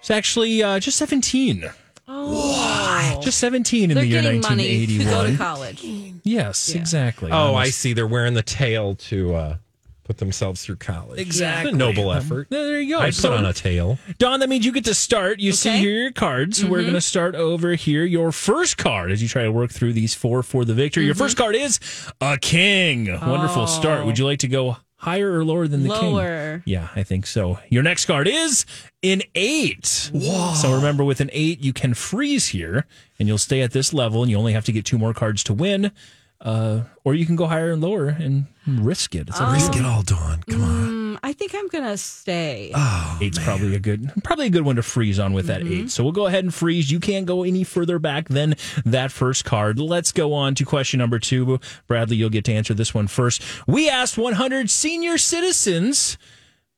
It's 0.00 0.10
actually 0.10 0.62
uh, 0.62 0.80
just 0.80 0.98
17. 0.98 1.64
Oh, 2.06 2.73
Just 3.22 3.38
17 3.38 3.90
in 3.90 3.94
They're 3.94 4.02
the 4.04 4.08
year 4.08 4.22
getting 4.22 4.40
money 4.40 4.86
to 4.86 4.98
go 4.98 5.04
to 5.04 5.32
1981. 5.32 5.36
college. 5.36 5.82
Yes, 6.24 6.70
Yeah. 6.74 6.80
exactly. 6.80 7.30
Oh, 7.32 7.54
I 7.54 7.70
see. 7.70 7.92
They're 7.92 8.06
wearing 8.06 8.34
the 8.34 8.42
tail 8.42 8.94
to 8.96 9.34
uh, 9.34 9.56
put 10.04 10.18
themselves 10.18 10.62
through 10.64 10.76
college. 10.76 11.18
Exactly. 11.18 11.70
It's 11.70 11.74
a 11.74 11.78
noble 11.78 12.12
effort. 12.12 12.48
There 12.50 12.78
you 12.80 12.94
go. 12.96 13.00
I 13.00 13.06
put 13.06 13.14
So- 13.14 13.32
on 13.34 13.46
a 13.46 13.52
tail. 13.54 13.98
Dawn, 14.18 14.40
that 14.40 14.48
means 14.48 14.64
you 14.66 14.72
get 14.72 14.84
to 14.86 14.94
start. 14.94 15.40
You 15.40 15.52
see 15.52 15.70
Okay. 15.70 15.78
here 15.78 15.92
your 16.02 16.12
cards. 16.12 16.62
We're 16.64 16.78
Mm-hmm. 16.78 16.82
going 16.82 16.94
to 16.94 17.00
start 17.00 17.34
over 17.34 17.74
here. 17.74 18.04
Your 18.04 18.30
first 18.32 18.76
card 18.76 19.10
as 19.12 19.22
you 19.22 19.28
try 19.28 19.44
to 19.44 19.52
work 19.52 19.70
through 19.70 19.94
these 19.94 20.14
four 20.14 20.42
for 20.42 20.64
the 20.64 20.74
victory. 20.74 21.04
Your 21.06 21.14
Mm-hmm. 21.14 21.22
first 21.24 21.36
card 21.38 21.56
is 21.56 21.80
a 22.20 22.36
king. 22.38 23.06
Wonderful 23.20 23.66
start. 23.66 24.04
Would 24.04 24.18
you 24.18 24.26
like 24.26 24.40
to 24.40 24.48
go 24.48 24.76
higher 25.04 25.32
or 25.38 25.44
lower 25.44 25.68
than 25.68 25.82
the 25.82 25.90
king? 25.90 26.14
Lower. 26.14 26.62
Yeah, 26.64 26.88
I 26.96 27.02
think 27.02 27.26
so. 27.26 27.58
Your 27.68 27.82
next 27.82 28.06
card 28.06 28.26
is 28.26 28.64
an 29.02 29.22
eight. 29.34 29.86
So 29.86 30.74
remember, 30.74 31.04
with 31.04 31.20
an 31.20 31.30
eight, 31.32 31.60
you 31.60 31.72
can 31.72 31.94
freeze 31.94 32.48
here 32.48 32.86
and 33.18 33.28
you'll 33.28 33.38
stay 33.38 33.60
at 33.62 33.72
this 33.72 33.92
level 33.92 34.22
and 34.22 34.30
you 34.30 34.36
only 34.38 34.52
have 34.54 34.64
to 34.64 34.72
get 34.72 34.84
two 34.84 34.98
more 34.98 35.14
cards 35.14 35.44
to 35.44 35.52
win. 35.54 35.92
Uh, 36.40 36.82
or 37.04 37.14
you 37.14 37.24
can 37.24 37.36
go 37.36 37.46
higher 37.46 37.72
and 37.72 37.80
lower 37.80 38.08
and 38.08 38.46
risk 38.66 39.14
it. 39.14 39.28
It's 39.28 39.40
up 39.40 39.48
to 39.48 39.54
Risk 39.54 39.76
it 39.76 39.84
all, 39.84 40.02
Dawn. 40.02 40.42
Come 40.50 40.62
on. 40.62 41.03
Mm, 41.14 41.18
I 41.22 41.32
think 41.32 41.54
I'm 41.54 41.68
gonna 41.68 41.96
stay. 41.96 42.72
Oh, 42.74 43.18
Eight's 43.20 43.38
probably 43.38 43.74
a 43.74 43.78
good, 43.78 44.10
probably 44.22 44.46
a 44.46 44.50
good 44.50 44.64
one 44.64 44.76
to 44.76 44.82
freeze 44.82 45.18
on 45.18 45.32
with 45.32 45.46
that 45.46 45.66
eight. 45.66 45.90
So 45.90 46.02
we'll 46.02 46.12
go 46.12 46.26
ahead 46.26 46.44
and 46.44 46.52
freeze. 46.52 46.90
You 46.90 47.00
can't 47.00 47.26
go 47.26 47.42
any 47.42 47.64
further 47.64 47.98
back 47.98 48.28
than 48.28 48.54
that 48.84 49.12
first 49.12 49.44
card. 49.44 49.78
Let's 49.78 50.12
go 50.12 50.32
on 50.32 50.54
to 50.56 50.64
question 50.64 50.98
number 50.98 51.18
two. 51.18 51.60
Bradley, 51.86 52.16
you'll 52.16 52.30
get 52.30 52.44
to 52.46 52.52
answer 52.52 52.74
this 52.74 52.94
one 52.94 53.06
first. 53.06 53.42
We 53.66 53.88
asked 53.88 54.18
100 54.18 54.70
senior 54.70 55.18
citizens, 55.18 56.18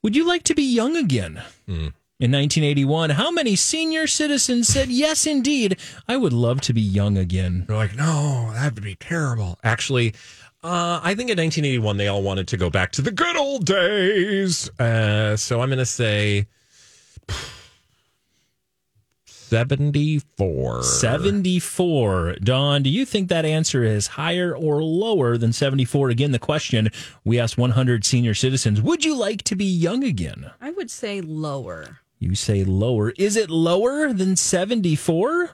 "Would 0.02 0.16
you 0.16 0.26
like 0.26 0.42
to 0.44 0.54
be 0.54 0.62
young 0.62 0.96
again?" 0.96 1.42
In 2.18 2.30
1981, 2.30 3.10
how 3.10 3.30
many 3.30 3.56
senior 3.56 4.06
citizens 4.06 4.68
said, 4.68 4.88
"Yes, 4.88 5.26
indeed, 5.26 5.76
I 6.08 6.16
would 6.16 6.32
love 6.32 6.62
to 6.62 6.72
be 6.72 6.80
young 6.80 7.18
again"? 7.18 7.64
They're 7.68 7.76
like, 7.76 7.94
no, 7.94 8.52
that 8.54 8.74
would 8.74 8.84
be 8.84 8.94
terrible. 8.94 9.58
Actually, 9.62 10.14
uh, 10.66 11.00
I 11.02 11.14
think 11.14 11.30
in 11.30 11.38
1981 11.38 11.96
they 11.96 12.08
all 12.08 12.22
wanted 12.22 12.48
to 12.48 12.56
go 12.56 12.70
back 12.70 12.92
to 12.92 13.02
the 13.02 13.12
good 13.12 13.36
old 13.36 13.64
days. 13.64 14.68
Uh, 14.80 15.36
so 15.36 15.60
I'm 15.60 15.68
going 15.68 15.78
to 15.78 15.86
say 15.86 16.46
74. 19.26 20.82
74. 20.82 22.36
Dawn, 22.42 22.82
do 22.82 22.90
you 22.90 23.04
think 23.04 23.28
that 23.28 23.44
answer 23.44 23.84
is 23.84 24.08
higher 24.08 24.54
or 24.56 24.82
lower 24.82 25.38
than 25.38 25.52
74? 25.52 26.10
Again, 26.10 26.32
the 26.32 26.40
question 26.40 26.90
we 27.24 27.38
asked 27.38 27.56
100 27.56 28.04
senior 28.04 28.34
citizens 28.34 28.82
Would 28.82 29.04
you 29.04 29.16
like 29.16 29.42
to 29.42 29.54
be 29.54 29.64
young 29.64 30.02
again? 30.02 30.50
I 30.60 30.72
would 30.72 30.90
say 30.90 31.20
lower. 31.20 32.00
You 32.18 32.34
say 32.34 32.64
lower. 32.64 33.10
Is 33.10 33.36
it 33.36 33.48
lower 33.48 34.12
than 34.12 34.34
74? 34.34 35.50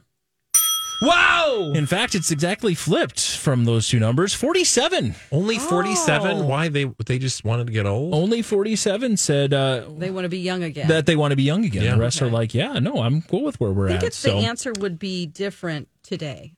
Wow! 1.02 1.72
In 1.74 1.86
fact, 1.86 2.14
it's 2.14 2.30
exactly 2.30 2.74
flipped 2.74 3.20
from 3.36 3.64
those 3.64 3.88
two 3.88 3.98
numbers 3.98 4.34
47. 4.34 5.14
Only 5.32 5.58
47? 5.58 6.36
Oh. 6.38 6.46
Why? 6.46 6.68
They 6.68 6.84
they 7.06 7.18
just 7.18 7.44
wanted 7.44 7.66
to 7.66 7.72
get 7.72 7.86
old? 7.86 8.14
Only 8.14 8.40
47 8.42 9.16
said 9.16 9.52
uh, 9.52 9.84
They 9.98 10.10
want 10.10 10.24
to 10.24 10.28
be 10.28 10.38
young 10.38 10.62
again. 10.62 10.88
that 10.88 11.06
they 11.06 11.16
want 11.16 11.32
to 11.32 11.36
be 11.36 11.42
young 11.42 11.64
again. 11.64 11.82
Yeah. 11.82 11.94
The 11.94 12.00
rest 12.00 12.22
are 12.22 12.30
like, 12.30 12.54
yeah, 12.54 12.78
no, 12.78 13.02
I'm 13.02 13.22
cool 13.22 13.44
with 13.44 13.58
where 13.60 13.72
we're 13.72 13.88
at. 13.88 13.90
I 13.90 13.94
think 13.94 14.02
at. 14.04 14.06
it's 14.08 14.16
so 14.18 14.40
the 14.40 14.46
answer 14.46 14.72
would 14.78 14.98
be 14.98 15.26
different 15.26 15.88
today. 16.02 16.54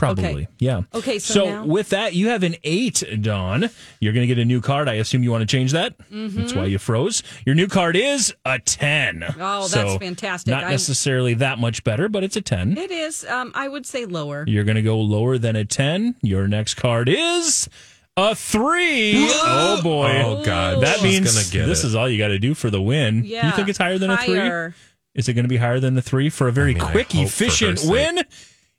Probably, 0.00 0.24
Okay. 0.24 0.48
yeah. 0.58 0.80
Okay, 0.94 1.18
so 1.18 1.44
now- 1.44 1.64
with 1.66 1.90
that, 1.90 2.14
you 2.14 2.28
have 2.28 2.42
an 2.42 2.56
eight, 2.64 3.04
Dawn. 3.20 3.68
You're 4.00 4.12
going 4.12 4.26
to 4.26 4.34
get 4.34 4.38
a 4.40 4.44
new 4.44 4.60
card. 4.60 4.88
I 4.88 4.94
assume 4.94 5.22
you 5.22 5.30
want 5.30 5.42
to 5.42 5.46
change 5.46 5.72
that. 5.72 5.94
That's 6.10 6.54
why 6.54 6.64
you 6.64 6.78
froze. 6.78 7.22
Your 7.46 7.54
new 7.54 7.68
card 7.68 7.96
is 7.96 8.34
a 8.44 8.58
ten. 8.58 9.20
Mm-hmm. 9.20 9.40
Oh, 9.42 9.68
that's 9.68 9.96
fantastic. 9.98 10.50
Not 10.50 10.64
I- 10.64 10.70
necessarily 10.70 11.34
that 11.34 11.58
much 11.58 11.84
better, 11.84 12.08
but 12.08 12.24
it's 12.24 12.36
a 12.36 12.40
ten. 12.40 12.76
It 12.78 12.90
is. 12.90 13.24
Um, 13.26 13.52
I 13.54 13.68
would 13.68 13.86
say 13.86 14.06
lower. 14.06 14.44
You're 14.48 14.64
going 14.64 14.76
to 14.76 14.82
go 14.82 14.98
lower 14.98 15.38
than 15.38 15.54
a 15.54 15.64
ten. 15.64 16.14
Your 16.22 16.48
next 16.48 16.74
card 16.74 17.08
is 17.08 17.68
a 18.16 18.34
three. 18.34 19.28
Oh 19.42 19.80
boy! 19.82 20.22
Oh, 20.24 20.44
God. 20.44 20.82
That 20.82 20.96
She's 20.98 21.20
means 21.20 21.34
gonna 21.34 21.46
get 21.64 21.68
this 21.68 21.84
it. 21.84 21.88
is 21.88 21.94
all 21.94 22.08
you 22.08 22.18
got 22.18 22.28
to 22.28 22.38
do 22.38 22.54
for 22.54 22.70
the 22.70 22.80
win. 22.82 23.22
Yeah. 23.24 23.46
You 23.46 23.52
think 23.52 23.68
it's 23.68 23.78
higher 23.78 23.98
than 23.98 24.10
a 24.10 24.16
Higher. 24.16 24.70
three? 24.70 24.80
Is 25.14 25.28
it 25.28 25.34
going 25.34 25.44
to 25.44 25.48
be 25.48 25.56
higher 25.58 25.78
than 25.80 25.94
the 25.94 26.02
three 26.02 26.28
for 26.30 26.48
a 26.48 26.52
very 26.52 26.72
I 26.76 26.78
mean, 26.78 26.90
quick, 26.90 27.06
hope 27.12 27.12
for 27.12 27.16
her 27.18 27.24
efficient 27.24 27.78
sake. 27.80 28.26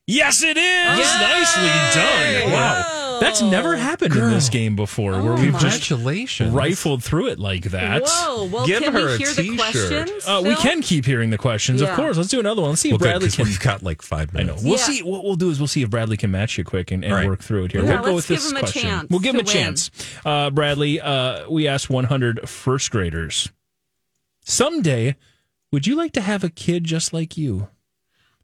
Win? 0.08 0.16
Yes, 0.18 0.44
it 0.44 0.58
is. 0.58 0.98
Nicely 0.98 2.02
done. 2.02 2.52
Wow. 2.52 2.98
That's 3.22 3.44
never 3.44 3.76
happened 3.76 4.16
in 4.16 4.32
this 4.32 4.50
game 4.50 4.76
before 4.76 5.12
where 5.22 5.36
we've 5.36 5.58
just 5.60 5.92
rifled 5.92 7.04
through 7.04 7.28
it 7.28 7.38
like 7.38 7.66
that. 7.66 8.02
Whoa. 8.04 8.46
Well, 8.46 8.66
Give 8.66 8.82
can 8.82 8.94
her 8.94 9.12
we 9.12 9.18
hear 9.18 9.34
the 9.34 9.56
questions? 9.56 10.28
Uh, 10.28 10.42
we 10.44 10.56
can 10.56 10.82
keep 10.82 11.06
hearing 11.06 11.30
the 11.30 11.38
questions, 11.38 11.82
of 11.82 11.90
course. 11.90 12.18
Let's 12.18 12.30
do 12.30 12.40
another 12.40 12.62
one. 12.64 12.72
Let's 12.72 12.82
see 12.82 12.90
if 12.92 13.00
Well, 13.00 13.20
good, 13.20 13.32
can. 13.32 13.46
we've 13.46 13.60
got 13.60 13.84
like 13.84 14.02
five 14.02 14.32
I 14.36 14.40
know. 14.40 14.46
minutes. 14.56 14.64
We'll 14.64 14.78
Yeah. 14.78 14.84
see. 14.86 15.04
What 15.04 15.24
we'll 15.24 15.36
do 15.36 15.52
is 15.52 15.60
we'll 15.60 15.68
see 15.68 15.84
if 15.84 15.92
Bradley 15.92 16.18
can 16.18 16.32
match 16.32 16.58
you 16.58 16.64
quick 16.64 16.90
and, 16.90 17.04
and 17.04 17.14
All 17.14 17.20
right. 17.20 17.28
work 17.28 17.44
through 17.44 17.66
it 17.66 17.74
here. 17.74 17.84
Yeah, 17.84 17.96
we'll 18.02 18.06
go 18.06 18.14
let's 18.16 18.28
with 18.28 18.40
give 18.40 18.42
this 18.44 18.52
him 18.52 18.58
a 18.58 18.60
question. 18.62 18.82
chance 18.82 19.10
we'll 19.12 19.20
give 19.20 19.36
him 19.36 19.42
a 19.42 19.44
win. 19.44 19.54
chance. 19.54 19.92
Uh, 20.26 20.50
Bradley, 20.50 21.00
uh, 21.00 21.48
we 21.48 21.68
asked 21.68 21.92
100 21.92 22.50
first 22.50 22.90
graders. 22.90 23.50
Someday, 24.44 25.16
would 25.72 25.86
you 25.86 25.94
like 25.96 26.14
to 26.14 26.22
have 26.22 26.44
a 26.44 26.50
kid 26.50 26.86
just 26.86 27.14
like 27.14 27.38
you? 27.38 27.68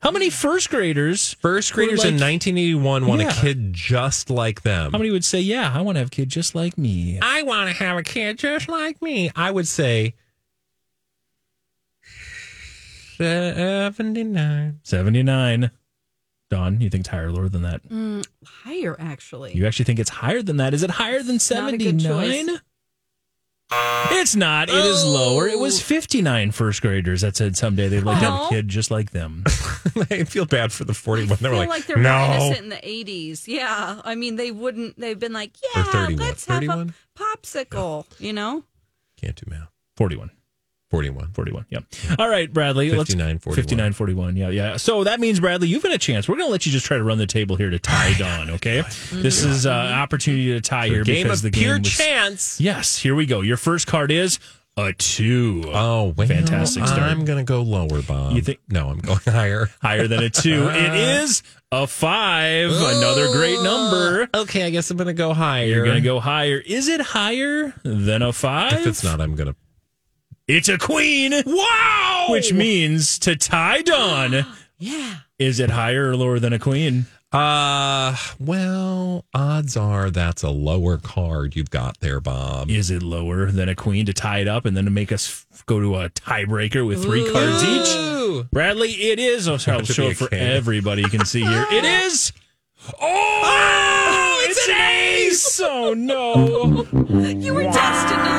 How 0.01 0.11
many 0.11 0.29
first 0.29 0.69
graders? 0.69 1.33
First 1.35 1.73
graders 1.73 1.99
were 2.03 2.09
in 2.09 2.19
1981 2.19 3.07
want 3.07 3.21
Yeah. 3.21 3.29
a 3.29 3.33
kid 3.41 3.73
just 3.73 4.29
like 4.29 4.61
them. 4.61 4.91
How 4.91 4.97
many 4.99 5.09
would 5.11 5.25
say, 5.25 5.39
"Yeah, 5.39 5.71
I 5.73 5.81
want 5.81 5.95
to 5.95 5.99
have 5.99 6.07
a 6.09 6.11
kid 6.11 6.29
just 6.29 6.53
like 6.55 6.77
me"? 6.77 7.19
I 7.21 7.41
want 7.41 7.69
to 7.69 7.75
have 7.83 7.97
a 7.97 8.03
kid 8.03 8.37
just 8.37 8.67
like 8.69 9.01
me. 9.01 9.31
I 9.35 9.49
would 9.51 9.67
say 9.67 10.13
79. 13.17 14.79
79. 14.83 15.71
Dawn, 16.49 16.79
you 16.79 16.89
think 16.89 17.01
it's 17.01 17.09
higher 17.09 17.27
or 17.27 17.31
lower 17.31 17.49
than 17.49 17.63
that? 17.63 17.83
Mm, 17.89 18.25
higher, 18.45 18.95
actually. 18.99 19.53
You 19.53 19.65
actually 19.67 19.85
think 19.85 19.99
it's 19.99 20.09
higher 20.11 20.41
than 20.41 20.57
that? 20.57 20.73
Is 20.73 20.81
it 20.83 20.91
higher 20.91 21.21
than 21.21 21.39
Not 21.51 21.73
a 21.73 21.77
good 21.77 22.01
79? 22.01 22.61
Choice. 23.71 24.07
It's 24.11 24.35
not. 24.35 24.69
It 24.69 24.75
is 24.75 25.05
lower. 25.05 25.47
It 25.47 25.59
was 25.59 25.81
59 25.81 26.51
first 26.51 26.81
graders 26.81 27.21
that 27.21 27.35
said 27.35 27.57
someday 27.57 27.87
they'd 27.87 28.01
like 28.03 28.19
to 28.19 28.25
have 28.25 28.45
a 28.45 28.49
kid 28.49 28.67
just 28.67 28.91
like 28.91 29.11
them. 29.11 29.43
I 30.09 30.23
feel 30.23 30.45
bad 30.45 30.71
for 30.71 30.83
the 30.83 30.93
41. 30.93 31.37
They 31.39 31.47
I 31.47 31.49
were 31.49 31.55
feel 31.55 31.59
like, 31.59 31.69
like, 31.69 31.85
they're 31.85 31.97
no. 31.97 32.17
more 32.17 32.35
innocent 32.35 32.63
in 32.63 32.69
the 32.69 32.75
80s. 32.75 33.47
Yeah. 33.47 34.01
I 34.03 34.15
mean, 34.15 34.35
they 34.35 34.51
wouldn't, 34.51 34.99
they've 34.99 35.19
been 35.19 35.33
like, 35.33 35.51
yeah, 35.75 35.83
31. 35.83 36.15
let's 36.15 36.45
have 36.45 36.55
31? 36.55 36.93
a 36.93 37.19
popsicle, 37.19 38.05
you 38.19 38.33
know? 38.33 38.63
Can't 39.19 39.35
do 39.35 39.43
math. 39.49 39.69
41. 39.97 40.31
41. 40.89 41.31
41. 41.33 41.65
Yeah. 41.69 41.79
All 42.17 42.29
right, 42.29 42.51
Bradley. 42.51 42.89
59, 42.89 43.39
41. 43.39 43.55
59 43.55 43.93
41. 43.93 44.35
Yeah, 44.37 44.49
yeah. 44.49 44.77
So 44.77 45.03
that 45.03 45.19
means, 45.19 45.39
Bradley, 45.41 45.67
you've 45.67 45.83
got 45.83 45.91
a 45.91 45.97
chance. 45.97 46.29
We're 46.29 46.35
going 46.37 46.47
to 46.47 46.51
let 46.51 46.65
you 46.65 46.71
just 46.71 46.85
try 46.85 46.97
to 46.97 47.03
run 47.03 47.17
the 47.17 47.27
table 47.27 47.55
here 47.57 47.69
to 47.69 47.79
tie 47.79 48.13
Dawn, 48.17 48.51
okay? 48.51 48.83
This 49.11 49.43
is 49.43 49.65
uh, 49.65 49.71
an 49.71 49.93
opportunity 49.99 50.53
to 50.53 50.61
tie 50.61 50.87
here 50.87 51.03
game 51.03 51.23
because 51.23 51.43
of 51.43 51.51
the 51.51 51.59
pure 51.59 51.75
game 51.75 51.83
was, 51.83 51.97
chance. 51.97 52.61
Yes, 52.61 52.97
here 52.97 53.15
we 53.15 53.25
go. 53.25 53.41
Your 53.41 53.57
first 53.57 53.85
card 53.87 54.11
is 54.11 54.39
a 54.77 54.93
two. 54.93 55.63
Oh, 55.67 56.13
well, 56.15 56.27
fantastic 56.27 56.85
start. 56.87 57.01
I'm 57.01 57.25
going 57.25 57.39
to 57.39 57.43
go 57.43 57.63
lower, 57.63 58.01
Bob. 58.01 58.33
You 58.33 58.41
think- 58.41 58.59
No, 58.69 58.89
I'm 58.89 58.99
going 58.99 59.19
higher. 59.25 59.69
Higher 59.81 60.07
than 60.07 60.23
a 60.23 60.29
two. 60.29 60.69
it 60.71 60.93
is 60.93 61.43
a 61.69 61.85
five. 61.85 62.69
Another 62.71 63.27
great 63.33 63.61
number. 63.61 64.29
Okay, 64.33 64.63
I 64.63 64.69
guess 64.69 64.89
I'm 64.89 64.95
going 64.95 65.07
to 65.07 65.13
go 65.13 65.33
higher. 65.33 65.65
You're 65.65 65.83
going 65.83 65.97
to 65.97 66.01
go 66.01 66.21
higher. 66.21 66.59
Is 66.65 66.87
it 66.87 67.01
higher 67.01 67.73
than 67.83 68.21
a 68.21 68.31
five? 68.31 68.71
If 68.73 68.87
it's 68.87 69.03
not, 69.03 69.19
I'm 69.19 69.35
going 69.35 69.49
to. 69.49 69.55
It's 70.47 70.69
a 70.69 70.77
queen. 70.77 71.33
Wow! 71.45 72.27
Which 72.29 72.53
means 72.53 73.19
to 73.19 73.35
tie 73.35 73.81
Dawn. 73.81 74.45
Yeah. 74.79 75.15
Is 75.39 75.59
it 75.59 75.71
higher 75.71 76.11
or 76.11 76.15
lower 76.15 76.37
than 76.37 76.53
a 76.53 76.59
queen? 76.59 77.07
Uh, 77.31 78.15
well, 78.39 79.25
odds 79.33 79.75
are 79.75 80.11
that's 80.11 80.43
a 80.43 80.51
lower 80.51 80.99
card 80.99 81.55
you've 81.55 81.71
got 81.71 81.99
there, 81.99 82.21
Bob. 82.21 82.69
Is 82.69 82.91
it 82.91 83.01
lower 83.01 83.47
than 83.47 83.69
a 83.69 83.73
queen 83.75 84.05
to 84.05 84.13
tie 84.13 84.37
it 84.37 84.47
up 84.47 84.65
and 84.65 84.77
then 84.77 84.85
to 84.85 84.91
make 84.91 85.11
us 85.11 85.45
f- 85.51 85.65
go 85.65 85.79
to 85.79 85.95
a 85.95 86.09
tiebreaker 86.11 86.85
with 86.85 87.01
three 87.01 87.27
cards 87.31 87.63
each? 87.63 88.51
Bradley, 88.51 88.91
it 88.91 89.17
is. 89.17 89.47
I'll 89.47 89.57
Have 89.57 89.87
to 89.87 89.93
show 89.93 90.09
it 90.09 90.17
for 90.17 90.31
everybody. 90.31 91.01
You 91.01 91.09
can 91.09 91.25
see 91.25 91.41
here. 91.43 91.65
It 91.71 91.83
is. 91.85 92.33
Oh, 93.01 94.36
it's, 94.57 94.69
an 94.69 94.75
ace! 94.75 95.61
Oh 95.63 95.93
no! 95.93 96.85
You 97.29 97.53
were 97.53 97.63
destined 97.63 98.23
to 98.23 98.31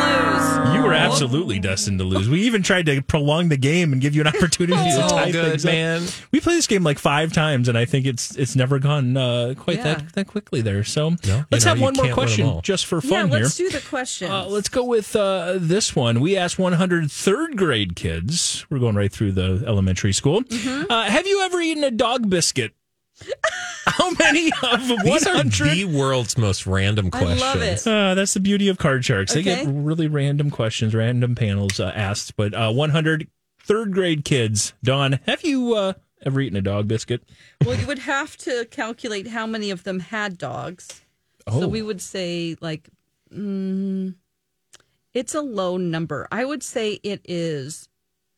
lose. 0.68 0.74
You 0.74 0.82
were 0.82 0.92
absolutely 0.94 1.58
destined 1.58 1.98
to 1.98 2.04
lose. 2.04 2.28
We 2.28 2.42
even 2.42 2.62
tried 2.62 2.86
to 2.86 3.00
prolong 3.02 3.48
the 3.48 3.56
game 3.56 3.92
and 3.92 4.00
give 4.02 4.14
you 4.14 4.20
an 4.22 4.26
opportunity 4.28 4.74
to 4.90 5.02
all 5.02 5.08
tie 5.10 5.30
good, 5.30 5.50
things 5.52 5.64
up. 5.64 5.72
man. 5.72 6.02
We 6.32 6.40
played 6.40 6.56
this 6.58 6.66
game 6.66 6.82
like 6.84 6.98
five 6.98 7.32
times, 7.32 7.68
and 7.68 7.76
I 7.78 7.84
think 7.84 8.06
it's 8.06 8.36
it's 8.36 8.54
never 8.56 8.78
gone 8.78 9.16
uh, 9.16 9.54
quite 9.56 9.78
Yeah. 9.78 9.84
that 9.94 10.12
that 10.14 10.26
quickly 10.26 10.60
there. 10.60 10.84
So 10.84 11.10
you 11.10 11.44
let's 11.50 11.64
know, 11.64 11.70
have 11.70 11.78
you 11.78 11.84
one 11.84 11.94
more 11.94 12.04
can't 12.06 12.16
win 12.16 12.24
'em 12.28 12.28
question 12.28 12.46
all. 12.46 12.60
just 12.62 12.86
for 12.86 13.00
Yeah, 13.02 13.10
fun 13.10 13.30
here. 13.30 13.40
let's 13.40 13.56
do 13.56 13.68
the 13.70 13.80
question. 13.80 14.30
Uh, 14.30 14.46
let's 14.46 14.68
go 14.68 14.84
with 14.84 15.14
uh, 15.16 15.54
this 15.56 15.94
one. 15.96 16.20
We 16.20 16.36
asked 16.36 16.58
100 16.58 17.10
third 17.10 17.56
grade 17.56 17.96
kids. 17.96 18.66
We're 18.70 18.78
going 18.78 18.94
right 18.96 19.12
through 19.12 19.32
the 19.32 19.64
elementary 19.66 20.12
school. 20.12 20.42
Mm-hmm. 20.42 20.90
Uh, 20.90 21.04
have 21.04 21.26
you 21.26 21.42
ever 21.42 21.60
eaten 21.60 21.84
a 21.84 21.90
dog 21.90 22.28
biscuit? 22.30 22.72
How 23.86 24.10
many 24.12 24.50
of 24.62 24.86
These 25.04 25.26
are 25.26 25.34
100? 25.36 25.74
the 25.74 25.84
world's 25.86 26.36
most 26.38 26.66
random 26.66 27.06
I 27.06 27.18
questions. 27.18 27.40
love 27.40 27.62
it. 27.62 27.86
Uh, 27.86 28.14
that's 28.14 28.34
the 28.34 28.40
beauty 28.40 28.68
of 28.68 28.78
card 28.78 29.04
sharks. 29.04 29.32
They 29.34 29.40
Okay. 29.40 29.64
get 29.64 29.74
really 29.74 30.06
random 30.08 30.50
questions, 30.50 30.94
random 30.94 31.34
panels 31.34 31.80
uh, 31.80 31.92
asked. 31.94 32.36
But 32.36 32.54
uh, 32.54 32.70
100 32.72 33.28
third 33.62 33.92
grade 33.92 34.24
kids. 34.24 34.74
Dawn, 34.82 35.18
have 35.26 35.42
you 35.42 35.74
uh, 35.74 35.92
ever 36.24 36.40
eaten 36.40 36.56
a 36.56 36.62
dog 36.62 36.86
biscuit? 36.88 37.22
well, 37.64 37.78
you 37.78 37.86
would 37.86 38.00
have 38.00 38.36
to 38.38 38.66
calculate 38.70 39.26
how 39.28 39.46
many 39.46 39.70
of 39.70 39.84
them 39.84 40.00
had 40.00 40.38
dogs. 40.38 41.02
Oh. 41.46 41.60
So 41.60 41.68
we 41.68 41.82
would 41.82 42.00
say 42.02 42.56
like, 42.60 42.88
mm, 43.34 44.14
it's 45.14 45.34
a 45.34 45.40
low 45.40 45.76
number. 45.76 46.28
I 46.30 46.44
would 46.44 46.62
say 46.62 47.00
it 47.02 47.22
is. 47.24 47.88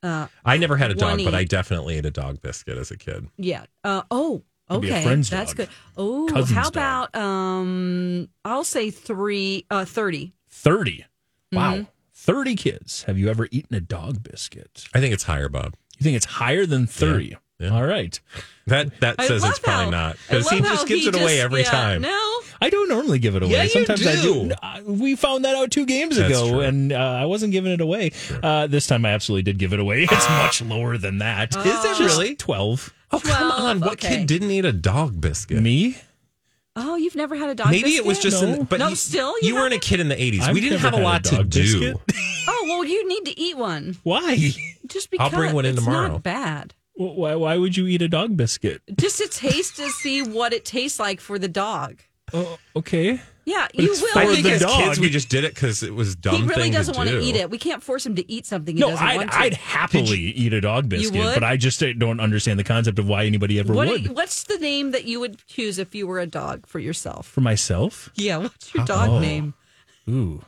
Uh, 0.02 0.28
I 0.44 0.56
never 0.56 0.76
had 0.76 0.90
a 0.90 0.94
dog, 0.94 1.10
20. 1.10 1.24
but 1.24 1.34
I 1.34 1.44
definitely 1.44 1.98
ate 1.98 2.06
a 2.06 2.10
dog 2.10 2.40
biscuit 2.40 2.78
as 2.78 2.90
a 2.90 2.96
kid. 2.96 3.28
yeah. 3.36 3.64
Uh, 3.84 4.02
oh, 4.10 4.36
Could 4.36 4.38
be 4.38 4.38
a 4.38 4.49
okay. 4.70 5.02
friend's 5.02 5.30
That's 5.30 5.50
dog. 5.50 5.56
good. 5.56 5.68
Oh, 5.96 6.28
Cousin's 6.30 6.56
how 6.56 6.70
dog. 6.70 6.72
about 7.10 7.16
um? 7.16 8.28
I'll 8.44 8.64
say 8.64 8.90
three. 8.90 9.66
Uh, 9.70 9.84
thirty. 9.84 10.32
30. 10.52 11.04
Wow. 11.52 11.74
Mm-hmm. 11.74 11.82
30 12.14 12.54
kids. 12.56 13.02
Have 13.04 13.18
you 13.18 13.28
ever 13.28 13.48
eaten 13.50 13.74
a 13.74 13.80
dog 13.80 14.22
biscuit? 14.22 14.86
I 14.94 15.00
think 15.00 15.14
it's 15.14 15.22
higher, 15.24 15.48
Bob. 15.48 15.74
You 15.98 16.04
think 16.04 16.16
it's 16.16 16.26
higher 16.26 16.66
than 16.66 16.86
30? 16.86 17.36
Yeah. 17.58 17.70
All 17.70 17.84
right. 17.86 18.18
That 18.66 19.00
that 19.00 19.16
I 19.18 19.26
says 19.26 19.42
it's 19.44 19.58
probably 19.58 19.84
how- 19.86 19.90
not 19.90 20.16
because 20.28 20.48
he 20.50 20.60
just 20.60 20.86
gives 20.86 21.02
he 21.02 21.08
it 21.08 21.14
away 21.14 21.36
just- 21.36 21.44
every 21.44 21.60
yeah, 21.62 21.70
time. 21.70 22.02
No. 22.02 22.26
I 22.62 22.68
don't 22.68 22.88
normally 22.90 23.18
give 23.18 23.36
it 23.36 23.42
away. 23.42 23.52
Yeah, 23.52 23.62
you 23.62 23.68
Sometimes 23.70 24.06
I 24.06 24.16
do. 24.20 24.48
do. 24.48 24.54
Uh, 24.62 24.80
We 24.84 25.16
found 25.16 25.44
that 25.46 25.56
out 25.56 25.70
two 25.70 25.86
games 25.86 26.16
That's 26.16 26.28
ago, 26.28 26.50
true. 26.50 26.60
and 26.60 26.92
uh, 26.92 26.96
I 26.96 27.24
wasn't 27.24 27.52
giving 27.52 27.72
it 27.72 27.80
away. 27.80 28.12
Uh, 28.42 28.66
this 28.66 28.86
time, 28.86 29.06
I 29.06 29.10
absolutely 29.12 29.44
did 29.44 29.58
give 29.58 29.72
it 29.72 29.80
away. 29.80 30.02
It's 30.02 30.28
much 30.28 30.60
lower 30.62 30.98
than 30.98 31.18
that. 31.18 31.56
Is 31.56 31.64
it 31.64 32.00
really? 32.00 32.34
twelve? 32.36 32.92
Oh 33.12 33.18
come 33.20 33.48
12, 33.48 33.60
on! 33.60 33.80
What 33.80 33.92
okay. 33.92 34.18
kid 34.18 34.26
didn't 34.26 34.50
eat 34.50 34.64
a 34.64 34.72
dog 34.72 35.20
biscuit? 35.20 35.60
Me? 35.62 35.96
Oh, 36.76 36.94
you've 36.96 37.16
never 37.16 37.34
had 37.34 37.50
a 37.50 37.54
dog. 37.54 37.68
Biscuit. 37.70 37.84
Maybe 37.84 37.96
it 37.96 38.04
was 38.04 38.18
biscuit? 38.18 38.30
just, 38.32 38.42
in, 38.44 38.52
No. 38.60 38.64
but 38.64 38.78
No, 38.78 38.88
you, 38.88 38.96
still, 38.96 39.34
you 39.42 39.48
you 39.48 39.54
weren't 39.56 39.74
a 39.74 39.78
kid 39.78 39.98
in 40.00 40.08
the 40.08 40.14
'80s. 40.14 40.42
I've 40.42 40.54
we 40.54 40.60
didn't 40.60 40.78
have 40.78 40.92
a 40.92 40.96
had 40.96 41.02
a 41.02 41.04
lot 41.04 41.24
to 41.24 41.36
dog 41.36 41.50
do. 41.50 41.94
Oh 42.48 42.64
well, 42.68 42.84
you 42.84 43.06
need 43.08 43.24
to 43.26 43.38
eat 43.38 43.56
one. 43.56 43.96
Why? 44.02 44.36
Just 44.86 45.10
because 45.10 45.32
I'll 45.32 45.38
bring 45.38 45.54
one 45.54 45.64
in 45.64 45.74
it's 45.74 45.84
tomorrow. 45.84 46.08
Not 46.08 46.22
bad. 46.22 46.74
Why? 46.94 47.34
Why 47.34 47.56
would 47.56 47.76
you 47.76 47.86
eat 47.86 48.02
a 48.02 48.08
dog 48.08 48.36
biscuit? 48.36 48.82
Just 48.96 49.18
to 49.18 49.28
taste 49.28 49.76
to 49.76 49.88
see 49.90 50.22
what 50.22 50.52
it 50.52 50.64
tastes 50.64 50.98
like 51.00 51.20
for 51.20 51.38
the 51.38 51.48
dog. 51.48 51.98
Oh, 52.32 52.58
okay. 52.76 53.20
Yeah, 53.50 53.66
But 53.74 53.82
you 53.84 53.90
it's 53.90 54.00
will. 54.00 54.12
for 54.12 54.18
I 54.20 54.26
the 54.26 54.34
think 54.34 54.46
as 54.46 54.60
dog. 54.60 54.80
kids, 54.84 55.00
we 55.00 55.08
just 55.10 55.28
did 55.28 55.42
it 55.44 55.54
because 55.54 55.82
it 55.82 55.92
was 55.94 56.14
dumb 56.14 56.36
he 56.42 56.42
really 56.48 56.62
thing 56.62 56.72
doesn't 56.72 56.94
to 56.94 56.98
want 56.98 57.10
do. 57.10 57.18
to 57.18 57.24
eat 57.24 57.34
it. 57.34 57.50
We 57.50 57.58
can't 57.58 57.82
force 57.82 58.06
him 58.06 58.14
to 58.14 58.30
eat 58.32 58.46
something 58.46 58.76
he 58.76 58.80
No, 58.80 58.90
doesn't 58.90 59.04
I'd, 59.06 59.16
want 59.16 59.32
to. 59.32 59.38
I'd 59.38 59.54
happily 59.54 60.18
eat 60.20 60.52
a 60.52 60.60
dog 60.60 60.88
biscuit, 60.88 61.18
would? 61.20 61.34
but 61.34 61.42
I 61.42 61.56
just 61.56 61.82
don't 61.98 62.20
understand 62.20 62.58
the 62.60 62.64
concept 62.64 62.98
of 63.00 63.08
why 63.08 63.24
anybody 63.24 63.58
ever 63.58 63.72
what, 63.72 63.88
would. 63.88 64.14
what's 64.14 64.44
the 64.44 64.58
name 64.58 64.92
that 64.92 65.04
you 65.04 65.18
would 65.20 65.44
choose 65.46 65.78
if 65.80 65.94
you 65.94 66.06
were 66.06 66.20
a 66.20 66.26
dog 66.26 66.66
for 66.66 66.78
yourself? 66.78 67.26
For 67.26 67.40
myself? 67.40 68.10
Yeah, 68.14 68.38
what's 68.38 68.72
your 68.72 68.84
dog 68.84 69.08
Oh. 69.10 69.18
name? 69.18 69.54
Ooh. 70.08 70.42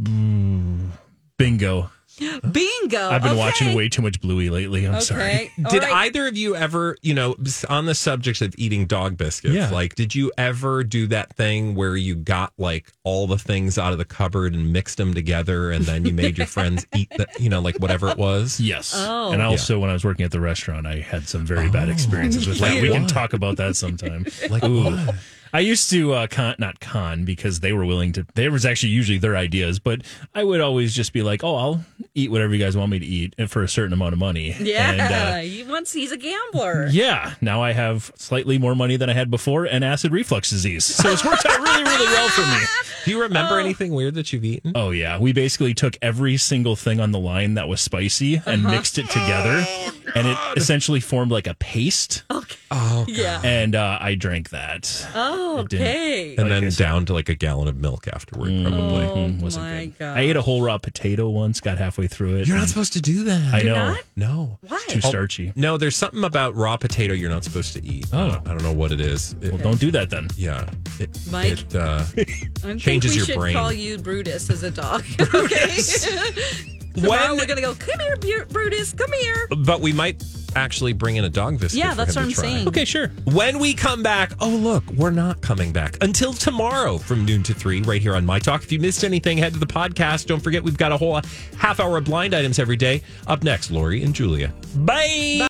Mm, 0.00 0.90
bingo. 1.36 1.90
Bingo. 2.52 3.10
I've 3.10 3.22
been 3.22 3.32
Okay. 3.32 3.38
watching 3.38 3.74
way 3.74 3.88
too 3.88 4.02
much 4.02 4.20
Bluey 4.20 4.50
lately. 4.50 4.86
I'm 4.86 5.00
sorry. 5.00 5.22
Okay. 5.22 5.52
All 5.64 5.70
Did 5.70 5.82
right. 5.82 5.92
either 6.06 6.26
of 6.26 6.36
you 6.36 6.54
ever, 6.54 6.96
you 7.02 7.14
know, 7.14 7.36
on 7.68 7.86
the 7.86 7.94
subject 7.94 8.40
of 8.42 8.54
eating 8.58 8.86
dog 8.86 9.16
biscuits, 9.16 9.54
Yeah. 9.54 9.70
like, 9.70 9.94
did 9.94 10.14
you 10.14 10.30
ever 10.36 10.84
do 10.84 11.06
that 11.08 11.34
thing 11.36 11.74
where 11.74 11.96
you 11.96 12.14
got 12.14 12.52
like 12.58 12.92
all 13.04 13.26
the 13.26 13.38
things 13.38 13.78
out 13.78 13.92
of 13.92 13.98
the 13.98 14.04
cupboard 14.04 14.54
and 14.54 14.72
mixed 14.72 14.98
them 14.98 15.14
together 15.14 15.70
and 15.70 15.84
then 15.84 16.04
you 16.04 16.12
made 16.12 16.38
your 16.38 16.46
friends 16.58 16.86
eat 16.94 17.08
the, 17.10 17.26
you 17.38 17.48
know, 17.48 17.60
like 17.60 17.76
whatever 17.78 18.08
it 18.08 18.18
was? 18.18 18.60
Yes. 18.60 18.94
Oh. 18.96 19.32
And 19.32 19.40
also, 19.42 19.78
when 19.78 19.90
I 19.90 19.94
was 19.94 20.04
working 20.04 20.24
at 20.24 20.30
the 20.30 20.40
restaurant, 20.40 20.86
I 20.86 20.96
had 21.00 21.26
some 21.28 21.44
very 21.46 21.68
bad 21.70 21.88
oh. 21.88 21.92
experiences 21.92 22.46
with 22.46 22.58
that. 22.58 22.74
Like 22.74 22.82
We 22.82 22.90
can 22.90 23.06
talk 23.06 23.32
about 23.32 23.56
that 23.56 23.76
sometime. 23.76 24.26
Like 24.50 24.64
Ooh. 24.64 24.84
what? 24.84 25.14
I 25.52 25.60
used 25.60 25.90
to 25.90 26.12
uh, 26.14 26.26
con, 26.28 26.54
not 26.58 26.80
con, 26.80 27.24
because 27.24 27.60
they 27.60 27.72
were 27.72 27.84
willing 27.84 28.12
to. 28.14 28.26
There 28.34 28.50
was 28.50 28.64
actually 28.64 28.90
usually 28.90 29.18
their 29.18 29.36
ideas, 29.36 29.78
but 29.78 30.00
I 30.34 30.44
would 30.44 30.60
always 30.60 30.94
just 30.94 31.12
be 31.12 31.22
like, 31.22 31.44
"Oh, 31.44 31.56
I'll 31.56 31.84
eat 32.14 32.30
whatever 32.30 32.54
you 32.54 32.58
guys 32.64 32.76
want 32.76 32.90
me 32.90 32.98
to 32.98 33.06
eat 33.06 33.34
for 33.50 33.62
a 33.62 33.68
certain 33.68 33.92
amount 33.92 34.12
of 34.14 34.18
money." 34.18 34.54
Yeah, 34.62 34.90
And, 34.92 35.00
uh, 35.00 35.36
he 35.38 35.62
wants. 35.64 35.92
He's 35.92 36.12
a 36.12 36.16
gambler. 36.16 36.88
yeah. 36.90 37.34
Now 37.40 37.62
I 37.62 37.72
have 37.72 38.10
slightly 38.16 38.56
more 38.58 38.74
money 38.74 38.96
than 38.96 39.10
I 39.10 39.12
had 39.12 39.30
before, 39.30 39.64
and 39.64 39.84
acid 39.84 40.12
reflux 40.12 40.48
disease. 40.50 40.84
So 40.84 41.10
it's 41.10 41.24
worked 41.24 41.44
out 41.44 41.58
really, 41.60 41.82
really 41.84 42.06
well 42.06 42.28
for 42.30 42.42
me. 42.42 42.58
Do 43.04 43.10
you 43.10 43.20
remember 43.22 43.58
anything 43.58 43.92
weird 43.92 44.14
that 44.14 44.32
you've 44.32 44.44
eaten? 44.44 44.72
Oh 44.76 44.90
yeah, 44.90 45.18
we 45.18 45.32
basically 45.32 45.74
took 45.74 45.96
every 46.00 46.36
single 46.36 46.76
thing 46.76 47.00
on 47.00 47.10
the 47.10 47.18
line 47.18 47.54
that 47.54 47.66
was 47.68 47.80
spicy 47.80 48.36
and 48.46 48.64
Uh-huh. 48.64 48.70
mixed 48.76 48.96
it 48.98 49.10
together, 49.10 49.66
and 50.14 50.26
it 50.28 50.38
essentially 50.56 51.00
formed 51.00 51.30
like 51.32 51.46
a 51.46 51.54
paste. 51.54 52.24
Okay. 52.30 52.56
Oh, 52.70 53.04
Yeah. 53.08 53.40
And 53.44 53.74
uh, 53.74 53.98
I 54.00 54.14
drank 54.14 54.50
that. 54.50 55.06
Oh, 55.14 55.60
It 55.60 55.68
didn't- 55.68 55.86
okay. 55.86 56.36
and 56.36 56.50
then 56.50 56.64
I 56.64 56.68
said- 56.70 56.82
down 56.84 57.06
to 57.06 57.12
like 57.12 57.28
a 57.28 57.34
gallon 57.34 57.68
of 57.68 57.76
milk 57.76 58.08
afterward, 58.08 58.48
probably. 58.64 59.04
Oh 59.04 59.12
Mm, 59.22 59.40
wasn't 59.42 59.64
my 59.66 59.84
good. 59.86 59.98
god. 59.98 60.16
I 60.18 60.20
ate 60.22 60.36
a 60.36 60.42
whole 60.42 60.62
raw 60.62 60.78
potato 60.78 61.28
once. 61.28 61.60
Got 61.60 61.78
halfway 61.78 62.06
through 62.08 62.36
it. 62.36 62.46
You're 62.48 62.56
not 62.56 62.62
and 62.62 62.70
supposed 62.70 62.92
to 62.94 63.00
do 63.02 63.24
that. 63.24 63.54
I 63.54 63.60
You're 63.60 63.74
know. 63.74 63.90
not? 63.92 64.00
No. 64.16 64.58
Why? 64.66 64.82
Too 64.88 65.00
starchy. 65.00 65.52
No, 65.54 65.76
there's 65.76 65.96
something 65.96 66.24
about 66.24 66.54
raw 66.56 66.76
potato 66.76 67.12
you're 67.14 67.30
not 67.30 67.44
supposed 67.44 67.72
to 67.74 67.84
eat. 67.84 68.06
Oh. 68.12 68.18
I 68.18 68.28
don't, 68.30 68.48
I 68.48 68.50
don't 68.52 68.62
know 68.62 68.72
what 68.72 68.90
it 68.92 69.00
is. 69.00 69.34
It- 69.40 69.52
Well, 69.52 69.62
don't 69.62 69.80
do 69.80 69.90
that 69.92 70.10
then. 70.10 70.28
yeah. 70.36 70.68
It, 70.98 71.10
Mike? 71.30 71.52
It, 71.60 71.74
uh, 71.76 72.04
I 72.16 72.24
think 72.24 72.80
changes 72.80 73.12
we 73.12 73.16
your 73.18 73.26
should 73.26 73.36
brain. 73.38 73.54
call 73.54 73.72
you 73.72 73.98
Brutus 73.98 74.48
as 74.50 74.62
a 74.62 74.70
dog. 74.70 75.04
okay. 75.34 75.78
Tomorrow 76.94 77.34
we're 77.34 77.46
gonna 77.46 77.60
go. 77.60 77.74
Come 77.74 78.00
here, 78.22 78.46
Brutus. 78.46 78.92
Come 78.92 79.12
here. 79.12 79.48
but 79.64 79.80
we 79.80 79.92
might 79.92 80.22
actually 80.54 80.92
bring 80.92 81.16
in 81.16 81.24
a 81.24 81.28
dog 81.30 81.58
biscuit. 81.58 81.78
Yeah, 81.78 81.94
that's 81.94 82.14
what 82.14 82.24
I'm 82.26 82.32
try. 82.32 82.42
saying. 82.44 82.68
Okay, 82.68 82.84
sure. 82.84 83.08
When 83.24 83.58
we 83.58 83.72
come 83.74 84.02
back, 84.02 84.32
oh, 84.40 84.48
look, 84.48 84.84
we're 84.90 85.10
not 85.10 85.40
coming 85.40 85.72
back 85.72 85.96
until 86.02 86.32
tomorrow 86.34 86.98
from 86.98 87.24
noon 87.24 87.42
to 87.44 87.54
three, 87.54 87.80
right 87.82 88.02
here 88.02 88.14
on 88.14 88.26
My 88.26 88.38
Talk. 88.38 88.62
If 88.62 88.70
you 88.70 88.78
missed 88.78 89.02
anything, 89.04 89.38
head 89.38 89.54
to 89.54 89.58
the 89.58 89.66
podcast. 89.66 90.26
Don't 90.26 90.40
forget, 90.40 90.62
we've 90.62 90.76
got 90.76 90.92
a 90.92 90.96
whole 90.96 91.20
half 91.56 91.80
hour 91.80 91.96
of 91.96 92.04
blind 92.04 92.34
items 92.34 92.58
every 92.58 92.76
day. 92.76 93.02
Up 93.26 93.42
next, 93.42 93.70
Lori 93.70 94.02
and 94.02 94.14
Julia. 94.14 94.52
Bye. 94.76 95.38